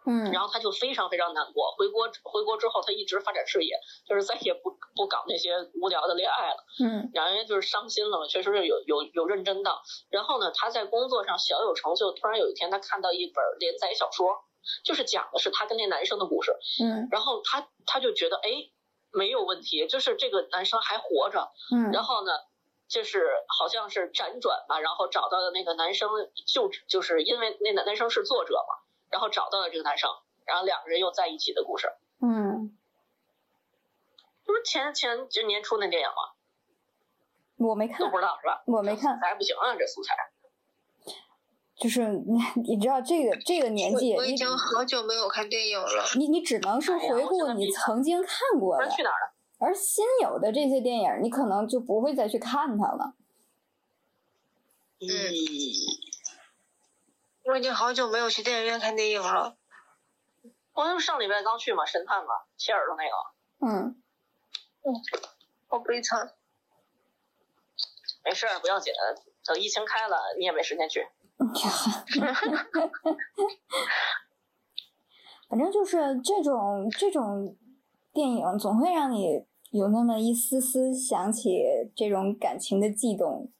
[0.05, 1.73] 嗯然后他就非常非常难过。
[1.77, 6.65] 回国回国之后，他一直发展事业，就是再也不不搞那些无聊的恋爱了。
[6.83, 9.81] 嗯两人就是伤心了嘛，确实是有有有认真的。
[10.09, 14.43] 然后呢，他在工作上小有成就，突然有一天他看到一本连载小说，
[14.83, 16.55] 就是讲的是他跟那男生的故事。
[16.81, 18.49] 嗯然后他他就觉得哎
[19.11, 21.51] 没有问题，就是这个男生还活着。
[21.71, 22.31] 嗯然后呢，
[22.89, 26.09] 就是好像是辗转吧，然后找到的那个男生
[26.47, 28.73] 就就是因为那男男生是作者嘛，
[29.13, 30.09] 然后找到了这个男生，
[30.43, 31.87] 然后两个人又在一起的故事。
[32.19, 32.75] 嗯，
[34.43, 36.33] 不是前前就年初那电影吗？
[37.57, 38.63] 我没看都不，知道是吧？
[38.65, 40.15] 我没看素材不行啊，这素材。
[41.75, 42.07] 就是
[42.65, 46.05] 你 知道这个这个年纪，我已经好久没有看电影了。
[46.17, 49.33] 你你只能是回顾你曾经看过的不然，去哪儿了？
[49.59, 53.13] 而新有的这些电影，你可能就不会再去看它了。
[54.99, 56.02] 咦，
[57.45, 59.57] 我已经好久没有去电影院看电影了。
[60.73, 63.11] 我就上礼拜刚去嘛，神探嘛，切耳朵那个，
[63.67, 64.01] 嗯
[64.83, 64.93] 嗯
[65.67, 66.33] 好悲惨。
[68.25, 68.93] 没事儿，不要紧，
[69.45, 71.05] 等疫情开了，你也没时间去。
[75.49, 77.57] 反正就是这种这种
[78.13, 83.51] 电影，总会让你有那么一丝丝想起这种感情的悸动。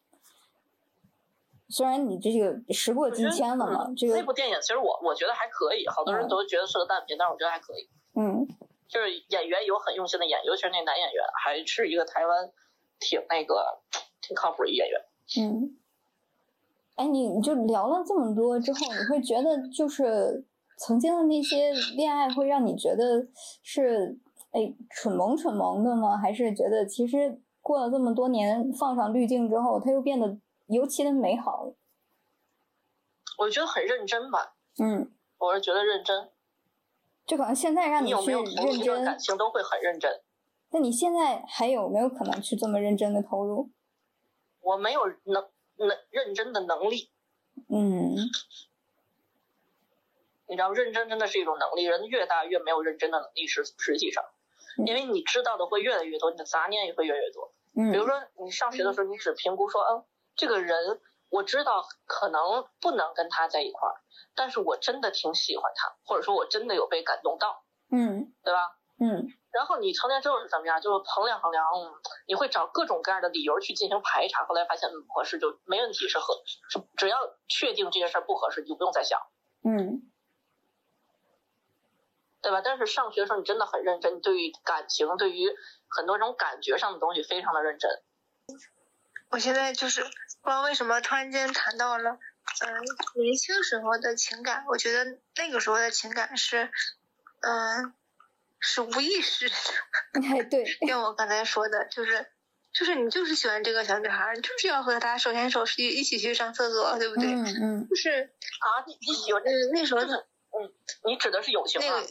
[1.74, 7.90] 虽然你这个时过境迁了嘛，这个那部电影其实我我觉得还可以，好多人嗯都觉得是个烂片，但是我觉得还可以。
[8.16, 8.48] 嗯
[8.88, 12.52] 就是演员有很用心的演，尤其是那男演员，还是一个台湾
[13.00, 13.66] 挺那个
[14.22, 15.02] 挺靠谱的演员。
[15.41, 15.76] 嗯。
[16.95, 20.45] 哎，你你就聊了这么多之后，你会觉得就是
[20.78, 23.26] 曾经的那些恋爱会让你觉得
[23.64, 24.20] 是
[24.52, 26.16] 哎蠢萌蠢萌的吗？
[26.16, 30.38] 还是觉得其实过了这么多年，放上滤镜之后，他又变得
[30.74, 31.74] 尤其的美好？
[33.38, 36.30] 我觉得很认真吧，嗯，我是觉得认真。
[37.26, 38.45] 就可能现在让你有去认
[38.82, 40.22] 真感，情都会很认真。
[40.72, 43.72] 那你现在还有没有可能去这么认真的投入？
[44.60, 47.10] 我没有能能认真的能力，
[47.70, 48.16] 嗯
[50.48, 53.48] 你知道，认真真的是一种能力，人越大越没有认真的能力。
[53.48, 54.24] 实实际上，
[54.78, 57.54] 嗯因为你知道的会越来越多，你的杂念也会越来越多。
[57.76, 60.06] 嗯比如嗯说，你上学的时候，你只评估说，嗯，
[60.36, 63.96] 这个人我知道可能不能跟他在一块儿，
[64.36, 68.78] 但是我真的挺喜欢他，或者说我真的有被感动到，嗯对吧？
[69.00, 70.82] 嗯然后你成年之后是怎么样？
[70.82, 71.94] 就是衡量衡量，嗯
[72.28, 79.20] 你会找各种各样的理由去进行排查，后来发现嗯不合适就没问题，是合是只要确定这件事儿不合适，你就不用再想，
[79.64, 80.10] 嗯
[82.42, 82.62] 对吧？
[82.62, 85.50] 但是上学的时候你真的很认真，对于感情，对于
[85.90, 87.90] 很多这种感觉上的东西非常的认真。
[89.34, 92.70] 我现在就是不知道为什么突然间谈到了，嗯、
[93.16, 96.70] 年轻时候的情感，我觉得那个时候的情感是，
[97.42, 97.94] 嗯、
[98.60, 99.56] 是无意识的。
[100.22, 102.28] 哎对，像我刚才说的，就是，
[102.72, 107.34] 就是你就是喜欢这个小女孩儿，你就是要和她手牵手去一起去上厕所，对不对？
[107.34, 110.72] 嗯嗯就是，啊，你你喜欢嗯，那时候嗯
[111.06, 112.02] 你指的是友情那啊？
[112.02, 112.08] 个，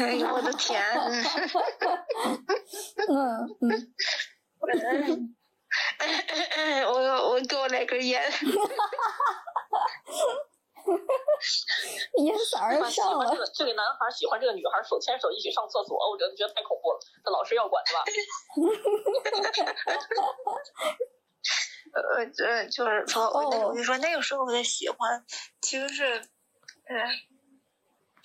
[0.06, 0.82] 哎呦我的天，
[3.06, 5.34] 嗯嗯嗯，
[6.86, 6.92] 我
[7.30, 8.22] 我给我来根烟，
[12.24, 13.36] 烟嗓儿喜上了欢这。
[13.36, 16.98] 个这个男孩喜欢这个女孩手牵手一起上厕所，我觉得觉得太恐怖了。
[17.24, 18.04] 这老师要管是吧？
[21.94, 25.24] 呃，这就是说，我我就说那个时候的喜欢，
[25.62, 26.26] 其实是，嗯、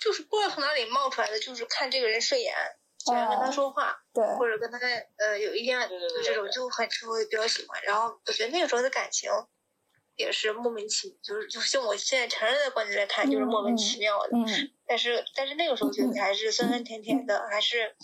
[0.00, 2.52] 就是不知道从哪里冒出来的，就是看这个人顺眼，
[3.04, 4.78] 喜欢跟他哦说话，对，或者跟他
[5.16, 7.82] 呃有一定对对对这种对就很就会比较喜欢。
[7.84, 9.30] 然后我觉得那个时候的感情
[10.16, 14.30] 也是莫名其，就是就是用我现在成人的观点来看，就是莫名其妙的。
[14.36, 14.46] 嗯
[14.86, 17.96] 但是但是那个时候觉得还是酸酸甜甜的，还是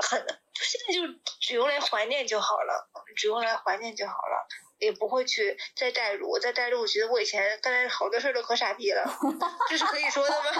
[0.00, 1.00] 很就现在就
[1.40, 4.46] 只用来怀念就好了，只用来怀念就好了。
[4.82, 9.02] 也不会去再代入，再代入，我觉得我以前干的好多事儿都可傻逼了，
[9.70, 10.36] 这是可以说的吗？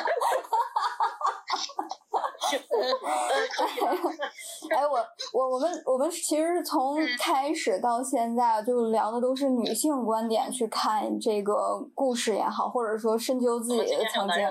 [4.77, 14.49] 哎，我我我们我们其实从开始到现在就聊的都是女性观点去看这个故事也好，或者说深究自己的曾经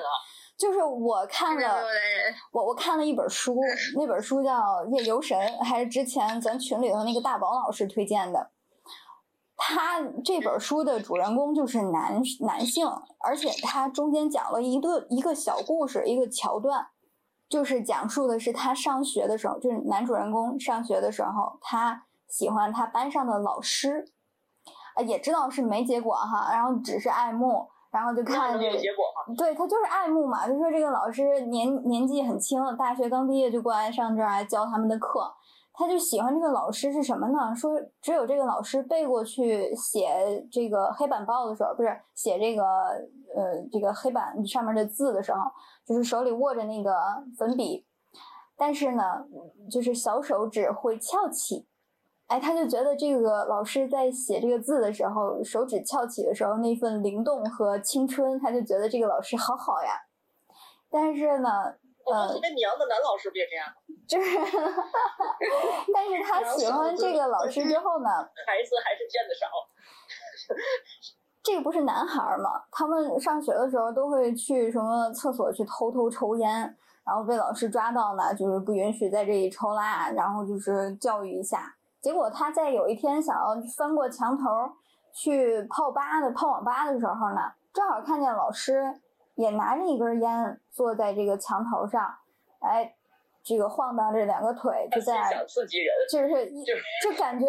[0.58, 1.84] 就是我看了
[2.52, 3.56] 我我看了一本书，
[3.98, 4.60] 那本书叫
[4.96, 8.52] 《夜游神》，还是之前咱群里头那个大宝老师推荐的。
[9.64, 12.88] 他这本书的主人公就是男男性，
[13.20, 16.88] 而且他中间讲了一个一个小故事，一个桥段，
[17.48, 24.04] 就是讲述的是他上学的时候，就是男主人公上学的时候，他喜欢他班上的老师，
[24.96, 29.36] 啊，也知道是没结果哈，然后只是爱慕，然后就看这有结果吗？
[29.38, 35.32] 对他就是爱慕嘛，就说这个老师年年纪很轻，大学刚毕业就过来上这儿来教他们的课，
[35.74, 37.56] 他就喜欢这个老师是什么呢？
[37.56, 45.40] 说只有这个老师背过去写这个黑板报的时候，不是写这个呃这个黑板上面的字的时候，
[45.86, 46.94] 就是手里握着那个
[47.38, 47.86] 粉笔，
[48.58, 49.26] 但是呢，
[49.70, 51.66] 就是小手指会翘起。
[52.28, 59.90] 哎，他就觉得这个老师在写这个字的时候，手指翘起的时候那份灵动和青春，他就觉得这个老师好好呀。
[60.90, 61.50] 但是呢，
[62.06, 63.68] 呃说特别娘的男老师别这样，
[64.08, 64.38] 就是，
[65.94, 68.10] 但是他喜欢这个老师之后呢，
[68.48, 69.48] 孩子还是见的少。
[71.44, 72.64] 这个不是男孩儿嘛？
[72.72, 76.50] 他们上学的时候都会去什么厕所去偷偷抽烟，
[77.04, 81.76] 然后被老师抓到呢，就是不允许在这里抽啦，然后就是教育一下。
[82.00, 84.44] 结果他在有一天想要翻过墙头
[85.14, 87.42] 去泡吧的泡网吧的时候呢，
[87.74, 89.02] 正好看见老师
[89.36, 92.02] 也拿着一根烟坐在这个墙头上，
[92.60, 92.96] 哎，
[93.44, 97.48] 这个晃荡着两个腿就在想刺激人，就是一就感觉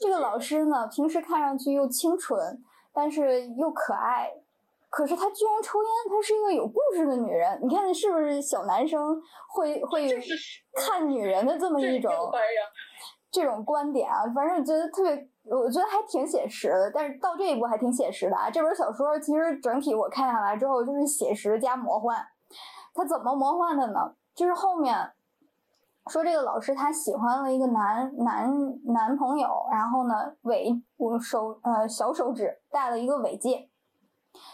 [0.00, 2.62] 这个老师呢，平时看上去又清纯，
[2.92, 4.32] 但是又可爱，
[4.88, 7.58] 可是她居然抽烟，她是一个有故事的女人。
[7.62, 10.08] 你看是不是小男生会会
[10.74, 12.10] 看女人的这么一种
[13.36, 13.46] 这。
[13.46, 14.26] 种观点啊？
[14.34, 16.90] 反正觉得特别，我觉得还挺写实的。
[16.92, 18.50] 但是到这一步还挺写实的啊！
[18.50, 22.18] 这本小说其实整体我看下来之后，就是写实加魔幻。
[22.92, 24.16] 它怎么魔幻的呢？
[24.34, 25.12] 就是后面
[26.10, 28.52] 说这个老师他喜欢了一个男男
[28.86, 33.70] 男朋友，然后呢尾我手呃小手指戴了一个尾戒，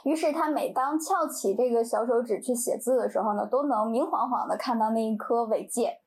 [0.04, 6.01] 于是他每当翘起这个小手指去写字的时候呢，都能明晃晃的看到那一颗尾戒。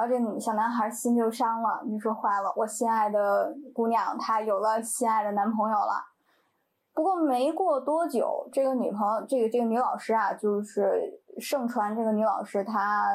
[0.00, 6.02] 然后这女小男孩心就伤了，你说坏了，我心爱的姑娘她有了心爱的男朋友了。
[6.94, 13.12] 不过没过多久，这个女朋友，这个这个女老师啊，就是盛传这个女老师她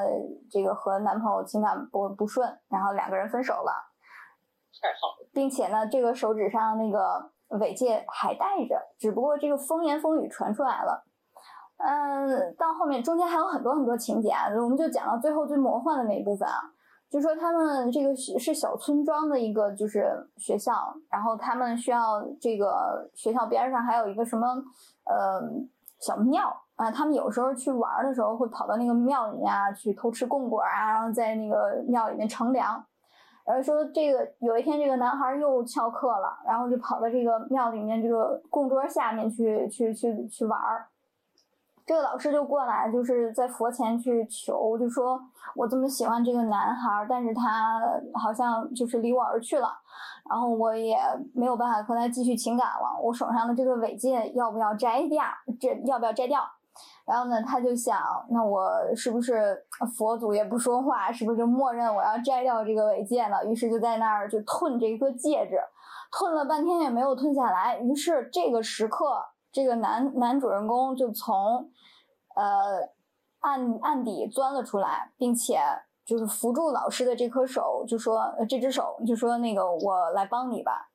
[0.48, 3.72] 这个和男朋友情感不不顺，然后两个人分手了。
[4.80, 11.04] 太好了，并且呢，这个手指上那个尾戒还戴着，只不过这个风言风语传出来了。
[11.78, 16.56] 嗯，到后面中间还有很多很多情节啊，我们就讲到最后最魔幻的那一部分啊，
[17.10, 20.74] 就说他们这个是小村庄的一个就是学校，
[21.10, 24.48] 然后他们需要这个学校边上还有一个什么
[25.06, 25.42] 呃
[26.00, 32.84] 小庙啊，他们有时候去玩的时候会跑到那个庙里面啊去偷吃供果啊，然后在那个庙里面乘凉。
[33.46, 40.88] 然后说这个有一天这个男孩又翘课了，然后就跑到这个庙里面这个供桌下面去去去去玩儿。
[41.86, 45.22] 这个老师就过来，就是在佛前去求，就说
[45.56, 47.80] 我这么喜欢这个男孩，但是他
[48.14, 49.70] 好像就是离我而去了，
[50.30, 50.98] 然后我也
[51.34, 53.00] 没有办法和他继续情感了。
[53.02, 55.24] 我手上的这个尾戒要不要摘掉？
[55.60, 56.42] 这要不要摘掉？
[57.06, 59.64] 然后呢，他就想，那我是不是
[59.96, 63.46] 佛祖也不说话，是不是就默认我要摘掉这个尾戒呢？
[63.46, 65.60] 于是就在那儿就吞这一颗戒指，
[66.12, 67.78] 吞了半天也没有吞下来。
[67.78, 69.24] 于是这个时刻，
[69.56, 71.72] 这个男男主人公就从，
[72.36, 72.90] 呃，
[73.40, 75.62] 暗暗底钻了出来，并且
[76.06, 80.90] 就是扶住老师的这颗手，就说这只手，就说那个我来帮你吧。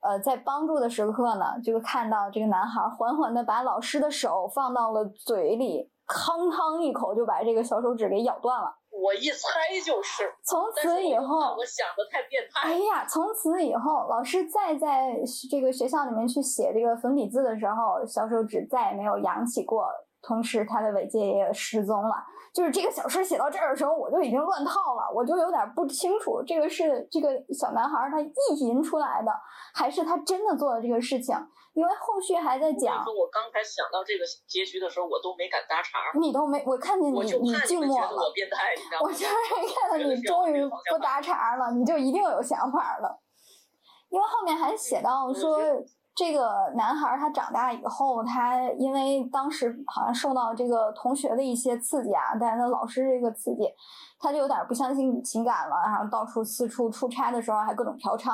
[0.00, 8.76] 呃，在帮助的时刻呢，就看到这个男孩缓缓的把老师的手放到了嘴里，吭吭一口就把这个小手指给咬断了。
[9.02, 10.32] 我一猜就是。
[10.42, 12.68] 从此以后，我想的太变态。
[12.68, 15.18] 哎呀，从此以后，老师再在
[15.50, 19.86] 这个学校里面去写这个粉笔字的时候，小手指再也没有扬起过，
[20.22, 22.14] 同时他的尾戒也失踪了。
[22.54, 28.30] 就是这个小说写到这儿的时候，我就已经乱套了，我就有点不清楚，这个是这个小男孩他意
[28.60, 29.32] 淫出来的，
[29.74, 31.36] 还是他真的做了这个事情？
[31.74, 33.04] 因为后续还在讲。
[33.04, 35.98] 说我刚才想到这个结局的时候，我都没敢搭茬。
[36.18, 38.16] 你都没，我看见你，你静默了。
[38.16, 39.06] 我变态，你知道吗？
[39.06, 43.20] 我就是看到你终于不搭茬了，你就一定有想法了。
[44.08, 45.58] 因为后面还写到说。
[46.16, 53.64] 这个男孩他长大以后，他因为当时好像受到这个同学的一些刺激啊，但是他老师这个刺激，
[54.24, 58.30] 他就有点不相信情感了，然后到处四处出差的时候还各种嫖娼，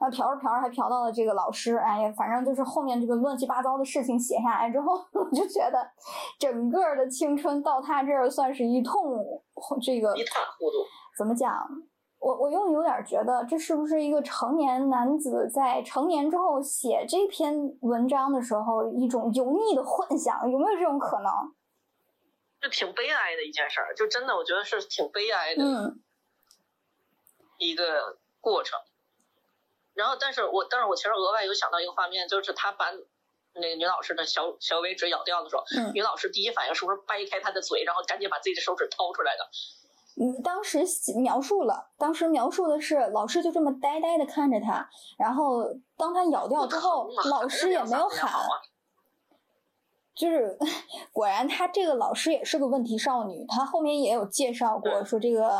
[0.00, 5.86] 后嫖着嫖着还嫖到了这个老师，哎呀，反正就是后面这个乱七八糟的事情写下来之后， 我就觉得
[6.38, 9.02] 整个的青春到他这儿算是一通
[9.82, 10.76] 这个一塌糊涂，
[11.18, 11.52] 怎么讲？
[12.18, 20.50] 我我又有点觉得，这是不是一个成年男子在成年之后写这篇文章的时候一种油腻的幻想？
[20.50, 21.30] 有没有这种可能？
[22.64, 25.62] 就挺悲哀的一件事儿，就真的我觉得是挺悲哀的
[27.58, 28.80] 一个过程。
[29.92, 32.90] 然后，但是我但是我其实额外有想到一个画面，就是他把
[33.52, 35.62] 那个女老师的小小尾指咬掉的时候，
[35.92, 39.46] 女老师第一反应是不是掰开他的嘴，然后赶紧把自己的手指掏出来的？
[40.16, 40.84] 嗯，当时
[41.20, 44.88] 描述了，当时描述的是老师就这么呆呆的看着他，
[45.18, 45.64] 然后
[45.98, 48.32] 当他咬掉之后，老师也没有喊。
[50.16, 50.56] 就是，
[51.12, 53.44] 果然他这个老师也是个问题少女。
[53.48, 55.50] 他后面也有介绍过，说这个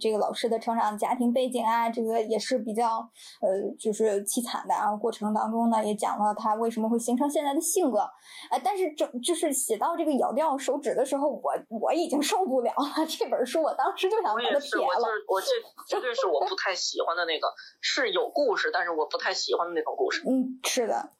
[0.00, 3.08] 这个老师的成长家庭背景啊，这个也是比较
[3.40, 4.74] 呃，就是凄惨的。
[4.74, 8.00] 然后过程当中呢，也讲了他为什么会形成现在的性格。
[8.50, 13.06] 哎，但是整就是写到这个咬掉手指的时候，我我已经受不了了。
[13.06, 15.08] 这本书我当时就想把它撇了。
[15.28, 15.46] 我这
[15.86, 17.46] 绝对是我不太喜欢的那个，
[17.80, 20.22] 是有故事，但是我不太喜欢的那种故事。
[20.28, 21.10] 嗯，是的。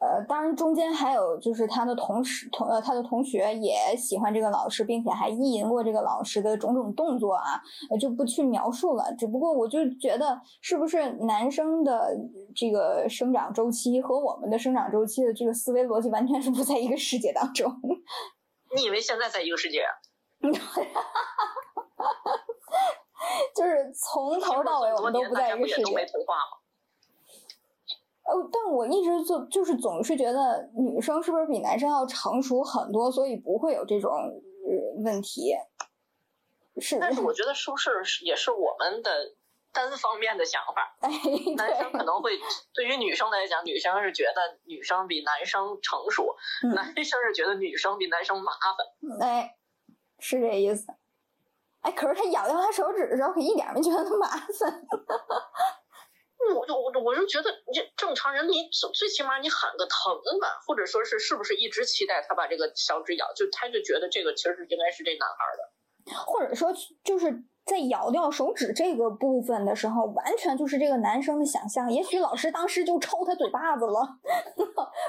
[0.00, 7.60] 呃，当然中间还有就是他的同事同呃他的同学也喜欢这个老师，并且还意淫过这个老师的种种动作啊，
[8.00, 9.12] 就不去描述了。
[9.18, 12.16] 只不过我就觉得，是不是男生的
[12.54, 17.68] 这个生长周期和我们的生长周期的这个思维逻辑完全是不在一个世界当中？
[18.76, 19.82] 你以为现在在一个世界？
[23.56, 26.06] 就是从头到尾我们都不在一个世界。
[28.28, 34.10] 哦，但我一直就就是总是觉得女生是不是比男生要成熟很多，所以不会有这种
[35.02, 35.54] 问题。
[36.78, 37.90] 是，但是我觉得是不是
[38.24, 39.10] 也是我们的
[39.72, 40.94] 单方面的想法？
[41.56, 42.38] 男生可能会
[42.74, 46.36] 对于女生来讲，女生是觉得女生比男生成熟，
[46.74, 49.26] 男生是觉得女生比男生麻烦。
[49.26, 49.56] 哎，
[50.20, 50.92] 是这意思。
[51.80, 54.86] 哎，可是他咬掉他手指的时候，可一点没觉得他麻烦。
[56.54, 65.72] 我就我我我就觉得你这正常人，你最最起码你喊个疼吧，或者说是是不是一直期待他把这个小指咬，就他就觉得这个其实是应该是这男孩的。
[66.24, 66.72] 或者说
[67.04, 67.30] 就是
[67.66, 71.92] 在咬掉手指这个部分的时候，完全就是这个男生的想象。
[71.92, 74.00] 也许老师当时就抽他嘴巴子了，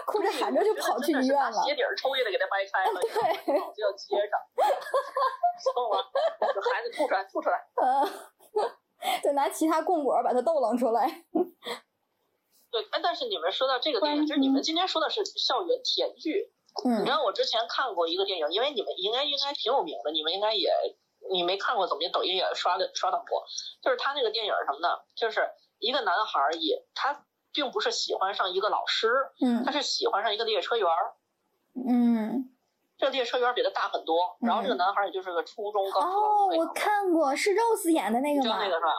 [0.05, 1.63] 哭着喊着就跑去医院了。
[1.63, 4.39] 鞋底儿抽也得给他掰开了， 对，就要接上。
[5.63, 6.03] xong 了，
[6.73, 7.63] 孩子吐出来，吐出来。
[8.99, 11.25] 呃，就拿其他供果把它逗楞出来。
[12.71, 16.51] 对，哎，但是你们说到这个电影，就是你们今天说的是校园甜剧。
[16.85, 20.71] 嗯你知道我之前看过一个电影，因为你们应该应该挺有名的，你们应该也
[21.31, 23.43] 你没看过，怎么的抖音也刷的刷到过。
[23.81, 25.49] 就是他那个电影什么的，就是
[25.79, 29.11] 一个男孩儿也他并不是喜欢上一个老师，
[29.41, 31.15] 嗯他是喜欢上一个列车员儿。
[31.73, 32.53] 嗯。
[32.99, 38.59] 这个列车员儿比他大很多，然后这个男孩儿也就是个初中刚初哦中，我看过，是 Rose 演的那个吗？
[38.59, 38.91] 就那个是吧？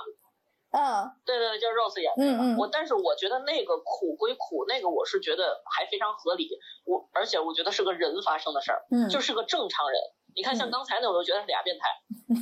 [0.72, 2.24] 嗯对对对，就是 Rose 演的。
[2.24, 6.48] 嗯嗯我但是我觉得那个苦归苦，那个我是觉得还非常合理。
[6.86, 10.00] 我而且我觉得是个人发生的事儿，嗯，就是个正常人。
[10.34, 11.88] 你看像刚才那，我都觉得是俩变态，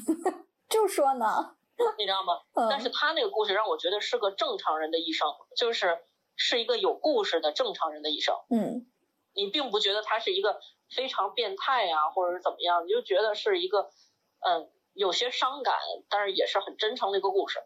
[0.69, 1.57] 就说呢，
[1.99, 2.35] 你知道吗？
[2.55, 5.27] 嗯但是他那个故事让我觉得是个正常人的一生，
[5.57, 5.99] 就是
[6.37, 8.37] 是一个有故事的正常人的一生。
[8.51, 8.87] 嗯
[9.35, 10.59] 你并不觉得他是一个
[10.95, 13.81] 非常变态呀、或者是怎么样，你就觉得是一个
[14.41, 15.75] 嗯有些伤感，
[16.09, 17.59] 但是也是很真诚的一个故事。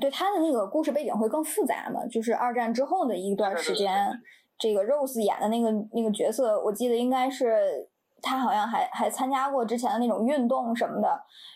[0.00, 4.10] 对他的那个故事背景会更复杂嘛，就是二战之后的一段时间，
[4.58, 7.88] 这个 Rose 演的那个那个角色，我记得应该是
[8.24, 11.08] 他好像还还参加过之前的那种运动什么的，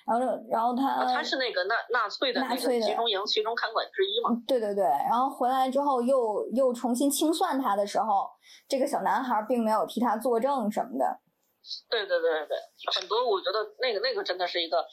[0.06, 4.30] 然后然后他、啊他是那个纳纳粹的纳粹的集中营集中看管之一嘛。
[4.46, 8.28] 对对对，然后回来之后又又重新清算他的时候，
[8.68, 11.20] 这个小男孩并没有替他作证什么的，
[11.88, 12.56] 对对对对对，
[12.94, 14.84] 很多我觉得那个那个真的是一个，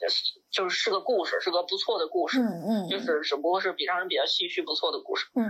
[0.00, 2.48] 就是就是是个故事，是个不错的故事，嗯
[2.84, 5.28] 嗯就是只不过是比让人比较唏嘘不错的故事。
[5.34, 5.46] 嗯。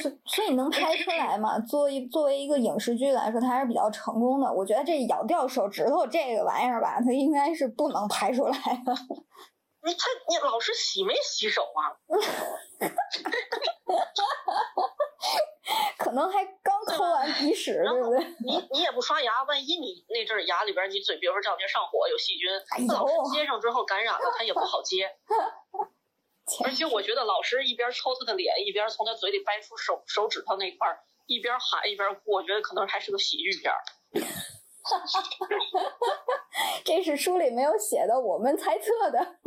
[0.00, 1.58] 所所以能拍出来嘛？
[1.58, 4.50] 作为作为一个影视剧来说，它还是比较成功的。
[4.52, 8.94] 我觉得这咬掉手指头这个玩意儿吧，它应该是不能拍出来的。
[9.86, 11.92] 你他你老师洗没洗手啊？
[15.98, 18.24] 可能还刚抠完鼻屎，对不对？
[18.46, 25.10] 你你也不刷牙，万一你那阵儿牙里边你嘴，比如说这两天上火有细菌，哎老师接上之后感染了，他也不好接。
[26.64, 33.80] 而且我觉得老师一边抽他的脸，一边从他嘴里掰出手手指头那块儿，一边喊一边哭，我觉得可能还是个喜剧片儿。
[36.84, 39.38] 这是书里没有写的，我们猜测的。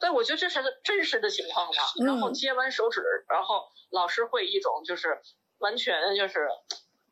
[0.00, 1.74] 对，我觉得这是个真实的情况吧。
[2.04, 5.20] 然后嗯接完手指，然后老师会一种就是
[5.58, 6.48] 完全就是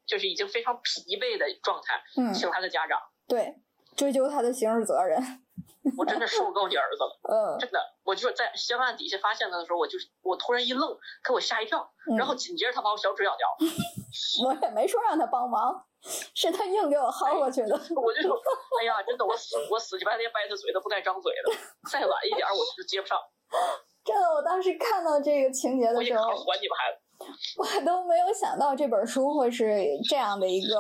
[0.04, 3.00] 就是已经非常疲惫的状态，嗯，请他的家长。
[3.28, 3.54] 对，
[3.96, 5.18] 追究他的刑事责任。
[5.98, 7.78] 我真的受够你儿子了，嗯真的。
[8.04, 10.96] 我就是在香案底下发现他的时候，我就我突然一愣，
[11.26, 11.80] 给我吓一跳。
[12.08, 13.46] 嗯然后紧接着他把我小指咬掉，
[14.46, 15.84] 我也没说让他帮忙，
[16.34, 17.74] 是他硬给我薅过去的。
[17.74, 18.38] 我就说，
[18.80, 21.52] 哎呀，真的，我死我死乞白赖掰他嘴他不带张嘴的，
[21.90, 23.18] 再晚一点儿我就接不上，
[24.04, 26.98] 真的，我当时看到这个情节的时候，一考还你们孩子。
[27.58, 30.76] 我都没有想到这本书会是这样的一个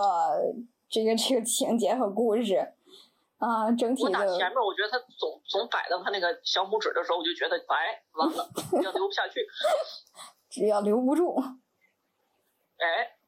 [0.88, 2.74] 这个这个情节和故事
[3.42, 8.48] 啊，整体我打前面，我觉得他总总摆到他那个小拇指的时候，我就觉得，哎，完了，
[8.84, 9.44] 要留不下去，
[10.48, 11.34] 只要留不住，
[12.78, 13.18] 哎，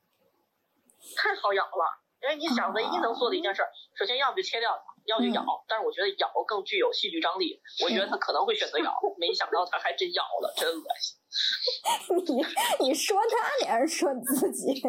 [1.16, 2.00] 太好咬了。
[2.22, 5.44] 因为你想，唯一能做的一件事儿，首先要不就切掉它，要不就咬。
[5.68, 11.18] 但是我觉得咬更具有戏剧张力，我觉得他可能会选择咬，没想到他还真咬了，真恶心。
[12.80, 14.72] 你你说他，你还是说你自己？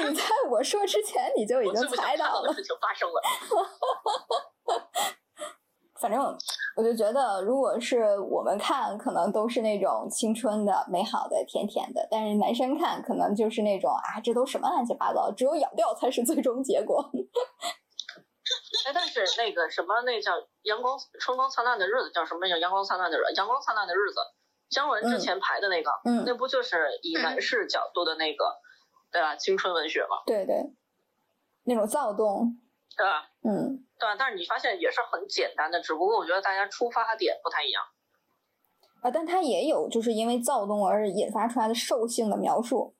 [0.00, 2.52] 你在我说之前，你就已经猜到了。
[2.52, 3.22] 事情发生了。
[6.00, 6.36] 反正
[6.76, 17.10] 我就觉得，如果是我们看，可能都是那种青春的、美好的、甜甜的；但是男生看，可能就是那种啊，这都什么乱七八糟，只有咬掉才是最终结果。
[18.86, 24.20] 哎，但是那个什么，那叫阳光春光灿烂的日子，叫什么叫阳光灿烂的日阳光灿烂的日子？
[24.70, 28.44] 姜文之前排的那个，嗯，那不就是以男士角度的那个，
[29.12, 29.36] 对吧？
[29.36, 30.74] 青春文学嘛，对对，
[31.64, 32.58] 那种躁动，
[32.96, 33.28] 对吧？
[33.44, 34.16] 嗯，对吧？
[34.18, 37.84] 但是你发现也是很简单的，只不过我觉得大家出发点不太一样。
[39.02, 42.94] 啊，但它也有就是因为躁动而引发出来的兽性的描述。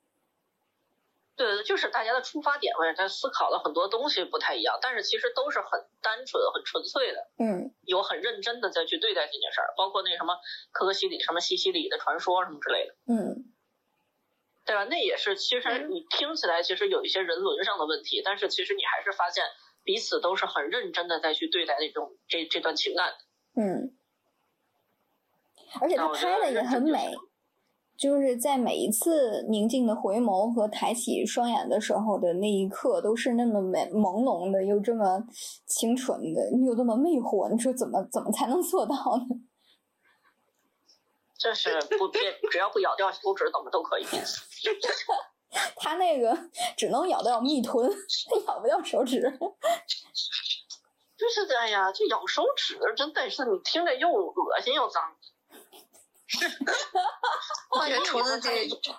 [1.35, 10.37] 对对，就是大家的出发点或者在思考了很多东西不太一样，但是其实都是很单纯、很纯粹的，嗯有很认真的在去对待这件事儿，包括那什么
[10.71, 13.51] 可可西里、什么西西里的传说什么之类的，嗯
[14.65, 14.85] 对吧？
[14.85, 19.43] 那也是，其实你听起来其实有一些人伦上的问题，但是其实你还是发现
[19.85, 23.13] 彼此都是很认真的在去对待那种这这段情感。
[23.55, 23.95] 嗯，
[25.79, 27.15] 而且他拍的也很美，
[27.95, 35.23] 就是在每一次宁静的回眸和抬起双眼的时候的那一刻，都是那么美朦胧的，又这么
[35.65, 37.49] 清纯的，又这么魅惑。
[37.49, 39.35] 你说怎么怎么才能做到呢？
[41.37, 44.05] 这是不变，只要不咬掉手指，怎么都可以。
[45.75, 46.37] 他那个
[46.77, 47.89] 只能咬到蜜臀，
[48.47, 49.21] 咬不到手指。
[51.17, 55.15] 就是的哎呀，这咬手指真的是你听着又恶心又脏。
[57.71, 58.91] 我觉得除了这这，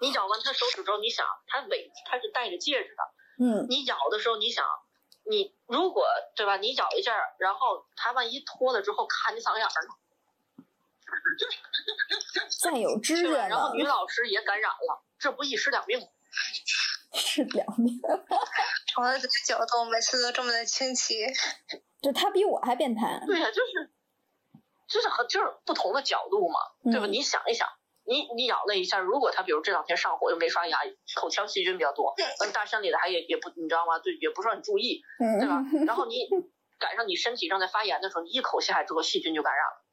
[0.00, 3.02] 你咬完他手指之后，你想他尾他是戴着戒指的，
[3.44, 4.66] 嗯你咬的时候，你想
[5.30, 6.04] 你如果
[6.34, 9.94] 对吧，你咬一下，然后他万一脱了之后卡你嗓眼儿呢，
[12.60, 13.38] 再有指甲对？
[13.48, 16.06] 然后，女老师也感染了，这不一尸两命吗？
[17.14, 17.94] 是两面。
[18.92, 21.14] 从了这个角度，每次都这么的清奇。
[22.02, 23.22] 就他比我还变态。
[23.26, 23.90] 对呀、就是
[24.88, 26.58] 就是很就是不同的角度嘛，
[26.90, 27.06] 对吧？
[27.06, 27.68] 嗯你想一想，
[28.04, 30.78] 你你咬了一下，如果他比如这两天上火又没刷牙，
[31.14, 33.98] 口腔细菌比较多，嗯，大山里的还也也不你知道吗？
[34.00, 35.84] 对，也不是很注意，对吧嗯，？
[35.86, 36.28] 然后你
[36.78, 39.84] 赶上你身体正在发炎的时候，你一口下来之后细菌就感染了，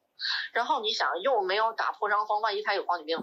[0.52, 3.18] 然后你想又没有打破伤风，万一他有狂犬病。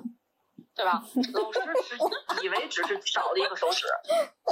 [0.76, 1.02] 对吧？
[1.34, 3.88] 老师只以为只是少了一个手指，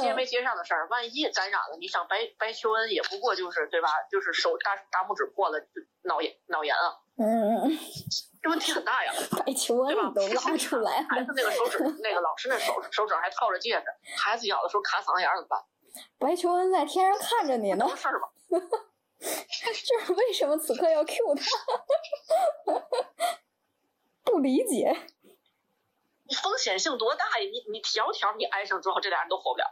[0.01, 3.89] 接没接上的事儿，万一感染了，你想白白求恩也不过就是对吧？
[4.11, 5.67] 就是手大大拇指破了，就
[6.03, 7.77] 脑炎脑炎啊，嗯嗯，
[8.41, 9.13] 这问题很大呀，
[9.45, 10.11] 白求恩对吧？
[10.27, 13.85] 你都拉出来了，孩子那个手指，那个老师那手手指还套着戒指，
[14.17, 15.63] 孩子咬的时候卡嗓子眼儿怎么办？
[16.17, 18.27] 白求恩在天上看着你呢不，是事儿吗？
[19.19, 22.73] 就是为什么此刻要 Q 他？
[24.25, 24.95] 不理解。
[26.27, 27.45] 你风险性多大呀？
[27.51, 29.65] 你你条条你挨上之后，这俩人都活不了。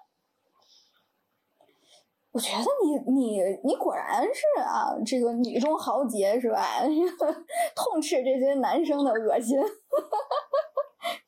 [2.31, 6.81] 我觉得你你你果然是啊，这个女中豪杰是吧？
[7.77, 9.59] 痛斥这些男生的恶心。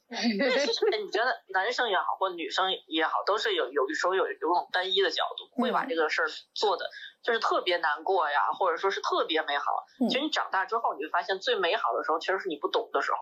[0.10, 6.90] 哎，你觉得男生也好，或女生也好，都是有有的时候有有种单一的角度，会把这个事儿做的
[7.22, 9.66] 就是特别难过呀，或者说是特别美好。
[10.00, 13.18] 嗯其实你长大之后，你会发现最美好的时候，其实是你不懂的时候，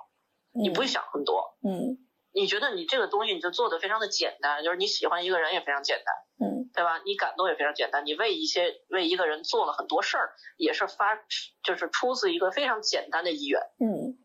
[0.53, 1.57] 你不会想很多。
[1.63, 1.97] 嗯
[2.35, 6.15] 你觉得你这个东西你就做的非常的简单，就是你喜欢一个人也非常简单，
[6.47, 6.99] 嗯对吧？
[7.05, 11.15] 你感动也非常简单，你为一些为一个人做了很多事儿，也是发
[11.63, 14.17] 就是出自一个非常简单的意愿，嗯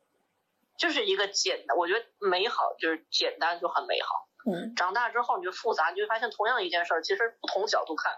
[0.78, 4.09] 就是一个简单，我觉得美好就是简单就很美好。
[4.50, 8.14] 嗯长大之后你就复杂，你就会发现同样一件事儿，其实不同角度看，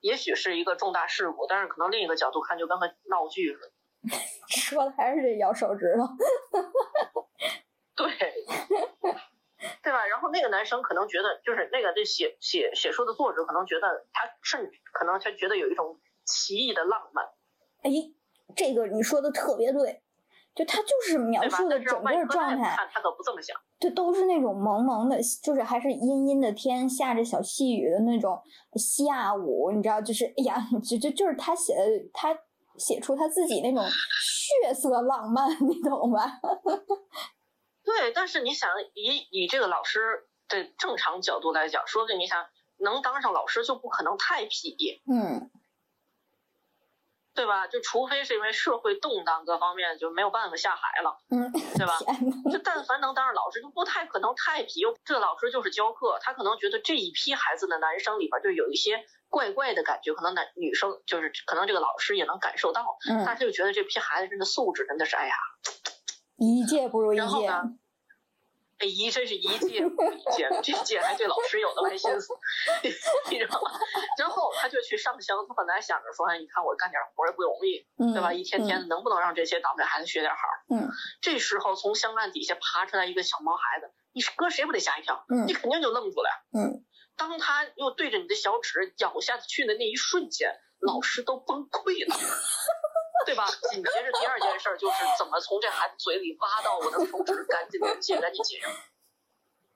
[0.00, 3.72] 也许是一个重大事故，但是可能另一个角度看就跟个闹剧似的。
[4.48, 6.06] 说的还是这咬手指头。
[7.96, 8.06] 对，
[9.82, 10.04] 对吧？
[10.06, 17.24] 然后那个男生可能觉得，就是那个这写写写书的作者可能觉得，他甚至可能他觉得有一种奇异的浪漫，
[17.82, 17.90] 哎，
[18.56, 20.02] 这个你说的特别对，
[20.54, 21.48] 就他就是描？
[21.48, 23.56] 述的整个状态，他可不这么想。
[23.78, 28.42] 就都是那种蒙蒙的，就是还是阴阴的天，下着小细雨的那种
[28.76, 32.36] 下午，你知道，就是哎呀，就就就是他写的，他
[32.78, 33.84] 写出他自己那种
[34.22, 36.40] 血色浪漫， 你懂吧？
[37.84, 42.44] 对，但是你想，以以这个老师的正常角度来讲，说句你想
[42.78, 45.50] 能当上老师就不可能太痞，嗯
[47.34, 47.66] 对吧？
[47.66, 51.98] 就除非是因为社会动荡各方面就没有办法下海了，嗯，对吧？
[52.50, 54.82] 就但凡能当上老师，就不太可能太皮。
[55.04, 65.34] 这老师就是教课，他可能觉得这一批孩子的男生里边就有一些怪怪的感觉，可能男女生就是可能这个老师也能感受到，但嗯，是就觉得这批孩子真的素质真的是哎呀，
[66.36, 67.62] 一届不如一届，然后呢
[68.78, 72.34] 哎一真是一届不如一届，这届还对老师有的歪心思，
[73.30, 73.70] 你知道吗？
[74.18, 78.32] 然后他就去上香，他本来想着说，哎，你看我干点活也不容易，嗯，对吧？
[78.32, 80.38] 一天天的能不能让这些倒霉孩子学点好？
[80.74, 80.90] 嗯，
[81.20, 85.24] 这时候从香案底下爬出来一个小毛孩子，你搁谁不得吓一跳？
[85.28, 86.30] 嗯你肯定就愣住了。
[86.52, 86.84] 嗯，
[87.16, 92.16] 当他又对着你的小指咬下去的那一瞬间，老师都崩溃了，
[93.24, 93.46] 对吧？
[93.70, 98.70] 紧接着第二件事儿就是怎么从这孩子嘴里挖到我的手指，赶紧的接，赶紧接上，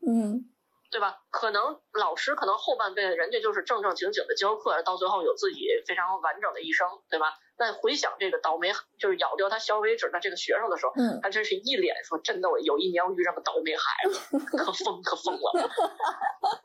[0.06, 0.44] 嗯
[0.90, 1.18] 对吧？
[1.30, 7.34] 可能老师可能后半辈子人家就是正正经经的教课，到最后有自己非常完整的一生，对吧？
[7.58, 15.70] 但回想这个倒霉，就是咬掉他小尾指的这个学生的时候，嗯，他真是一脸说真的，我有一年我遇上个倒霉孩子，可疯可疯了，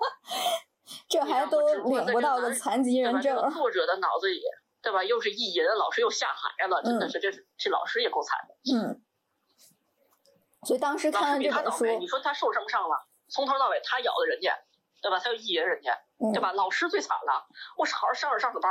[1.09, 3.01] 这还都领不到个残疾？
[3.01, 4.41] 人证这个，作者的脑子里，
[4.83, 5.03] 对吧？
[5.03, 8.75] 又是意淫，老师又下海了，真的是这是这老师也够惨的。
[8.75, 9.01] 嗯，
[10.67, 13.07] 所以当时看完这本书，你说他受什么伤了？
[13.29, 14.55] 从头到尾他咬的人家，
[15.01, 15.17] 对吧？
[15.17, 16.51] 他又意淫人家，嗯对吧？
[16.51, 17.47] 老师最惨了，
[17.77, 18.69] 我好好上着上着班，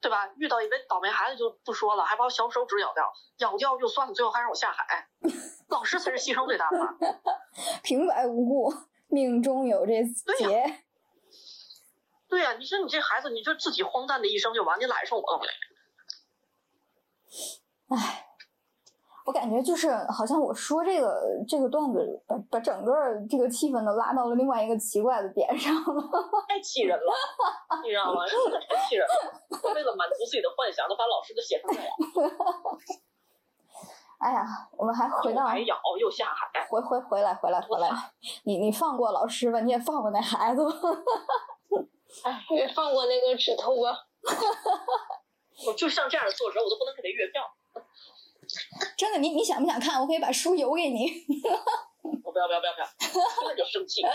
[0.00, 0.32] 对吧？
[0.38, 5.06] 遇到一位倒霉孩子就不说了，还把我小手指咬掉，咬掉就算了，最后还让我下海，
[5.68, 6.78] 老师才是牺牲最大的。
[7.84, 8.74] 平白无故，
[9.08, 10.84] 命中有这对劫。
[12.30, 15.50] 对呀、你说你这孩子，你就自己荒诞的一生就完，你揽上我干嘛呀？
[17.88, 18.28] 唉，
[19.26, 22.94] 我感觉就是好像我说这个这个段子，把把整个
[23.28, 26.10] 这个气氛都拉到了另外一个奇怪的点上了。
[26.48, 27.12] 太气人了，
[27.82, 28.24] 你知道吗？
[28.26, 29.12] 真的太气人了。
[29.60, 31.92] 他为了满足自己的幻想，都把老师都写成这样，
[34.22, 34.46] 哎呀，
[34.78, 36.48] 我们还回到又挨咬又下海。
[36.68, 37.90] 回回回来回来回来，
[38.44, 40.70] 你你放过老师吧，你也放过那孩子吧。
[42.56, 43.96] 也放过那个指头吧。
[45.66, 47.42] 我就像这样的作者，我都不能给他月票。
[48.96, 50.00] 真的，你你想不想看？
[50.00, 51.10] 我可以把书邮给你。
[52.24, 52.86] 我不要不要不要不要，
[53.40, 54.02] 听着就生气。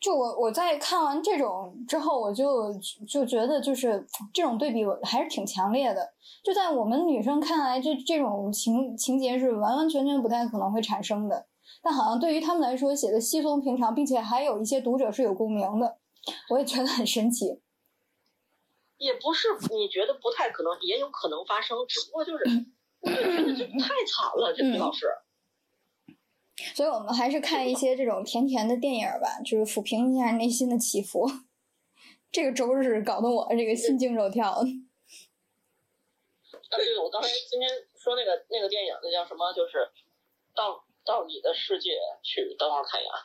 [0.00, 2.74] 就我我在看完这种之后，我就
[3.08, 6.12] 就觉得就是这种对比我还是挺强烈的。
[6.42, 11.46] 就在我们女生看来，这这种情情节是完完全全不太可能会产生的。
[11.82, 15.98] 但好像对于他们来说，写的稀松平常，并且还有一些读者是有共鸣的，
[16.50, 17.60] 我也觉得很神奇。
[18.98, 22.44] 也不是你觉得不太可能，也有可能发生，只不过就是，
[23.00, 25.08] 我就觉得这太惨了，这女老师。
[26.76, 31.28] 所以我们还是看一些这种甜甜的电影吧，就是抚平一下内心的起伏。
[32.30, 34.60] 这个周日搞得我这个心惊肉跳的。
[34.60, 34.64] 啊，
[36.70, 37.68] 对，我刚才今天
[37.98, 39.52] 说那个那个电影，那叫什么？
[39.52, 39.90] 就是
[40.54, 41.90] 到到你的世界
[42.22, 43.18] 去，等会儿看一眼啊，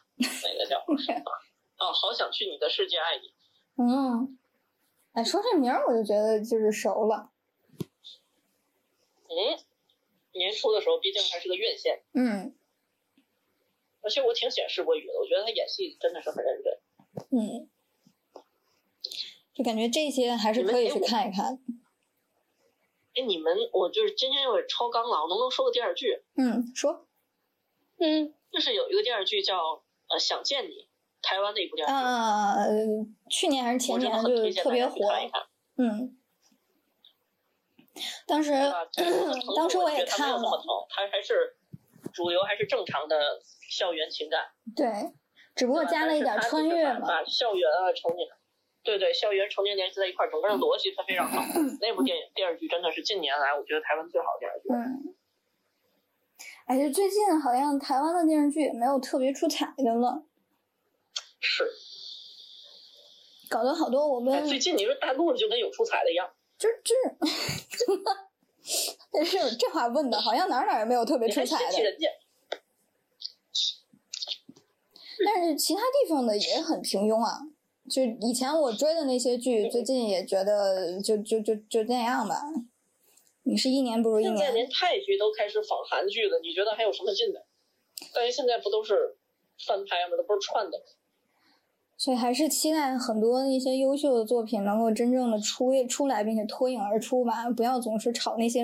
[0.43, 1.31] 那个叫什么？
[1.77, 3.33] 啊，好想去你的世界爱你。
[3.77, 4.39] 嗯，
[5.13, 7.31] 哎，说这名儿我就觉得就是熟了。
[9.29, 9.59] 嗯，
[10.33, 12.55] 年初的时候，毕竟还是个院线，嗯
[14.01, 16.79] 而且我挺喜欢施柏宇的，我觉得他演戏真的是很认真。
[17.29, 17.69] 嗯，
[19.53, 21.59] 就感觉这些还是可以去看一看。
[23.15, 26.23] 哎，你们，我就是今天有点超纲了，我能不能说个电视剧？
[26.37, 27.06] 嗯，说
[27.99, 29.57] 嗯，就是有一个电视剧叫
[30.09, 30.69] 呃《想见你》，
[31.21, 32.55] 台湾的一部电视剧，啊、
[33.29, 35.09] 去年还是前年就特别火。
[35.09, 35.41] 看一看。
[35.77, 36.17] 嗯，
[38.25, 38.51] 当时？
[39.55, 41.57] 当时我也看了，有那么疼，它还是
[42.13, 44.45] 主流，还是正常的校园情感。
[44.75, 44.87] 对，
[45.55, 47.07] 只不过加了一点穿越嘛。
[47.07, 48.27] 把校园啊、成年，
[48.83, 51.41] 对对，校园成年联系在一块儿，整个的逻辑它非常好。
[51.81, 54.69] 那部电影电视剧真的是近年来我觉得台湾最好的电视剧。
[54.73, 55.15] 嗯，
[56.67, 60.21] 哎，就最近好像台湾的电视剧也没有特别出彩的了，
[61.39, 61.63] 是，
[63.49, 66.93] 搞得好多我们哎，最近你说大陆就跟有出彩的一样，就就
[67.37, 68.03] 是，
[69.11, 72.07] 但是这话问的好像哪儿哪儿也没有特别出彩的，人家？
[75.25, 77.39] 但是其他地方的也很平庸啊。
[77.89, 82.43] 就以前我追的那些剧，最近也觉得就就就就那样吧。
[83.47, 87.39] 你是一年不如一年，现在连泰剧都开始仿韩剧了，你觉得还有什么劲呢？
[88.13, 89.17] 但是现在不都是
[89.65, 90.17] 翻拍吗？
[90.17, 90.77] 都不是串的。
[91.95, 97.49] 所以还是期待很多一些优秀的作品能够真正的出出来，并且脱颖而出吧。
[97.49, 98.63] 不要总是炒那些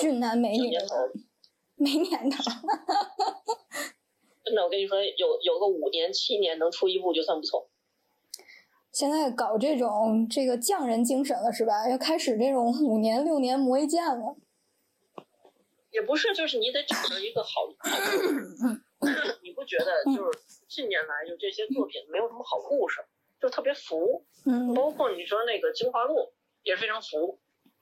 [0.00, 0.76] 俊男美女
[1.76, 2.44] 没年头。
[4.44, 7.70] 真的，我跟你说，有有个五年、七年能出一部就算不错。
[8.96, 11.86] 现在搞这种这个匠人精神了是吧？
[11.86, 14.34] 要开始这种五年六年磨一剑了。
[15.90, 17.50] 也不是，就是你得找到一个好，
[19.44, 23.04] 你不觉得就是近年来就这些作品没有什么好故事，
[23.38, 26.14] 就特别浮，嗯包括你说那个《精华录》
[26.62, 27.38] 也非常浮。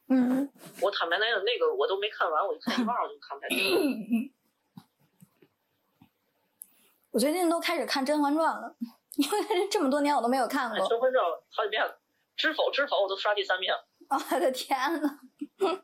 [0.08, 0.50] 嗯
[0.82, 3.78] 我坦白来讲，那个我都没看完，我就看一半儿我就看不下去了。
[3.78, 4.30] 嗯，
[7.12, 8.74] 我最近都开始看《甄嬛传》了，
[9.16, 10.88] 因为这么多年我都没有看哎，《过。
[10.88, 11.90] 甄嬛传》好几遍了，
[12.36, 13.88] 《知否知否》我都刷第三遍了。
[14.30, 15.18] 我的天呐！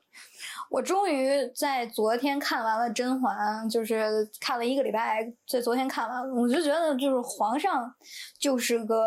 [0.71, 3.35] 我终于在昨天看完了《甄嬛》，
[3.71, 7.95] 就是看了一个礼拜，在昨天看完了，我就觉得就是皇上
[8.39, 9.01] 就是个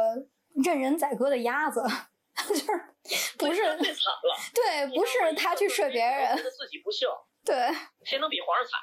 [0.64, 1.82] 任人宰割的鸭子，
[2.48, 2.66] 就是
[3.38, 7.08] 不是对最惨了，对，不是他去睡别人自己不幸，
[7.46, 7.56] 对，
[8.04, 8.80] 谁能比皇上惨？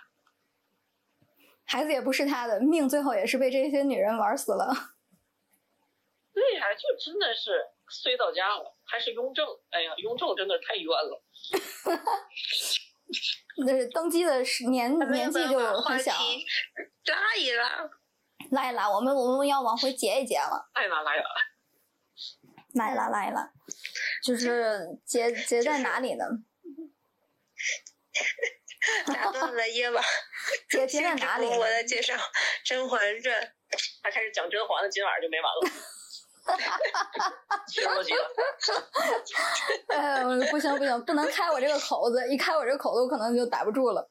[1.66, 4.72] 孩子也不是他的命，最后也是被这些女人玩死了。
[6.32, 11.22] 对呀、就真的是衰到家了，还是雍正，哎呀，雍正真的太冤了。
[13.66, 16.14] 那是登基的时年年纪就很小，
[17.06, 17.90] 拉一拉，
[18.52, 20.70] 拉一拉，我们我们要往回截一截了。
[20.72, 21.24] 爱哪来了。
[22.74, 23.50] 来了来了，
[24.24, 26.24] 就是结结在哪里呢？
[29.12, 30.02] 打断了夜晚。
[30.70, 31.46] 结结在哪里？
[31.46, 32.14] 我在介绍
[32.64, 33.42] 《甄嬛传》。
[34.02, 35.60] 他开始讲甄嬛了，今晚上就没完了。
[37.66, 38.20] 切过去了。
[39.96, 44.10] 哎，我不行不行，不能开我这个口子，一开我这个口子，我可能就打不住了。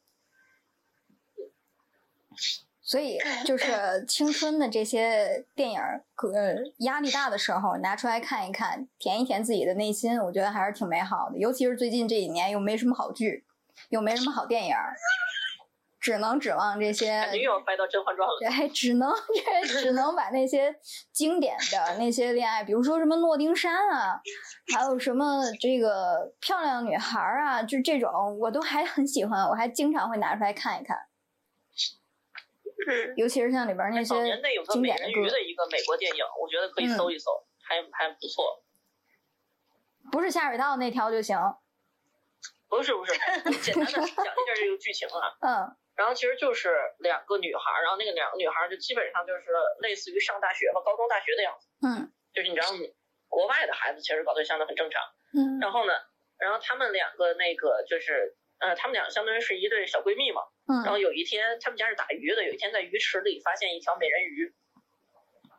[2.82, 6.04] 所以，就是青春的这些电影儿，
[6.34, 11.38] 呃，压力大的时候拿出来看一看，填一填自己的内心，我觉得还是挺美好的。
[11.38, 13.46] 尤其是最近这几年，又没什么好剧，
[13.90, 14.96] 又没什么好电影儿，
[16.00, 18.50] 只能指望这些感觉又要掰到《甄嬛传》了。
[18.50, 19.14] 哎，只能
[19.64, 20.74] 这只能把那些
[21.12, 24.22] 经典的那些恋爱，比如说什么诺丁山啊，
[24.74, 30.98] 还有什么这个漂亮女孩儿啊，就这种我都还很喜欢，我还经常会拿出来看一看。
[32.88, 37.30] 嗯，尤其是像里边儿那些早年内有个美经典的歌，人鱼的一个美国电影，我觉得可以搜一搜，
[37.62, 38.64] 还还不错。
[40.12, 41.38] 不是下水道那条就行。
[42.70, 43.12] 不是不是，
[43.62, 44.24] 简单的讲一下
[44.56, 45.36] 这个剧情啊。
[45.42, 49.44] 嗯然后其实就是两个女孩儿，然后那个两个女孩儿就基本上就是
[49.82, 51.68] 类似于上大学吧，高中大学的样子。
[51.84, 52.68] 嗯就是你知道，
[53.28, 55.04] 国外的孩子其实搞对象都很正常。
[55.36, 55.92] 嗯然后呢，
[56.38, 60.44] 然后他们两个那个就是，呃，他们俩相当于是一对小闺蜜嘛。
[60.72, 64.54] 嗯然后嗯有一天，他们家是打鱼的，有一天在鱼池里发现一条美人鱼。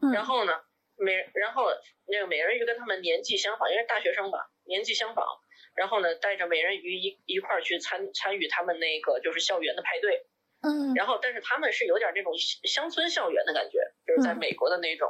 [0.00, 0.62] 嗯，然后呢，
[0.96, 1.68] 美，然后
[2.06, 5.26] 那个美人鱼跟他们年纪相仿，因为大学生吧，年纪相仿。
[5.76, 10.26] 然后呢，带着美人鱼一一块儿去参参与他们那个就是校园的派对。
[10.62, 10.94] 嗯。
[10.94, 12.32] 然后，但是他们是有点那种
[12.64, 14.38] 乡村校园的感觉，就是在嗯。
[14.38, 15.08] 美国的那种，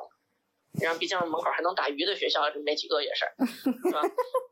[0.80, 3.24] 然后毕竟门口还能打鱼的学校，就没几个也是，
[3.62, 4.00] 是吧？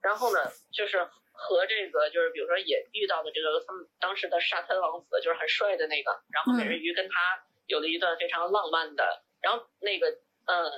[0.03, 0.41] 然后呢，
[0.73, 7.15] 就是和这个就是比如说也遇到的这个他们当时的沙滩王子，就是很帅的那个，然后美人鱼跟他
[7.67, 10.07] 有了一段非常浪漫的，然后那个
[10.47, 10.71] 呃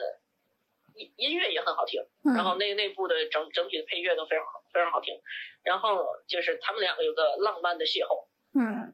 [0.96, 5.18] 音音乐也很好听，嗯，然后那那部的整整体的配乐都非常好，非常好听，
[5.62, 8.26] 然后就是他们两个有个浪漫的邂逅。
[8.52, 8.92] 嗯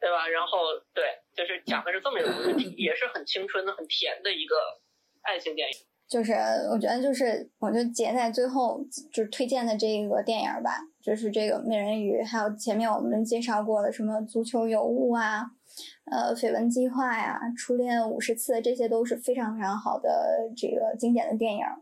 [0.00, 0.26] 对吧？
[0.26, 0.58] 然后
[0.94, 1.04] 对，
[1.36, 4.56] 就是讲的是这么一个故事， 也是很青春的、很甜的一个
[5.22, 5.74] 爱情电影。
[6.08, 6.32] 就是
[6.72, 15.52] 我觉得就是我就结在最后就是推荐的这个电影儿吧，就是这个美人鱼，还有前面我们介绍过的什么足球尤物啊，
[16.10, 21.76] 呃，绯闻计划呀，初恋五十次，这些都是非常非常好的这个经典的电影儿。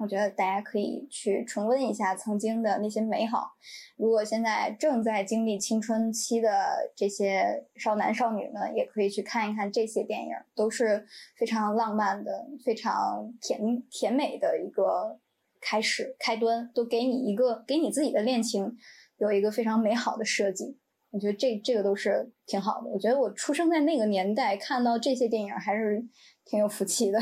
[0.00, 3.52] 我觉得大家可以去重温一下曾经的那些美好。
[3.96, 11.06] 如果现在正在经历青春期的这些少男少女们，也可以去看一看这些电影，都是
[11.36, 15.20] 非常浪漫的、非常甜甜美的一个
[15.60, 18.78] 开始开端，都给你一个给你自己的恋情
[19.18, 20.78] 有一个非常美好的设计。
[21.10, 22.88] 我觉得这这个都是挺好的。
[22.88, 26.02] 我觉得我出生在那个年代，看到这些电影还是
[26.44, 27.18] 挺有福气的。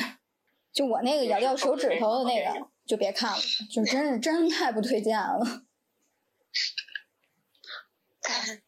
[0.79, 3.39] 就我那个咬掉手指头的那个，就别看了，
[3.69, 5.65] 就真是真太不推荐了。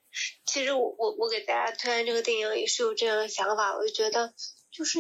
[0.44, 4.34] 其实我我我给大家推荐这个电影也是有这样的想法，我就觉得
[4.72, 4.98] 就是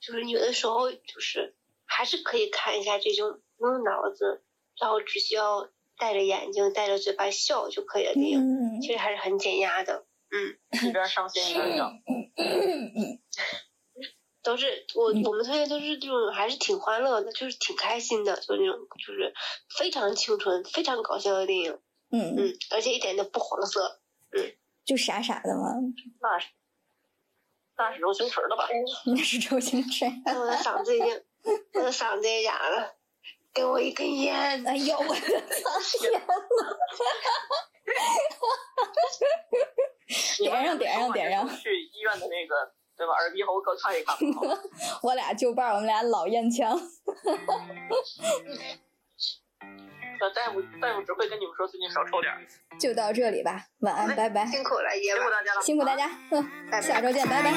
[0.00, 1.54] 就是有的时候就是
[1.84, 4.42] 还是可以看一下这种不用脑子，
[4.80, 5.68] 然后只需要
[5.98, 10.06] 带着眼睛、带着嘴巴笑就可以的电影，嗯其实还是很减压的。
[10.30, 11.92] 嗯，一边伤心一边笑。
[14.48, 18.74] 都是我我们推荐都是这种还是挺欢乐的，就是挺开心的，就那种
[19.06, 19.34] 就是
[19.78, 21.78] 非常青春、非常搞笑的电影。
[22.10, 24.00] 嗯，嗯，而且一点都不黄色。
[24.34, 24.50] 嗯
[24.86, 25.74] 就傻傻的嘛，
[26.22, 26.48] 那是
[27.76, 28.66] 那是周星驰的吧？
[29.14, 30.06] 那是周星驰。
[30.34, 31.22] 我的嗓子已经，
[31.74, 32.94] 我的嗓子也哑了，
[33.52, 34.66] 给我一根烟。
[34.66, 36.20] 哎呦，我的苍天呐！
[40.38, 43.12] 点上点上点上去医院的那个对吧？
[43.14, 44.16] 耳鼻喉科看一看。
[45.02, 46.76] 我俩就伴儿，我们俩老烟枪。
[50.20, 52.42] 那大夫大夫只会跟你们说最近少抽点儿。
[52.76, 55.30] 就到这里吧，晚安，拜拜，辛苦了，辛苦。
[55.30, 55.62] 大家了。
[55.62, 57.48] 辛苦大家，嗯，拜拜下周见，拜拜。